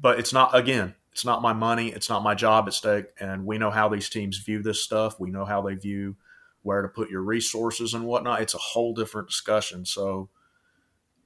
But 0.00 0.18
it's 0.18 0.32
not, 0.32 0.54
again, 0.54 0.94
it's 1.12 1.24
not 1.24 1.42
my 1.42 1.52
money. 1.52 1.88
It's 1.88 2.08
not 2.08 2.22
my 2.22 2.34
job 2.34 2.66
at 2.66 2.74
stake. 2.74 3.06
And 3.20 3.46
we 3.46 3.58
know 3.58 3.70
how 3.70 3.88
these 3.88 4.08
teams 4.08 4.38
view 4.38 4.62
this 4.62 4.80
stuff. 4.80 5.20
We 5.20 5.30
know 5.30 5.44
how 5.44 5.62
they 5.62 5.74
view 5.74 6.16
where 6.62 6.82
to 6.82 6.88
put 6.88 7.10
your 7.10 7.22
resources 7.22 7.94
and 7.94 8.04
whatnot. 8.04 8.40
It's 8.40 8.54
a 8.54 8.58
whole 8.58 8.94
different 8.94 9.28
discussion. 9.28 9.84
So 9.84 10.28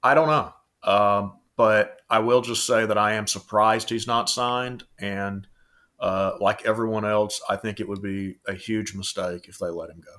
I 0.03 0.14
don't 0.14 0.29
know. 0.29 0.53
Um, 0.90 1.38
but 1.57 2.01
I 2.09 2.21
will 2.21 2.40
just 2.40 2.66
say 2.66 2.87
that 2.87 2.99
I 2.99 3.14
am 3.14 3.27
surprised 3.27 3.90
he's 3.90 4.07
not 4.07 4.31
signed. 4.31 4.85
And– 4.99 5.47
uh, 6.01 6.33
like 6.41 6.65
everyone 6.65 7.05
else, 7.05 7.41
I 7.49 7.57
think 7.57 7.81
it 7.81 7.89
would 7.89 8.03
be 8.03 8.37
a 8.47 8.55
huge 8.55 8.95
mistake 8.95 9.49
if 9.49 9.59
they 9.59 9.69
let 9.69 9.91
him 9.91 10.01
go. 10.05 10.13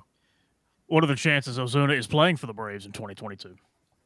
What 0.86 1.04
are 1.04 1.08
the 1.08 1.14
chances 1.14 1.58
Ozuna 1.58 1.96
is 1.96 2.06
playing 2.06 2.36
for 2.36 2.46
the 2.46 2.52
Braves 2.52 2.84
in 2.84 2.92
2022? 2.92 3.56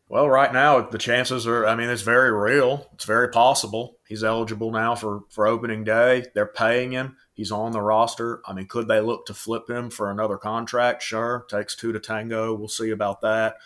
Well, 0.09 0.29
right 0.29 0.53
now 0.53 0.83
the 0.83 0.99
chances 0.99 1.47
are. 1.47 1.67
I 1.67 1.75
mean, 1.75 1.89
it's 1.89 2.03
very 2.03 2.31
real. 2.31 2.89
It's 2.93 3.07
very 3.07 3.31
possible. 3.31 3.97
He's 4.07 4.23
eligible 4.23 4.71
now 4.71 4.95
for 4.95 5.23
for 5.31 5.47
opening 5.47 5.83
day. 5.83 6.27
They're 6.35 6.47
paying 6.47 6.93
him. 6.93 7.17
He's 7.33 7.51
on 7.51 7.73
the 7.73 7.81
roster. 7.81 8.43
I 8.47 8.53
mean, 8.53 8.67
could 8.67 8.87
they 8.87 9.01
look 9.01 9.27
to 9.27 9.35
flip 9.35 9.69
him 9.69 9.89
for 9.91 10.11
another 10.11 10.37
contract? 10.37 11.03
Sure, 11.03 11.47
takes 11.49 11.75
two 11.75 11.93
to 11.93 12.01
tango. 12.01 12.55
We'll 12.55 12.69
see 12.69 12.91
about 12.91 13.23
that. 13.23 13.57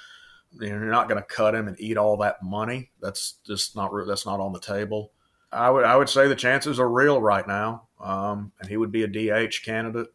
You're 0.52 0.78
not 0.78 1.08
going 1.08 1.20
to 1.20 1.26
cut 1.26 1.54
him 1.54 1.68
and 1.68 1.78
eat 1.80 1.98
all 1.98 2.16
that 2.18 2.42
money. 2.42 2.92
That's 3.00 3.34
just 3.44 3.74
not 3.74 3.90
that's 4.06 4.24
not 4.24 4.40
on 4.40 4.52
the 4.52 4.60
table. 4.60 5.12
I 5.50 5.70
would 5.70 5.84
I 5.84 5.96
would 5.96 6.08
say 6.08 6.28
the 6.28 6.34
chances 6.34 6.78
are 6.78 6.88
real 6.88 7.20
right 7.20 7.46
now 7.46 7.88
um, 8.00 8.52
and 8.60 8.68
he 8.68 8.76
would 8.76 8.92
be 8.92 9.02
a 9.02 9.08
DH 9.08 9.62
candidate. 9.64 10.08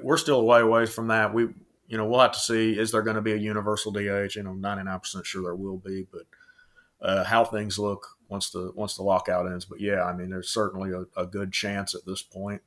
We're 0.00 0.18
still 0.18 0.40
a 0.40 0.44
way 0.44 0.60
away 0.60 0.86
from 0.86 1.08
that. 1.08 1.32
We, 1.32 1.48
you 1.88 1.96
know, 1.96 2.06
we'll 2.06 2.20
have 2.20 2.32
to 2.32 2.38
see. 2.38 2.78
Is 2.78 2.92
there 2.92 3.02
going 3.02 3.16
to 3.16 3.22
be 3.22 3.32
a 3.32 3.36
universal 3.36 3.92
DH? 3.92 4.36
Know, 4.36 4.52
ninety 4.52 4.84
nine 4.84 5.00
percent 5.00 5.24
sure 5.24 5.42
there 5.42 5.54
will 5.54 5.78
be, 5.78 6.06
but 6.10 6.26
uh, 7.00 7.24
how 7.24 7.44
things 7.44 7.78
look 7.78 8.16
once 8.28 8.50
the 8.50 8.72
once 8.74 8.96
the 8.96 9.02
lockout 9.02 9.46
ends. 9.46 9.64
But 9.64 9.80
yeah, 9.80 10.04
I 10.04 10.12
mean, 10.14 10.30
there's 10.30 10.50
certainly 10.50 10.92
a, 10.92 11.04
a 11.20 11.26
good 11.26 11.52
chance 11.52 11.94
at 11.94 12.04
this 12.04 12.22
point 12.22 12.62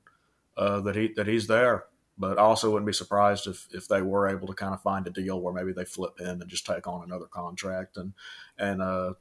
uh, 0.58 0.80
that 0.82 0.96
he 0.96 1.14
that 1.16 1.28
he's 1.28 1.48
there. 1.48 1.86
But 2.18 2.38
I 2.38 2.42
also 2.42 2.72
wouldn't 2.72 2.88
be 2.88 2.94
surprised 2.94 3.46
if 3.46 3.68
if 3.72 3.88
they 3.88 4.02
were 4.02 4.28
able 4.28 4.48
to 4.48 4.54
kind 4.54 4.74
of 4.74 4.82
find 4.82 5.06
a 5.06 5.12
deal 5.12 5.40
where 5.40 5.54
maybe 5.54 5.74
they 5.74 5.86
flip 5.86 6.20
him 6.20 6.42
and 6.42 6.50
just 6.50 6.66
take 6.66 6.88
on 6.88 7.04
another 7.04 7.28
contract 7.28 7.98
and 7.98 8.14
and 8.58 8.82
uh, 8.82 9.14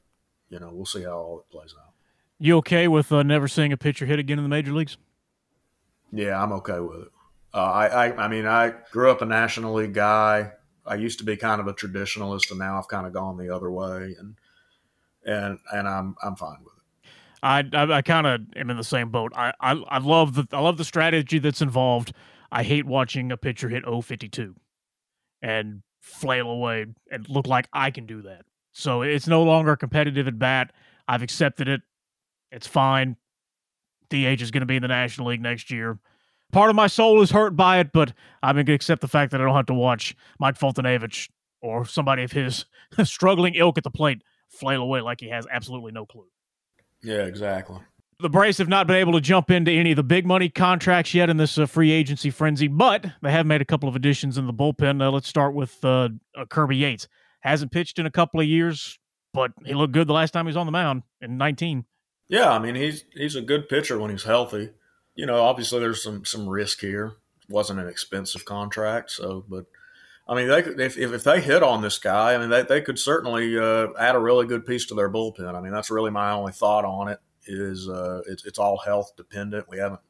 you 0.49 0.59
know 0.59 0.71
we'll 0.73 0.85
see 0.85 1.03
how 1.03 1.17
all 1.17 1.39
it 1.39 1.51
plays 1.51 1.75
out. 1.79 1.88
You 2.39 2.57
okay 2.57 2.87
with 2.87 3.11
uh, 3.11 3.23
never 3.23 3.47
seeing 3.47 3.73
a 3.73 3.77
pitcher 3.77 4.05
hit 4.05 4.17
again 4.17 4.39
in 4.39 4.43
the 4.43 4.49
major 4.49 4.71
leagues? 4.71 4.97
Yeah, 6.11 6.41
I'm 6.41 6.53
okay 6.53 6.79
with 6.79 7.01
it. 7.01 7.07
Uh, 7.53 7.57
I, 7.57 7.87
I, 7.87 8.25
I 8.25 8.27
mean, 8.27 8.45
I 8.45 8.73
grew 8.91 9.11
up 9.11 9.21
a 9.21 9.25
National 9.25 9.73
League 9.73 9.93
guy. 9.93 10.53
I 10.85 10.95
used 10.95 11.19
to 11.19 11.25
be 11.25 11.35
kind 11.35 11.59
of 11.59 11.67
a 11.67 11.73
traditionalist, 11.73 12.49
and 12.49 12.59
now 12.59 12.77
I've 12.77 12.87
kind 12.87 13.05
of 13.05 13.13
gone 13.13 13.37
the 13.37 13.53
other 13.53 13.69
way, 13.69 14.15
and 14.17 14.35
and 15.25 15.59
and 15.71 15.87
I'm 15.87 16.15
I'm 16.23 16.35
fine 16.35 16.57
with 16.63 16.73
it. 16.77 17.09
I 17.43 17.65
I, 17.73 17.97
I 17.97 18.01
kind 18.01 18.25
of 18.25 18.41
am 18.55 18.69
in 18.69 18.77
the 18.77 18.83
same 18.83 19.09
boat. 19.09 19.33
I, 19.35 19.53
I 19.59 19.71
I 19.73 19.97
love 19.99 20.35
the 20.35 20.47
I 20.51 20.61
love 20.61 20.77
the 20.77 20.85
strategy 20.85 21.39
that's 21.39 21.61
involved. 21.61 22.13
I 22.51 22.63
hate 22.63 22.85
watching 22.85 23.31
a 23.31 23.37
pitcher 23.37 23.69
hit 23.69 23.83
052 23.85 24.55
and 25.41 25.83
flail 25.99 26.49
away 26.49 26.87
and 27.11 27.29
look 27.29 27.45
like 27.45 27.67
I 27.73 27.91
can 27.91 28.07
do 28.07 28.23
that. 28.23 28.45
So 28.71 29.03
it's 29.03 29.27
no 29.27 29.43
longer 29.43 29.75
competitive 29.75 30.27
at 30.27 30.39
bat. 30.39 30.71
I've 31.07 31.21
accepted 31.21 31.67
it. 31.67 31.81
It's 32.51 32.67
fine. 32.67 33.15
DH 34.09 34.41
is 34.41 34.51
going 34.51 34.61
to 34.61 34.65
be 34.65 34.75
in 34.75 34.81
the 34.81 34.87
National 34.87 35.27
League 35.27 35.41
next 35.41 35.69
year. 35.71 35.99
Part 36.51 36.69
of 36.71 36.75
my 36.75 36.87
soul 36.87 37.21
is 37.21 37.29
hurt 37.29 37.55
by 37.55 37.79
it, 37.79 37.91
but 37.91 38.13
I'm 38.41 38.55
going 38.55 38.65
to 38.65 38.73
accept 38.73 39.01
the 39.01 39.07
fact 39.07 39.31
that 39.31 39.41
I 39.41 39.43
don't 39.43 39.55
have 39.55 39.67
to 39.67 39.73
watch 39.73 40.15
Mike 40.39 40.57
Foltynewicz 40.57 41.29
or 41.61 41.85
somebody 41.85 42.23
of 42.23 42.31
his 42.31 42.65
struggling 43.03 43.53
ilk 43.55 43.77
at 43.77 43.83
the 43.83 43.91
plate 43.91 44.23
flail 44.47 44.81
away 44.81 45.01
like 45.01 45.19
he 45.19 45.29
has 45.29 45.45
absolutely 45.51 45.91
no 45.91 46.05
clue. 46.05 46.27
Yeah, 47.03 47.21
exactly. 47.21 47.77
The 48.21 48.29
Braves 48.29 48.57
have 48.57 48.67
not 48.67 48.87
been 48.87 48.97
able 48.97 49.13
to 49.13 49.21
jump 49.21 49.49
into 49.49 49.71
any 49.71 49.91
of 49.91 49.95
the 49.95 50.03
big 50.03 50.25
money 50.25 50.49
contracts 50.49 51.13
yet 51.13 51.29
in 51.29 51.37
this 51.37 51.57
uh, 51.57 51.65
free 51.65 51.91
agency 51.91 52.29
frenzy, 52.29 52.67
but 52.67 53.05
they 53.21 53.31
have 53.31 53.45
made 53.45 53.61
a 53.61 53.65
couple 53.65 53.87
of 53.87 53.95
additions 53.95 54.37
in 54.37 54.45
the 54.45 54.53
bullpen. 54.53 55.01
Uh, 55.01 55.09
let's 55.09 55.27
start 55.27 55.53
with 55.53 55.83
uh, 55.85 56.09
uh 56.37 56.45
Kirby 56.49 56.75
Yates. 56.75 57.07
Hasn't 57.41 57.71
pitched 57.71 57.97
in 57.97 58.05
a 58.05 58.11
couple 58.11 58.41
of 58.41 58.47
years, 58.47 58.99
but 59.33 59.51
he 59.65 59.73
looked 59.73 59.93
good 59.93 60.07
the 60.07 60.13
last 60.13 60.31
time 60.31 60.45
he 60.45 60.49
was 60.49 60.57
on 60.57 60.65
the 60.65 60.73
mound 60.73 61.03
in 61.21 61.37
19. 61.37 61.85
Yeah, 62.29 62.49
I 62.51 62.59
mean 62.59 62.75
he's 62.75 63.03
he's 63.13 63.35
a 63.35 63.41
good 63.41 63.67
pitcher 63.67 63.99
when 63.99 64.11
he's 64.11 64.23
healthy. 64.23 64.69
You 65.15 65.25
know, 65.25 65.41
obviously 65.41 65.79
there's 65.79 66.01
some 66.01 66.23
some 66.23 66.47
risk 66.47 66.79
here. 66.79 67.13
Wasn't 67.49 67.79
an 67.79 67.87
expensive 67.87 68.45
contract, 68.45 69.11
so 69.11 69.43
but 69.49 69.65
I 70.27 70.35
mean, 70.35 70.47
they 70.47 70.61
could, 70.61 70.79
if, 70.79 70.95
if 70.95 71.23
they 71.23 71.41
hit 71.41 71.63
on 71.63 71.81
this 71.81 71.97
guy, 71.97 72.35
I 72.35 72.37
mean, 72.37 72.51
they, 72.51 72.61
they 72.61 72.81
could 72.81 72.99
certainly 72.99 73.57
uh, 73.57 73.87
add 73.99 74.13
a 74.13 74.19
really 74.19 74.45
good 74.45 74.63
piece 74.63 74.85
to 74.85 74.93
their 74.93 75.09
bullpen. 75.09 75.55
I 75.55 75.59
mean, 75.59 75.71
that's 75.71 75.89
really 75.89 76.11
my 76.11 76.29
only 76.29 76.51
thought 76.51 76.85
on 76.85 77.07
it. 77.07 77.19
Is 77.47 77.89
uh, 77.89 78.21
it's, 78.27 78.45
it's 78.45 78.59
all 78.59 78.77
health 78.77 79.13
dependent. 79.17 79.67
We 79.67 79.79
haven't 79.79 80.01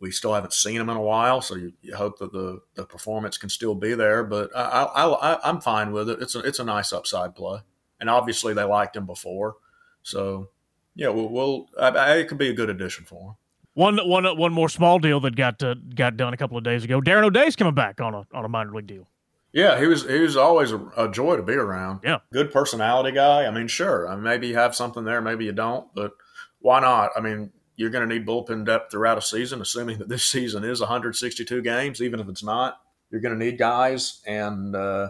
we 0.00 0.10
still 0.10 0.32
haven't 0.32 0.54
seen 0.54 0.80
him 0.80 0.88
in 0.88 0.96
a 0.96 1.02
while, 1.02 1.42
so 1.42 1.56
you, 1.56 1.72
you 1.82 1.94
hope 1.94 2.18
that 2.18 2.32
the, 2.32 2.60
the 2.74 2.86
performance 2.86 3.36
can 3.36 3.50
still 3.50 3.74
be 3.74 3.94
there. 3.94 4.24
But 4.24 4.50
I, 4.56 4.84
I, 4.84 5.06
I, 5.34 5.48
am 5.50 5.60
fine 5.60 5.92
with 5.92 6.08
it. 6.08 6.22
It's 6.22 6.34
a 6.34 6.40
it's 6.40 6.58
a 6.58 6.64
nice 6.64 6.92
upside 6.92 7.34
play, 7.34 7.60
and 8.00 8.08
obviously 8.08 8.54
they 8.54 8.64
liked 8.64 8.96
him 8.96 9.04
before, 9.04 9.56
so 10.02 10.48
yeah, 10.94 11.08
we'll, 11.08 11.28
we'll 11.28 11.68
I, 11.78 11.88
I, 11.88 12.16
it 12.16 12.28
could 12.28 12.38
be 12.38 12.48
a 12.48 12.54
good 12.54 12.70
addition 12.70 13.04
for 13.04 13.30
him. 13.30 13.34
One 13.74 13.98
one 13.98 14.24
one 14.36 14.52
more 14.52 14.68
small 14.68 14.98
deal 14.98 15.20
that 15.20 15.36
got 15.36 15.62
uh, 15.62 15.74
got 15.94 16.16
done 16.16 16.34
a 16.34 16.36
couple 16.36 16.58
of 16.58 16.64
days 16.64 16.84
ago. 16.84 17.00
Darren 17.00 17.24
O'Day's 17.24 17.56
coming 17.56 17.74
back 17.74 18.00
on 18.00 18.14
a 18.14 18.26
on 18.32 18.44
a 18.44 18.48
minor 18.48 18.74
league 18.74 18.86
deal. 18.86 19.08
Yeah, 19.52 19.78
he 19.78 19.86
was 19.86 20.04
he 20.06 20.20
was 20.20 20.36
always 20.36 20.72
a, 20.72 20.80
a, 20.96 21.10
joy 21.10 21.36
to 21.36 21.42
be 21.42 21.54
around. 21.54 22.00
Yeah, 22.04 22.18
good 22.32 22.52
personality 22.52 23.12
guy. 23.12 23.46
I 23.46 23.50
mean, 23.50 23.68
sure, 23.68 24.08
I 24.08 24.14
mean, 24.14 24.22
maybe 24.22 24.48
you 24.48 24.54
have 24.54 24.74
something 24.74 25.04
there, 25.04 25.20
maybe 25.20 25.44
you 25.44 25.52
don't, 25.52 25.92
but 25.94 26.12
why 26.60 26.80
not? 26.80 27.10
I 27.16 27.20
mean, 27.20 27.50
you're 27.76 27.90
going 27.90 28.08
to 28.08 28.14
need 28.14 28.26
bullpen 28.26 28.64
depth 28.64 28.92
throughout 28.92 29.18
a 29.18 29.22
season, 29.22 29.60
assuming 29.60 29.98
that 29.98 30.08
this 30.08 30.24
season 30.24 30.62
is 30.62 30.80
162 30.80 31.62
games. 31.62 32.00
Even 32.00 32.20
if 32.20 32.28
it's 32.28 32.44
not, 32.44 32.80
you're 33.10 33.20
going 33.20 33.36
to 33.36 33.44
need 33.44 33.58
guys, 33.58 34.20
and 34.26 34.76
uh, 34.76 35.08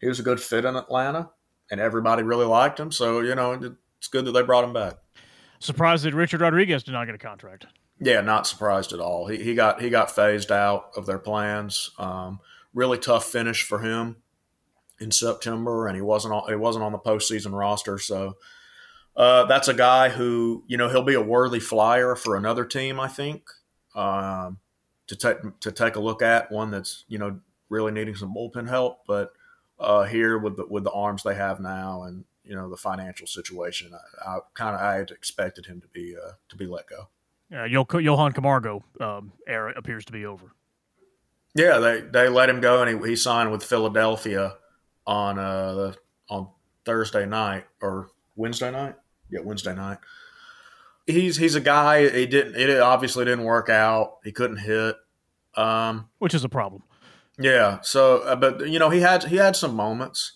he 0.00 0.08
was 0.08 0.18
a 0.18 0.24
good 0.24 0.40
fit 0.40 0.64
in 0.64 0.74
Atlanta, 0.74 1.30
and 1.70 1.80
everybody 1.80 2.22
really 2.22 2.46
liked 2.46 2.80
him. 2.80 2.90
So 2.90 3.20
you 3.20 3.34
know, 3.36 3.76
it's 3.98 4.08
good 4.08 4.24
that 4.24 4.32
they 4.32 4.42
brought 4.42 4.64
him 4.64 4.72
back. 4.72 4.94
Surprised 5.58 6.04
that 6.04 6.14
Richard 6.14 6.40
Rodriguez 6.40 6.82
did 6.82 6.92
not 6.92 7.06
get 7.06 7.14
a 7.14 7.18
contract. 7.18 7.66
Yeah, 7.98 8.20
not 8.20 8.46
surprised 8.46 8.92
at 8.92 9.00
all. 9.00 9.26
He, 9.26 9.42
he 9.42 9.54
got 9.54 9.80
he 9.80 9.88
got 9.88 10.14
phased 10.14 10.52
out 10.52 10.90
of 10.96 11.06
their 11.06 11.18
plans. 11.18 11.90
Um, 11.98 12.40
really 12.74 12.98
tough 12.98 13.24
finish 13.24 13.62
for 13.62 13.78
him 13.78 14.16
in 15.00 15.10
September, 15.10 15.86
and 15.86 15.96
he 15.96 16.02
wasn't 16.02 16.34
on, 16.34 16.48
he 16.48 16.56
wasn't 16.56 16.84
on 16.84 16.92
the 16.92 16.98
postseason 16.98 17.58
roster. 17.58 17.98
So 17.98 18.36
uh, 19.16 19.46
that's 19.46 19.68
a 19.68 19.74
guy 19.74 20.10
who 20.10 20.62
you 20.66 20.76
know 20.76 20.88
he'll 20.90 21.02
be 21.02 21.14
a 21.14 21.22
worthy 21.22 21.60
flyer 21.60 22.14
for 22.14 22.36
another 22.36 22.66
team. 22.66 23.00
I 23.00 23.08
think 23.08 23.44
um, 23.94 24.58
to 25.06 25.16
take 25.16 25.38
to 25.60 25.72
take 25.72 25.96
a 25.96 26.00
look 26.00 26.20
at 26.20 26.52
one 26.52 26.70
that's 26.70 27.04
you 27.08 27.18
know 27.18 27.40
really 27.70 27.92
needing 27.92 28.14
some 28.14 28.34
bullpen 28.34 28.68
help, 28.68 29.00
but 29.06 29.32
uh, 29.78 30.04
here 30.04 30.38
with 30.38 30.56
the, 30.56 30.66
with 30.66 30.84
the 30.84 30.92
arms 30.92 31.22
they 31.22 31.34
have 31.34 31.60
now 31.60 32.02
and 32.02 32.24
you 32.46 32.54
know 32.54 32.70
the 32.70 32.76
financial 32.76 33.26
situation, 33.26 33.92
I, 33.94 34.28
I 34.28 34.38
kind 34.54 34.74
of 34.74 34.80
I 34.80 34.94
had 34.94 35.10
expected 35.10 35.66
him 35.66 35.80
to 35.80 35.88
be 35.88 36.14
uh, 36.16 36.32
to 36.48 36.56
be 36.56 36.66
let 36.66 36.88
go. 36.88 37.08
Yeah, 37.50 37.66
Johan 37.66 38.32
Camargo 38.32 38.84
um, 39.00 39.32
era 39.46 39.72
appears 39.76 40.04
to 40.06 40.12
be 40.12 40.26
over. 40.26 40.52
Yeah, 41.54 41.78
they 41.78 42.00
they 42.00 42.28
let 42.28 42.48
him 42.48 42.60
go, 42.60 42.82
and 42.82 43.02
he, 43.02 43.10
he 43.10 43.16
signed 43.16 43.50
with 43.50 43.62
Philadelphia 43.62 44.56
on 45.06 45.38
uh 45.38 45.74
the, 45.74 45.96
on 46.28 46.48
Thursday 46.84 47.26
night 47.26 47.64
or 47.80 48.10
Wednesday 48.34 48.70
night. 48.70 48.96
Yeah, 49.30 49.40
Wednesday 49.40 49.74
night. 49.74 49.98
He's 51.06 51.36
he's 51.36 51.54
a 51.54 51.60
guy. 51.60 52.08
He 52.08 52.26
didn't. 52.26 52.56
It 52.56 52.80
obviously 52.80 53.24
didn't 53.24 53.44
work 53.44 53.68
out. 53.68 54.18
He 54.24 54.32
couldn't 54.32 54.58
hit, 54.58 54.96
um, 55.54 56.08
which 56.18 56.34
is 56.34 56.44
a 56.44 56.48
problem. 56.48 56.82
Yeah. 57.38 57.80
So, 57.82 58.18
uh, 58.18 58.36
but 58.36 58.68
you 58.68 58.78
know, 58.78 58.90
he 58.90 59.00
had 59.00 59.24
he 59.24 59.36
had 59.36 59.56
some 59.56 59.74
moments 59.74 60.32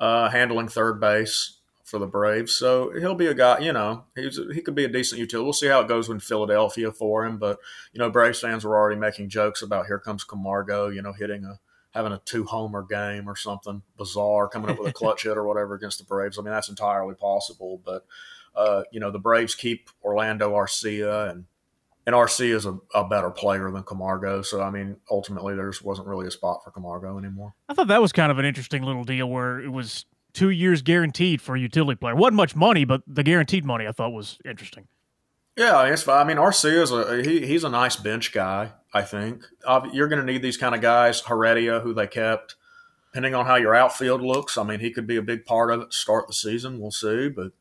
uh, 0.00 0.30
handling 0.30 0.68
third 0.68 0.98
base 0.98 1.58
for 1.84 1.98
the 1.98 2.06
Braves. 2.06 2.54
So 2.54 2.92
he'll 2.98 3.14
be 3.14 3.26
a 3.26 3.34
guy, 3.34 3.58
you 3.58 3.72
know, 3.72 4.04
he's 4.14 4.38
he 4.54 4.62
could 4.62 4.74
be 4.74 4.84
a 4.84 4.88
decent 4.88 5.20
utility. 5.20 5.44
We'll 5.44 5.52
see 5.52 5.66
how 5.66 5.80
it 5.80 5.88
goes 5.88 6.08
in 6.08 6.20
Philadelphia 6.20 6.90
for 6.92 7.26
him. 7.26 7.38
But 7.38 7.58
you 7.92 7.98
know, 7.98 8.10
Braves 8.10 8.40
fans 8.40 8.64
were 8.64 8.76
already 8.76 8.98
making 8.98 9.28
jokes 9.28 9.60
about 9.60 9.86
here 9.86 9.98
comes 9.98 10.24
Camargo, 10.24 10.88
you 10.88 11.02
know, 11.02 11.12
hitting 11.12 11.44
a 11.44 11.58
having 11.90 12.12
a 12.12 12.22
two 12.24 12.44
homer 12.44 12.84
game 12.84 13.28
or 13.28 13.34
something 13.34 13.82
bizarre, 13.98 14.48
coming 14.48 14.70
up 14.70 14.78
with 14.78 14.88
a 14.88 14.92
clutch 14.92 15.24
hit 15.24 15.36
or 15.36 15.44
whatever 15.44 15.74
against 15.74 15.98
the 15.98 16.04
Braves. 16.04 16.38
I 16.38 16.42
mean, 16.42 16.52
that's 16.52 16.68
entirely 16.68 17.16
possible. 17.16 17.80
But 17.84 18.06
uh, 18.54 18.84
you 18.92 19.00
know, 19.00 19.10
the 19.10 19.18
Braves 19.18 19.54
keep 19.54 19.90
Orlando 20.02 20.52
Arcia 20.52 21.30
and 21.30 21.46
and 22.06 22.14
Arcia 22.14 22.54
is 22.54 22.66
a, 22.66 22.78
a, 22.94 23.06
better 23.06 23.30
player 23.30 23.70
than 23.70 23.82
Camargo. 23.82 24.42
So 24.42 24.62
I 24.62 24.70
mean, 24.70 24.96
ultimately, 25.10 25.54
there 25.54 25.70
just 25.70 25.84
wasn't 25.84 26.08
really 26.08 26.26
a 26.26 26.30
spot 26.30 26.62
for 26.64 26.70
Camargo 26.70 27.18
anymore. 27.18 27.54
I 27.68 27.74
thought 27.74 27.88
that 27.88 28.00
was 28.00 28.12
kind 28.12 28.32
of 28.32 28.38
an 28.38 28.44
interesting 28.44 28.82
little 28.82 29.04
deal 29.04 29.28
where 29.28 29.60
it 29.60 29.70
was 29.70 30.06
two 30.32 30.50
years 30.50 30.82
guaranteed 30.82 31.40
for 31.40 31.56
a 31.56 31.60
utility 31.60 31.96
player. 31.96 32.14
wasn't 32.14 32.36
much 32.36 32.56
money, 32.56 32.84
but 32.84 33.02
the 33.06 33.22
guaranteed 33.22 33.64
money 33.64 33.86
I 33.86 33.92
thought 33.92 34.12
was 34.12 34.38
interesting. 34.44 34.86
Yeah, 35.56 35.84
it's 35.84 36.02
fine. 36.02 36.20
I 36.20 36.24
mean, 36.24 36.36
Arcia 36.36 36.82
is 36.82 36.90
a 36.90 37.22
he, 37.22 37.46
he's 37.46 37.64
a 37.64 37.68
nice 37.68 37.96
bench 37.96 38.32
guy. 38.32 38.72
I 38.94 39.02
think 39.02 39.44
you're 39.92 40.08
going 40.08 40.24
to 40.24 40.32
need 40.32 40.42
these 40.42 40.56
kind 40.56 40.74
of 40.74 40.80
guys. 40.80 41.20
Heredia, 41.20 41.80
who 41.80 41.92
they 41.92 42.06
kept, 42.06 42.56
depending 43.10 43.34
on 43.34 43.46
how 43.46 43.56
your 43.56 43.74
outfield 43.74 44.22
looks. 44.22 44.56
I 44.56 44.62
mean, 44.62 44.80
he 44.80 44.90
could 44.90 45.06
be 45.06 45.16
a 45.16 45.22
big 45.22 45.44
part 45.44 45.70
of 45.70 45.80
it. 45.80 45.92
Start 45.92 46.26
the 46.28 46.32
season, 46.32 46.80
we'll 46.80 46.90
see. 46.90 47.28
But 47.28 47.52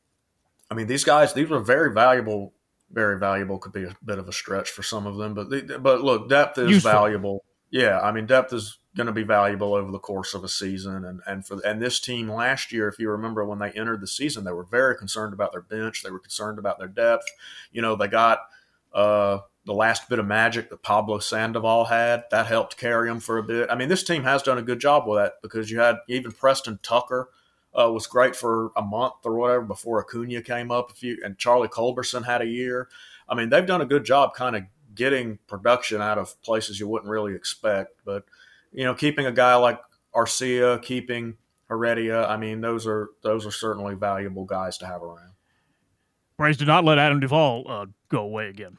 I 0.72 0.76
mean, 0.76 0.88
these 0.88 1.04
guys, 1.04 1.34
these 1.34 1.52
are 1.52 1.60
very 1.60 1.94
valuable. 1.94 2.54
Very 2.92 3.20
valuable. 3.20 3.60
Could 3.60 3.74
be 3.74 3.84
a 3.84 3.96
bit 4.04 4.18
of 4.18 4.28
a 4.28 4.34
stretch 4.34 4.72
for 4.72 4.84
some 4.84 5.06
of 5.06 5.18
them, 5.18 5.34
but 5.34 5.50
but 5.84 6.02
look, 6.02 6.30
depth 6.30 6.58
is 6.58 6.70
Useful. 6.72 6.92
valuable. 6.92 7.44
Yeah, 7.72 8.00
I 8.00 8.12
mean, 8.12 8.26
depth 8.26 8.52
is 8.52 8.80
going 8.96 9.08
to 9.08 9.14
be 9.14 9.24
valuable 9.24 9.76
over 9.76 9.92
the 9.92 10.00
course 10.00 10.34
of 10.34 10.44
a 10.44 10.50
season. 10.50 11.06
And 11.06 11.22
and 11.28 11.46
for 11.46 11.60
and 11.66 11.82
this 11.82 12.00
team 12.00 12.30
last 12.30 12.72
year, 12.72 12.88
if 12.88 12.98
you 12.98 13.10
remember 13.12 13.46
when 13.46 13.60
they 13.60 13.72
entered 13.72 14.02
the 14.02 14.08
season, 14.08 14.44
they 14.44 14.52
were 14.52 14.64
very 14.64 14.96
concerned 14.96 15.34
about 15.34 15.52
their 15.52 15.62
bench. 15.62 16.02
They 16.04 16.12
were 16.12 16.20
concerned 16.20 16.58
about 16.58 16.80
their 16.80 16.88
depth. 16.88 17.26
You 17.72 17.82
know, 17.82 17.96
they 17.96 18.08
got 18.08 18.40
uh, 18.94 19.40
the 19.66 19.74
last 19.74 20.10
bit 20.10 20.18
of 20.18 20.26
magic 20.26 20.72
that 20.72 20.82
Pablo 20.82 21.20
Sandoval 21.20 21.86
had. 21.86 22.24
That 22.32 22.48
helped 22.48 22.78
carry 22.78 23.08
them 23.08 23.20
for 23.20 23.38
a 23.38 23.44
bit. 23.44 23.70
I 23.70 23.76
mean, 23.76 23.90
this 23.90 24.04
team 24.04 24.24
has 24.24 24.42
done 24.42 24.58
a 24.58 24.64
good 24.64 24.80
job 24.80 25.08
with 25.08 25.20
that 25.20 25.34
because 25.44 25.70
you 25.70 25.80
had 25.80 25.98
even 26.08 26.32
Preston 26.32 26.80
Tucker. 26.82 27.30
Uh, 27.78 27.92
was 27.92 28.08
great 28.08 28.36
for 28.36 28.72
a 28.76 28.82
month 28.82 29.14
or 29.24 29.36
whatever 29.36 29.62
before 29.62 30.00
Acuna 30.00 30.42
came 30.42 30.72
up. 30.72 30.92
A 30.92 30.96
few 30.96 31.18
and 31.24 31.38
Charlie 31.38 31.68
Culberson 31.68 32.26
had 32.26 32.42
a 32.42 32.48
year. 32.48 32.90
I 33.30 33.36
mean, 33.36 33.50
they've 33.50 33.66
done 33.66 33.82
a 33.82 33.86
good 33.86 34.04
job 34.04 34.34
kind 34.34 34.56
of 34.56 34.64
getting 34.96 35.38
production 35.48 36.02
out 36.02 36.18
of 36.18 36.42
places 36.42 36.80
you 36.80 36.88
wouldn't 36.88 37.10
really 37.10 37.36
expect. 37.36 38.02
But 38.06 38.26
you 38.72 38.84
know, 38.84 38.96
keeping 38.96 39.28
a 39.28 39.32
guy 39.32 39.56
like 39.56 39.80
Arcia, 40.16 40.82
keeping 40.82 41.38
Heredia, 41.70 42.26
I 42.26 42.38
mean, 42.38 42.62
those 42.62 42.88
are 42.88 43.10
those 43.22 43.46
are 43.46 43.52
certainly 43.52 43.96
valuable 43.96 44.46
guys 44.46 44.78
to 44.80 44.88
have 44.88 45.04
around. 45.04 45.34
Braves 46.38 46.58
did 46.58 46.68
not 46.68 46.86
let 46.86 46.98
Adam 46.98 47.20
Duvall 47.20 47.66
uh, 47.68 47.86
go 48.10 48.22
away 48.22 48.48
again. 48.48 48.78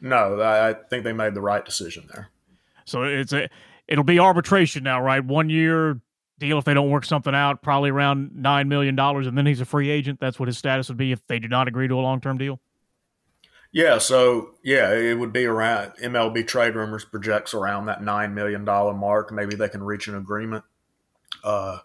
No, 0.00 0.40
I 0.40 0.74
think 0.88 1.04
they 1.04 1.12
made 1.12 1.34
the 1.34 1.40
right 1.40 1.64
decision 1.64 2.08
there. 2.12 2.28
So 2.84 3.02
it's 3.02 3.32
a 3.32 3.48
it'll 3.88 4.04
be 4.04 4.18
arbitration 4.18 4.82
now, 4.82 5.02
right? 5.02 5.24
One 5.24 5.50
year 5.50 6.00
deal 6.40 6.58
if 6.58 6.64
they 6.64 6.74
don't 6.74 6.90
work 6.90 7.04
something 7.04 7.34
out, 7.34 7.62
probably 7.62 7.90
around 7.90 8.34
nine 8.34 8.68
million 8.68 8.96
dollars, 8.96 9.28
and 9.28 9.38
then 9.38 9.46
he's 9.46 9.60
a 9.60 9.64
free 9.64 9.90
agent. 9.90 10.18
That's 10.18 10.40
what 10.40 10.48
his 10.48 10.58
status 10.58 10.88
would 10.88 10.98
be 10.98 11.12
if 11.12 11.24
they 11.28 11.38
do 11.38 11.46
not 11.46 11.68
agree 11.68 11.86
to 11.86 11.94
a 11.94 12.00
long 12.00 12.20
term 12.20 12.38
deal. 12.38 12.58
Yeah, 13.72 13.98
so 13.98 14.54
yeah, 14.64 14.92
it 14.92 15.16
would 15.16 15.32
be 15.32 15.44
around 15.44 15.92
MLB 16.02 16.46
trade 16.46 16.74
rumors 16.74 17.04
projects 17.04 17.54
around 17.54 17.86
that 17.86 18.02
nine 18.02 18.34
million 18.34 18.64
dollar 18.64 18.92
mark. 18.94 19.32
Maybe 19.32 19.54
they 19.54 19.68
can 19.68 19.82
reach 19.82 20.08
an 20.08 20.16
agreement. 20.16 20.64
Uh, 21.44 21.78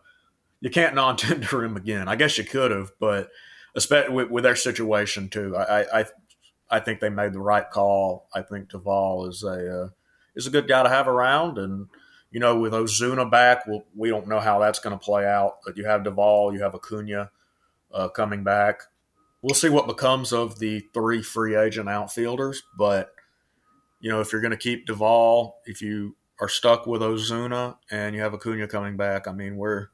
you 0.62 0.72
can't 0.72 0.96
non-tender 0.96 1.64
him 1.64 1.78
again. 1.78 2.08
I 2.08 2.16
guess 2.16 2.38
you 2.38 2.44
could 2.44 2.72
have, 2.72 2.92
but 3.00 3.30
especially 3.76 4.16
with, 4.16 4.32
with, 4.32 4.44
their 4.44 4.56
situation 4.56 5.30
too, 5.30 5.56
I, 5.56 6.02
I 6.02 6.06
I 6.72 6.80
think 6.80 7.00
they 7.00 7.10
made 7.10 7.34
the 7.34 7.40
right 7.40 7.70
call. 7.70 8.28
I 8.34 8.42
think 8.42 8.70
Duvall 8.70 9.28
is 9.28 9.44
a 9.44 9.84
uh, 9.84 9.90
is 10.36 10.48
a 10.48 10.52
good 10.52 10.68
guy 10.68 10.82
to 10.82 10.90
have 10.90 11.08
around, 11.08 11.60
and 11.60 11.88
you 12.32 12.40
know 12.40 12.60
with 12.60 12.74
Ozuna 12.74 13.30
back, 13.30 13.66
we'll, 13.68 13.86
we 13.96 14.10
don't 14.10 14.28
know 14.28 14.40
how 14.40 14.60
that's 14.60 14.80
going 14.80 14.98
to 14.98 15.04
play 15.04 15.26
out. 15.26 15.58
But 15.66 15.78
you 15.78 15.86
have 15.86 16.04
Duvall, 16.04 16.54
you 16.54 16.62
have 16.62 16.76
Acuna 16.76 17.32
uh, 17.94 18.10
coming 18.10 18.44
back 18.44 18.82
we'll 19.46 19.54
see 19.54 19.70
what 19.70 19.86
becomes 19.86 20.34
of 20.34 20.58
the 20.58 20.80
three 20.92 21.22
free 21.22 21.56
agent 21.56 21.88
outfielders. 21.88 22.64
But 22.76 23.14
you 24.00 24.10
know, 24.10 24.20
if 24.20 24.34
you're 24.34 24.42
going 24.42 24.52
to 24.52 24.58
keep 24.58 24.88
Duvall, 24.88 25.62
if 25.66 25.84
you 25.84 26.16
are 26.42 26.50
stuck 26.50 26.88
with 26.88 27.02
Ozuna 27.02 27.78
and 27.92 28.16
you 28.16 28.22
have 28.22 28.34
Acuna 28.34 28.68
coming 28.68 28.98
back, 28.98 29.28
I 29.28 29.32
mean, 29.32 29.56
we're 29.56 29.90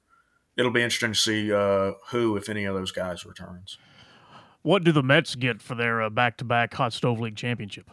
it'll 0.55 0.71
be 0.71 0.81
interesting 0.81 1.11
to 1.11 1.19
see 1.19 1.53
uh, 1.53 1.91
who, 2.11 2.37
if 2.37 2.47
any 2.47 2.63
of 2.63 2.75
those 2.75 2.93
guys, 2.93 3.25
returns. 3.25 3.77
What 4.61 4.85
do 4.85 4.93
the 4.93 5.03
Mets 5.03 5.35
get 5.35 5.61
for 5.61 5.75
their 5.75 6.01
uh, 6.01 6.09
back-to-back 6.09 6.73
Hot 6.75 6.93
Stove 6.93 7.19
League 7.19 7.35
championship? 7.35 7.89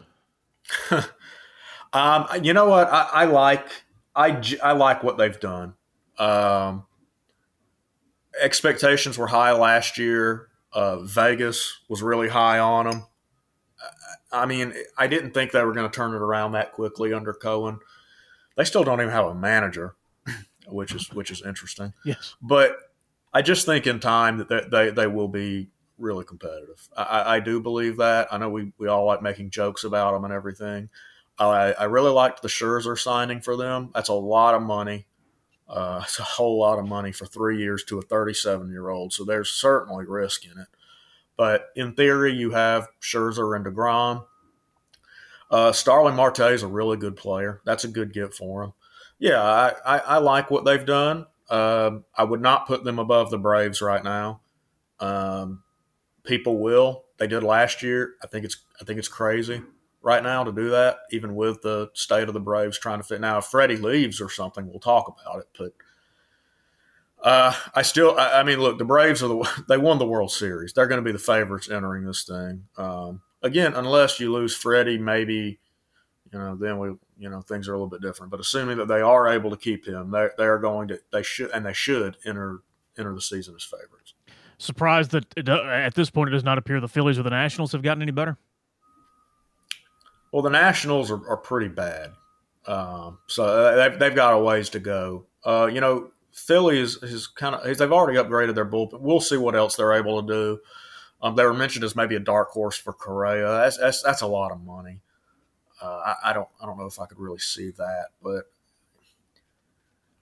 um, 1.93 2.27
you 2.43 2.53
know 2.53 2.67
what? 2.69 2.87
I, 2.87 3.09
I, 3.11 3.25
like 3.25 3.67
I, 4.15 4.41
I 4.61 4.71
like 4.73 5.03
what 5.03 5.17
they've 5.17 5.39
done. 5.39 5.75
Um, 6.17 6.85
expectations 8.41 9.17
were 9.17 9.27
high 9.27 9.53
last 9.53 9.97
year 9.97 10.49
Uh, 10.71 10.99
Vegas 10.99 11.79
was 11.87 12.03
really 12.03 12.29
high 12.29 12.59
on 12.59 12.85
them. 12.85 13.05
I 14.31 14.45
mean, 14.45 14.73
I 14.97 15.07
didn't 15.07 15.31
think 15.31 15.51
they 15.51 15.63
were 15.63 15.73
going 15.73 15.89
to 15.89 15.95
turn 15.95 16.13
it 16.13 16.21
around 16.21 16.51
that 16.51 16.73
quickly 16.73 17.13
under 17.13 17.33
Cohen. 17.33 17.79
They 18.55 18.63
still 18.63 18.83
don't 18.83 18.99
even 19.01 19.11
have 19.11 19.25
a 19.25 19.33
manager, 19.33 19.95
which 20.67 20.93
is 20.93 21.11
which 21.11 21.31
is 21.31 21.41
interesting. 21.41 21.93
Yes, 22.05 22.35
but 22.41 22.77
I 23.33 23.41
just 23.41 23.65
think 23.65 23.87
in 23.87 23.99
time 23.99 24.37
that 24.37 24.49
they 24.49 24.65
they, 24.69 24.91
they 24.91 25.07
will 25.07 25.27
be 25.27 25.69
really 25.97 26.25
competitive. 26.25 26.87
I, 26.95 27.35
I, 27.35 27.39
do 27.41 27.59
believe 27.59 27.97
that. 27.97 28.29
I 28.31 28.37
know 28.37 28.49
we, 28.49 28.71
we 28.77 28.87
all 28.87 29.05
like 29.05 29.21
making 29.21 29.49
jokes 29.49 29.83
about 29.83 30.13
them 30.13 30.23
and 30.23 30.33
everything. 30.33 30.89
I, 31.39 31.71
I 31.71 31.83
really 31.85 32.11
liked 32.11 32.41
the 32.41 32.49
Scherzer 32.49 32.97
signing 32.97 33.41
for 33.41 33.55
them. 33.55 33.91
That's 33.93 34.09
a 34.09 34.13
lot 34.13 34.55
of 34.55 34.61
money. 34.61 35.07
Uh, 35.67 36.01
it's 36.03 36.19
a 36.19 36.23
whole 36.23 36.59
lot 36.59 36.79
of 36.79 36.87
money 36.87 37.11
for 37.11 37.25
three 37.25 37.59
years 37.59 37.83
to 37.85 37.99
a 37.99 38.01
37 38.01 38.69
year 38.69 38.89
old. 38.89 39.13
So 39.13 39.23
there's 39.23 39.49
certainly 39.49 40.05
risk 40.05 40.45
in 40.45 40.59
it. 40.59 40.67
But 41.37 41.67
in 41.75 41.93
theory, 41.93 42.33
you 42.33 42.51
have 42.51 42.87
Scherzer 43.01 43.55
and 43.55 43.65
DeGrom. 43.65 44.25
Uh, 45.49 45.71
Starling 45.71 46.15
Marte 46.15 46.39
is 46.41 46.63
a 46.63 46.67
really 46.67 46.97
good 46.97 47.15
player. 47.15 47.61
That's 47.65 47.85
a 47.85 47.87
good 47.87 48.13
get 48.13 48.33
for 48.33 48.63
him. 48.63 48.73
Yeah, 49.17 49.41
I, 49.41 49.73
I, 49.85 49.97
I 49.99 50.17
like 50.17 50.51
what 50.51 50.65
they've 50.65 50.85
done. 50.85 51.25
Uh, 51.49 51.99
I 52.15 52.23
would 52.23 52.41
not 52.41 52.67
put 52.67 52.83
them 52.83 52.99
above 52.99 53.31
the 53.31 53.37
Braves 53.37 53.81
right 53.81 54.03
now. 54.03 54.41
Um, 54.99 55.63
people 56.23 56.59
will. 56.59 57.05
They 57.17 57.27
did 57.27 57.43
last 57.43 57.81
year. 57.81 58.15
I 58.23 58.27
think 58.27 58.45
it's 58.45 58.57
I 58.79 58.83
think 58.83 58.99
it's 58.99 59.07
crazy 59.07 59.61
right 60.09 60.23
now 60.23 60.43
to 60.43 60.51
do 60.51 60.71
that, 60.71 61.01
even 61.11 61.35
with 61.35 61.61
the 61.61 61.91
state 61.93 62.27
of 62.27 62.33
the 62.33 62.39
Braves 62.39 62.79
trying 62.79 62.97
to 62.97 63.03
fit. 63.03 63.21
Now, 63.21 63.37
if 63.37 63.45
Freddie 63.45 63.77
leaves 63.77 64.19
or 64.19 64.27
something, 64.27 64.67
we'll 64.67 64.79
talk 64.79 65.07
about 65.07 65.41
it. 65.41 65.47
But 65.55 65.73
uh, 67.21 67.53
I 67.75 67.83
still, 67.83 68.17
I, 68.17 68.39
I, 68.39 68.43
mean, 68.43 68.59
look, 68.59 68.79
the 68.79 68.85
Braves 68.85 69.21
are 69.21 69.27
the 69.27 69.63
they 69.69 69.77
won 69.77 69.99
the 69.99 70.07
World 70.07 70.31
Series. 70.31 70.73
They're 70.73 70.87
going 70.87 71.03
to 71.03 71.07
be 71.07 71.11
the 71.11 71.19
favorites 71.19 71.69
entering 71.69 72.05
this 72.05 72.23
thing. 72.23 72.65
Um, 72.75 73.21
again, 73.43 73.73
unless 73.75 74.19
you 74.19 74.33
lose 74.33 74.55
Freddie, 74.55 74.97
maybe 74.97 75.59
you 76.33 76.39
know 76.39 76.55
then 76.55 76.79
we 76.79 76.89
you 77.19 77.29
know 77.29 77.41
things 77.41 77.67
are 77.67 77.73
a 77.73 77.77
little 77.77 77.87
bit 77.87 78.01
different. 78.01 78.31
But 78.31 78.39
assuming 78.39 78.77
that 78.77 78.87
they 78.87 79.01
are 79.01 79.27
able 79.27 79.51
to 79.51 79.57
keep 79.57 79.85
him, 79.85 80.09
they 80.09 80.29
they 80.39 80.45
are 80.45 80.57
going 80.57 80.87
to 80.87 80.99
they 81.13 81.21
should 81.21 81.51
and 81.51 81.63
they 81.63 81.73
should 81.73 82.17
enter 82.25 82.61
enter 82.97 83.13
the 83.13 83.21
season 83.21 83.53
as 83.55 83.63
favorites. 83.63 84.15
Surprised 84.57 85.11
that 85.11 85.37
at 85.47 85.93
this 85.93 86.09
point 86.09 86.29
it 86.29 86.31
does 86.31 86.43
not 86.43 86.57
appear 86.57 86.81
the 86.81 86.87
Phillies 86.87 87.19
or 87.19 87.23
the 87.23 87.29
Nationals 87.29 87.73
have 87.73 87.83
gotten 87.83 88.01
any 88.01 88.11
better. 88.11 88.37
Well, 90.31 90.41
the 90.41 90.49
Nationals 90.49 91.09
are, 91.11 91.27
are 91.27 91.37
pretty 91.37 91.69
bad, 91.69 92.11
um, 92.67 93.17
so 93.27 93.45
uh, 93.45 93.75
they've, 93.75 93.99
they've 93.99 94.15
got 94.15 94.33
a 94.33 94.39
ways 94.39 94.69
to 94.69 94.79
go. 94.79 95.25
Uh, 95.43 95.69
you 95.71 95.81
know, 95.81 96.11
Philly 96.31 96.79
is, 96.79 97.01
is 97.01 97.27
kind 97.27 97.55
of 97.55 97.77
they've 97.77 97.91
already 97.91 98.17
upgraded 98.17 98.55
their 98.55 98.65
bullpen. 98.65 98.99
We'll 99.01 99.19
see 99.19 99.37
what 99.37 99.55
else 99.55 99.75
they're 99.75 99.93
able 99.93 100.21
to 100.21 100.27
do. 100.27 100.59
Um, 101.21 101.35
they 101.35 101.43
were 101.43 101.53
mentioned 101.53 101.83
as 101.83 101.95
maybe 101.95 102.15
a 102.15 102.19
dark 102.19 102.49
horse 102.49 102.77
for 102.77 102.93
Correa. 102.93 103.47
That's 103.47 103.77
that's, 103.77 104.03
that's 104.03 104.21
a 104.21 104.27
lot 104.27 104.51
of 104.51 104.61
money. 104.61 105.01
Uh, 105.81 106.13
I, 106.23 106.29
I, 106.29 106.33
don't 106.33 106.47
I 106.61 106.65
don't 106.65 106.77
know 106.77 106.85
if 106.85 106.99
I 106.99 107.05
could 107.05 107.19
really 107.19 107.39
see 107.39 107.71
that, 107.71 108.07
but 108.21 108.45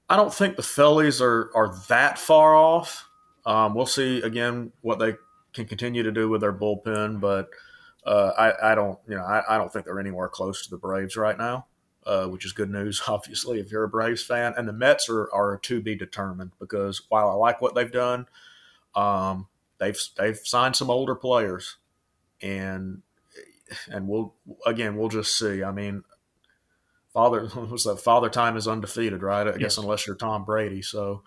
I 0.10 0.16
don't 0.16 0.34
think 0.34 0.56
the 0.56 0.64
Phillies 0.64 1.22
are 1.22 1.52
are 1.54 1.76
that 1.90 2.18
far 2.18 2.56
off. 2.56 3.08
Um, 3.46 3.74
we'll 3.74 3.86
see 3.86 4.22
again 4.22 4.72
what 4.82 5.00
they 5.00 5.16
can 5.54 5.66
continue 5.66 6.04
to 6.04 6.12
do 6.12 6.30
with 6.30 6.42
their 6.42 6.54
bullpen, 6.54 7.20
but 7.20 7.50
uh, 8.08 8.32
I, 8.38 8.72
I, 8.72 8.76
don't 8.76 8.98
you 9.08 9.16
know 9.16 9.24
I, 9.24 9.44
I, 9.50 9.58
don't 9.58 9.72
think 9.72 9.86
they're 9.86 10.00
anywhere 10.00 10.30
close 10.30 10.64
to 10.64 10.70
the 10.70 10.78
Braves 10.78 11.18
right 11.18 11.38
now, 11.38 11.66
uh, 12.06 12.26
which 12.28 12.46
is 12.46 12.54
good 12.54 12.70
news 12.70 13.02
obviously 13.08 13.60
if 13.60 13.70
you're 13.70 13.84
a 13.84 13.90
Braves 13.90 14.24
fan. 14.24 14.54
And 14.56 14.68
the 14.68 14.74
Mets 14.74 15.10
are 15.10 15.30
are 15.34 15.60
to 15.64 15.82
be 15.82 15.94
determined 15.94 16.52
because 16.58 17.02
while 17.10 17.30
I 17.30 17.34
like 17.34 17.62
what 17.62 17.76
they've 17.76 17.92
done, 17.92 18.28
um, 18.96 19.48
they've 19.78 20.00
they've 20.18 20.38
signed 20.38 20.78
some 20.78 20.90
older 20.90 21.16
players, 21.16 21.76
and 22.42 23.02
and 23.90 24.08
we'll 24.08 24.34
again 24.66 24.96
we'll 24.96 25.10
just 25.10 25.38
see. 25.38 25.62
I 25.62 25.74
mean, 25.74 26.06
father 27.14 27.50
was 27.70 27.84
that 27.84 28.00
father 28.00 28.30
time 28.30 28.56
is 28.56 28.70
undefeated, 28.70 29.22
right? 29.22 29.48
I 29.48 29.52
yes. 29.52 29.58
guess 29.58 29.78
unless 29.78 30.08
you're 30.08 30.16
Tom 30.16 30.46
Brady. 30.46 30.82
So 30.82 31.24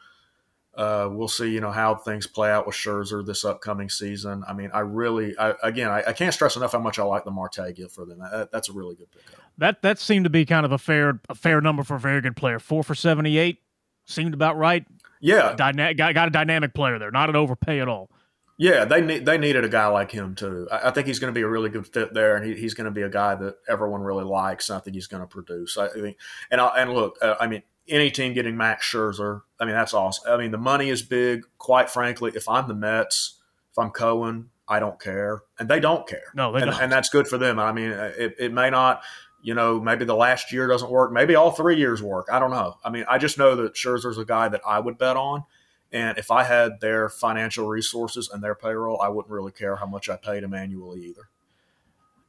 uh, 0.74 1.08
we'll 1.10 1.28
see, 1.28 1.50
you 1.50 1.60
know, 1.60 1.72
how 1.72 1.96
things 1.96 2.26
play 2.26 2.50
out 2.50 2.66
with 2.66 2.76
Scherzer 2.76 3.26
this 3.26 3.44
upcoming 3.44 3.88
season. 3.88 4.44
I 4.46 4.52
mean, 4.52 4.70
I 4.72 4.80
really, 4.80 5.36
I, 5.36 5.54
again, 5.62 5.88
I, 5.88 6.04
I, 6.08 6.12
can't 6.12 6.32
stress 6.32 6.56
enough 6.56 6.72
how 6.72 6.78
much 6.78 6.98
I 6.98 7.02
like 7.02 7.24
the 7.24 7.32
Marte 7.32 7.74
gift 7.74 7.92
for 7.92 8.06
them. 8.06 8.20
That, 8.20 8.52
that's 8.52 8.68
a 8.68 8.72
really 8.72 8.94
good 8.94 9.10
pickup. 9.10 9.40
That 9.58 9.82
that 9.82 9.98
seemed 9.98 10.24
to 10.24 10.30
be 10.30 10.46
kind 10.46 10.64
of 10.64 10.72
a 10.72 10.78
fair 10.78 11.20
a 11.28 11.34
fair 11.34 11.60
number 11.60 11.82
for 11.82 11.96
a 11.96 12.00
very 12.00 12.20
good 12.20 12.36
player. 12.36 12.58
Four 12.58 12.84
for 12.84 12.94
seventy 12.94 13.36
eight 13.36 13.58
seemed 14.06 14.32
about 14.32 14.56
right. 14.56 14.86
Yeah, 15.20 15.54
Dyna- 15.54 15.92
got, 15.94 16.14
got 16.14 16.28
a 16.28 16.30
dynamic 16.30 16.72
player 16.72 16.98
there, 16.98 17.10
not 17.10 17.28
an 17.28 17.36
overpay 17.36 17.80
at 17.80 17.88
all. 17.88 18.10
Yeah, 18.56 18.84
they 18.84 19.00
need 19.00 19.26
they 19.26 19.38
needed 19.38 19.64
a 19.64 19.68
guy 19.68 19.86
like 19.88 20.12
him 20.12 20.34
too. 20.34 20.68
I, 20.70 20.88
I 20.88 20.90
think 20.92 21.06
he's 21.06 21.18
going 21.18 21.32
to 21.32 21.38
be 21.38 21.42
a 21.42 21.48
really 21.48 21.68
good 21.68 21.86
fit 21.86 22.14
there, 22.14 22.36
and 22.36 22.46
he, 22.46 22.54
he's 22.60 22.74
going 22.74 22.84
to 22.84 22.90
be 22.90 23.02
a 23.02 23.08
guy 23.08 23.34
that 23.34 23.56
everyone 23.68 24.02
really 24.02 24.24
likes. 24.24 24.68
And 24.68 24.76
I 24.76 24.80
think 24.80 24.94
he's 24.94 25.06
going 25.06 25.22
to 25.22 25.26
produce. 25.26 25.76
I 25.76 25.88
think, 25.88 26.18
and 26.50 26.60
I, 26.60 26.68
and 26.76 26.92
look, 26.92 27.18
uh, 27.22 27.36
I 27.40 27.46
mean, 27.46 27.62
any 27.90 28.10
team 28.10 28.32
getting 28.32 28.56
Max 28.56 28.90
Scherzer, 28.90 29.42
I 29.58 29.64
mean, 29.64 29.74
that's 29.74 29.94
awesome. 29.94 30.32
I 30.32 30.36
mean, 30.36 30.50
the 30.50 30.58
money 30.58 30.88
is 30.88 31.02
big. 31.02 31.42
Quite 31.58 31.90
frankly, 31.90 32.32
if 32.34 32.48
I'm 32.48 32.68
the 32.68 32.74
Mets, 32.74 33.40
if 33.70 33.78
I'm 33.78 33.90
Cohen, 33.90 34.50
I 34.68 34.78
don't 34.78 35.00
care, 35.00 35.42
and 35.58 35.68
they 35.68 35.80
don't 35.80 36.06
care. 36.06 36.32
No, 36.34 36.52
they 36.52 36.62
and, 36.62 36.70
don't. 36.70 36.80
and 36.80 36.92
that's 36.92 37.08
good 37.08 37.26
for 37.26 37.38
them. 37.38 37.58
I 37.58 37.72
mean, 37.72 37.90
it, 37.90 38.36
it 38.38 38.52
may 38.52 38.70
not 38.70 39.02
you 39.42 39.54
know, 39.54 39.80
maybe 39.80 40.04
the 40.04 40.14
last 40.14 40.52
year 40.52 40.66
doesn't 40.66 40.90
work. 40.90 41.12
Maybe 41.12 41.34
all 41.34 41.50
three 41.50 41.78
years 41.78 42.02
work. 42.02 42.28
I 42.30 42.38
don't 42.38 42.50
know. 42.50 42.76
I 42.84 42.90
mean, 42.90 43.04
I 43.08 43.18
just 43.18 43.38
know 43.38 43.56
that 43.56 43.74
Scherzer's 43.74 44.18
a 44.18 44.24
guy 44.24 44.48
that 44.48 44.60
I 44.66 44.80
would 44.80 44.98
bet 44.98 45.16
on. 45.16 45.44
And 45.92 46.18
if 46.18 46.30
I 46.30 46.44
had 46.44 46.80
their 46.80 47.08
financial 47.08 47.66
resources 47.66 48.30
and 48.32 48.42
their 48.42 48.54
payroll, 48.54 49.00
I 49.00 49.08
wouldn't 49.08 49.32
really 49.32 49.50
care 49.50 49.76
how 49.76 49.86
much 49.86 50.08
I 50.08 50.16
paid 50.16 50.44
him 50.44 50.54
annually 50.54 51.00
either. 51.06 51.28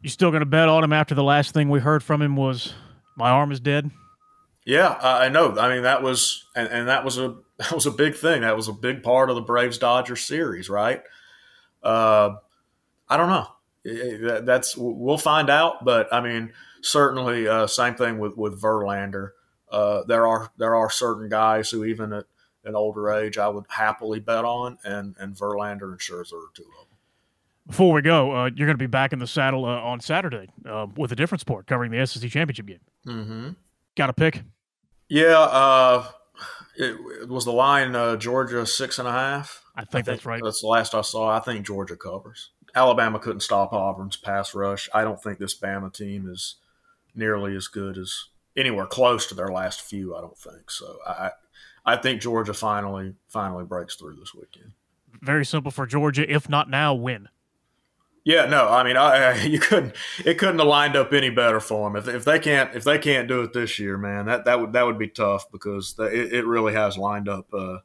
You 0.01 0.09
still 0.09 0.31
going 0.31 0.41
to 0.41 0.47
bet 0.47 0.67
on 0.67 0.83
him 0.83 0.93
after 0.93 1.13
the 1.13 1.23
last 1.23 1.53
thing 1.53 1.69
we 1.69 1.79
heard 1.79 2.01
from 2.01 2.21
him 2.21 2.35
was 2.35 2.73
my 3.15 3.29
arm 3.29 3.51
is 3.51 3.59
dead? 3.59 3.91
Yeah, 4.71 4.97
I 5.01 5.27
know. 5.27 5.59
I 5.59 5.67
mean, 5.67 5.83
that 5.83 6.01
was 6.01 6.45
and, 6.55 6.69
and 6.69 6.87
that 6.87 7.03
was 7.03 7.17
a 7.17 7.35
that 7.57 7.73
was 7.73 7.85
a 7.85 7.91
big 7.91 8.15
thing. 8.15 8.39
That 8.41 8.55
was 8.55 8.69
a 8.69 8.73
big 8.73 9.03
part 9.03 9.29
of 9.29 9.35
the 9.35 9.41
Braves 9.41 9.77
Dodgers 9.77 10.21
series, 10.21 10.69
right? 10.69 11.03
Uh, 11.83 12.35
I 13.09 13.17
don't 13.17 13.27
know. 13.27 14.41
That's 14.45 14.77
we'll 14.77 15.17
find 15.17 15.49
out, 15.49 15.83
but 15.83 16.07
I 16.13 16.21
mean, 16.21 16.53
certainly, 16.81 17.49
uh, 17.49 17.67
same 17.67 17.95
thing 17.95 18.17
with 18.17 18.37
with 18.37 18.61
Verlander. 18.61 19.31
Uh, 19.69 20.03
there 20.07 20.25
are 20.25 20.53
there 20.55 20.73
are 20.73 20.89
certain 20.89 21.27
guys 21.27 21.69
who 21.69 21.83
even 21.83 22.13
at 22.13 22.23
an 22.63 22.73
older 22.73 23.11
age, 23.11 23.37
I 23.37 23.49
would 23.49 23.65
happily 23.67 24.21
bet 24.21 24.45
on, 24.45 24.77
and 24.85 25.17
and 25.19 25.35
Verlander 25.35 25.91
and 25.91 25.99
Scherzer 25.99 26.33
are 26.33 26.53
two 26.53 26.63
of 26.63 26.87
them. 26.87 26.97
Before 27.67 27.91
we 27.91 28.01
go, 28.01 28.31
uh, 28.31 28.49
you're 28.55 28.67
going 28.67 28.77
to 28.77 28.77
be 28.77 28.87
back 28.87 29.11
in 29.11 29.19
the 29.19 29.27
saddle 29.27 29.65
uh, 29.65 29.81
on 29.81 29.99
Saturday 29.99 30.47
uh, 30.65 30.87
with 30.95 31.11
a 31.11 31.15
different 31.15 31.41
sport 31.41 31.67
covering 31.67 31.91
the 31.91 32.07
SEC 32.07 32.29
championship 32.29 32.67
game. 32.67 32.79
Mm-hmm. 33.05 33.49
Got 33.97 34.09
a 34.09 34.13
pick? 34.13 34.43
Yeah, 35.11 35.39
uh, 35.39 36.07
it, 36.77 36.95
it, 37.23 37.27
was 37.27 37.43
the 37.43 37.51
line 37.51 37.97
uh, 37.97 38.15
Georgia 38.15 38.65
six 38.65 38.97
and 38.97 39.09
a 39.09 39.11
half. 39.11 39.61
I 39.75 39.81
think, 39.81 39.89
I 39.89 39.91
think 39.91 40.05
that's 40.05 40.25
right. 40.25 40.41
That's 40.41 40.61
the 40.61 40.67
last 40.67 40.95
I 40.95 41.01
saw. 41.01 41.35
I 41.35 41.41
think 41.41 41.65
Georgia 41.65 41.97
covers. 41.97 42.51
Alabama 42.73 43.19
couldn't 43.19 43.41
stop 43.41 43.73
Auburn's 43.73 44.15
pass 44.15 44.55
rush. 44.55 44.87
I 44.93 45.03
don't 45.03 45.21
think 45.21 45.37
this 45.37 45.53
Bama 45.59 45.93
team 45.93 46.29
is 46.29 46.55
nearly 47.13 47.57
as 47.57 47.67
good 47.67 47.97
as 47.97 48.27
anywhere 48.55 48.85
close 48.85 49.27
to 49.27 49.35
their 49.35 49.49
last 49.49 49.81
few. 49.81 50.15
I 50.15 50.21
don't 50.21 50.37
think 50.37 50.71
so. 50.71 50.95
I 51.05 51.31
I 51.85 51.97
think 51.97 52.21
Georgia 52.21 52.53
finally 52.53 53.15
finally 53.27 53.65
breaks 53.65 53.95
through 53.95 54.15
this 54.15 54.33
weekend. 54.33 54.71
Very 55.21 55.43
simple 55.43 55.71
for 55.71 55.85
Georgia. 55.85 56.23
If 56.33 56.47
not 56.47 56.69
now, 56.69 56.93
win. 56.93 57.27
Yeah, 58.23 58.45
no, 58.45 58.69
I 58.69 58.83
mean, 58.83 58.97
I, 58.97 59.31
I, 59.31 59.33
you 59.43 59.59
couldn't. 59.59 59.95
It 60.25 60.37
couldn't 60.37 60.59
have 60.59 60.67
lined 60.67 60.95
up 60.95 61.13
any 61.13 61.29
better 61.29 61.59
for 61.59 61.89
them. 61.89 61.95
If, 61.95 62.07
if 62.07 62.25
they 62.25 62.39
can't, 62.39 62.75
if 62.75 62.83
they 62.83 62.99
can't 62.99 63.27
do 63.27 63.41
it 63.41 63.53
this 63.53 63.79
year, 63.79 63.97
man, 63.97 64.25
that 64.27 64.45
that 64.45 64.59
would 64.59 64.73
that 64.73 64.85
would 64.85 64.99
be 64.99 65.07
tough 65.07 65.51
because 65.51 65.95
it, 65.99 66.33
it 66.33 66.45
really 66.45 66.73
has 66.73 66.97
lined 66.97 67.27
up, 67.27 67.51
uh, 67.53 67.77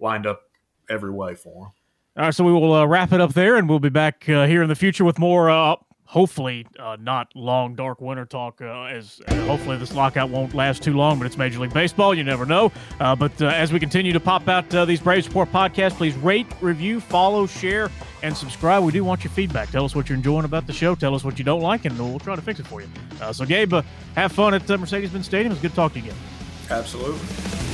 lined 0.00 0.26
up 0.26 0.42
every 0.88 1.12
way 1.12 1.34
for 1.34 1.64
them. 1.64 1.72
All 2.16 2.24
right, 2.24 2.34
so 2.34 2.44
we 2.44 2.52
will 2.52 2.72
uh, 2.72 2.86
wrap 2.86 3.12
it 3.12 3.20
up 3.20 3.34
there, 3.34 3.56
and 3.56 3.68
we'll 3.68 3.80
be 3.80 3.88
back 3.88 4.28
uh, 4.28 4.46
here 4.46 4.62
in 4.62 4.68
the 4.68 4.76
future 4.76 5.04
with 5.04 5.18
more 5.18 5.50
uh, 5.50 5.76
hopefully 6.06 6.66
uh, 6.78 6.96
not 7.00 7.28
long 7.34 7.74
dark 7.74 8.00
winter 8.00 8.24
talk 8.24 8.60
uh, 8.60 8.84
as 8.84 9.20
uh, 9.26 9.34
hopefully 9.46 9.76
this 9.76 9.94
lockout 9.94 10.28
won't 10.28 10.54
last 10.54 10.82
too 10.82 10.92
long 10.92 11.18
but 11.18 11.26
it's 11.26 11.36
major 11.36 11.58
league 11.58 11.72
baseball 11.72 12.14
you 12.14 12.24
never 12.24 12.46
know. 12.46 12.70
Uh, 13.00 13.16
but 13.16 13.40
uh, 13.42 13.46
as 13.46 13.72
we 13.72 13.80
continue 13.80 14.12
to 14.12 14.20
pop 14.20 14.48
out 14.48 14.72
uh, 14.74 14.84
these 14.84 15.00
braves 15.00 15.26
report 15.26 15.50
podcasts 15.50 15.96
please 15.96 16.14
rate 16.16 16.46
review 16.60 17.00
follow 17.00 17.46
share 17.46 17.90
and 18.22 18.36
subscribe. 18.36 18.82
We 18.82 18.92
do 18.92 19.04
want 19.04 19.22
your 19.22 19.32
feedback. 19.32 19.70
Tell 19.70 19.84
us 19.84 19.94
what 19.94 20.08
you're 20.08 20.16
enjoying 20.16 20.44
about 20.44 20.66
the 20.66 20.72
show. 20.72 20.94
Tell 20.94 21.14
us 21.14 21.24
what 21.24 21.38
you 21.38 21.44
don't 21.44 21.60
like 21.60 21.84
and 21.84 21.98
we'll 21.98 22.18
try 22.18 22.36
to 22.36 22.42
fix 22.42 22.60
it 22.60 22.66
for 22.66 22.80
you. 22.80 22.88
So 23.32 23.44
gabe 23.44 23.74
have 24.14 24.32
fun 24.32 24.54
at 24.54 24.68
mercedes-benz 24.68 25.26
stadium. 25.26 25.52
It's 25.52 25.60
good 25.60 25.70
to 25.70 25.76
talk 25.76 25.92
to 25.94 25.98
you 25.98 26.06
again. 26.06 26.18
Absolutely 26.70 27.73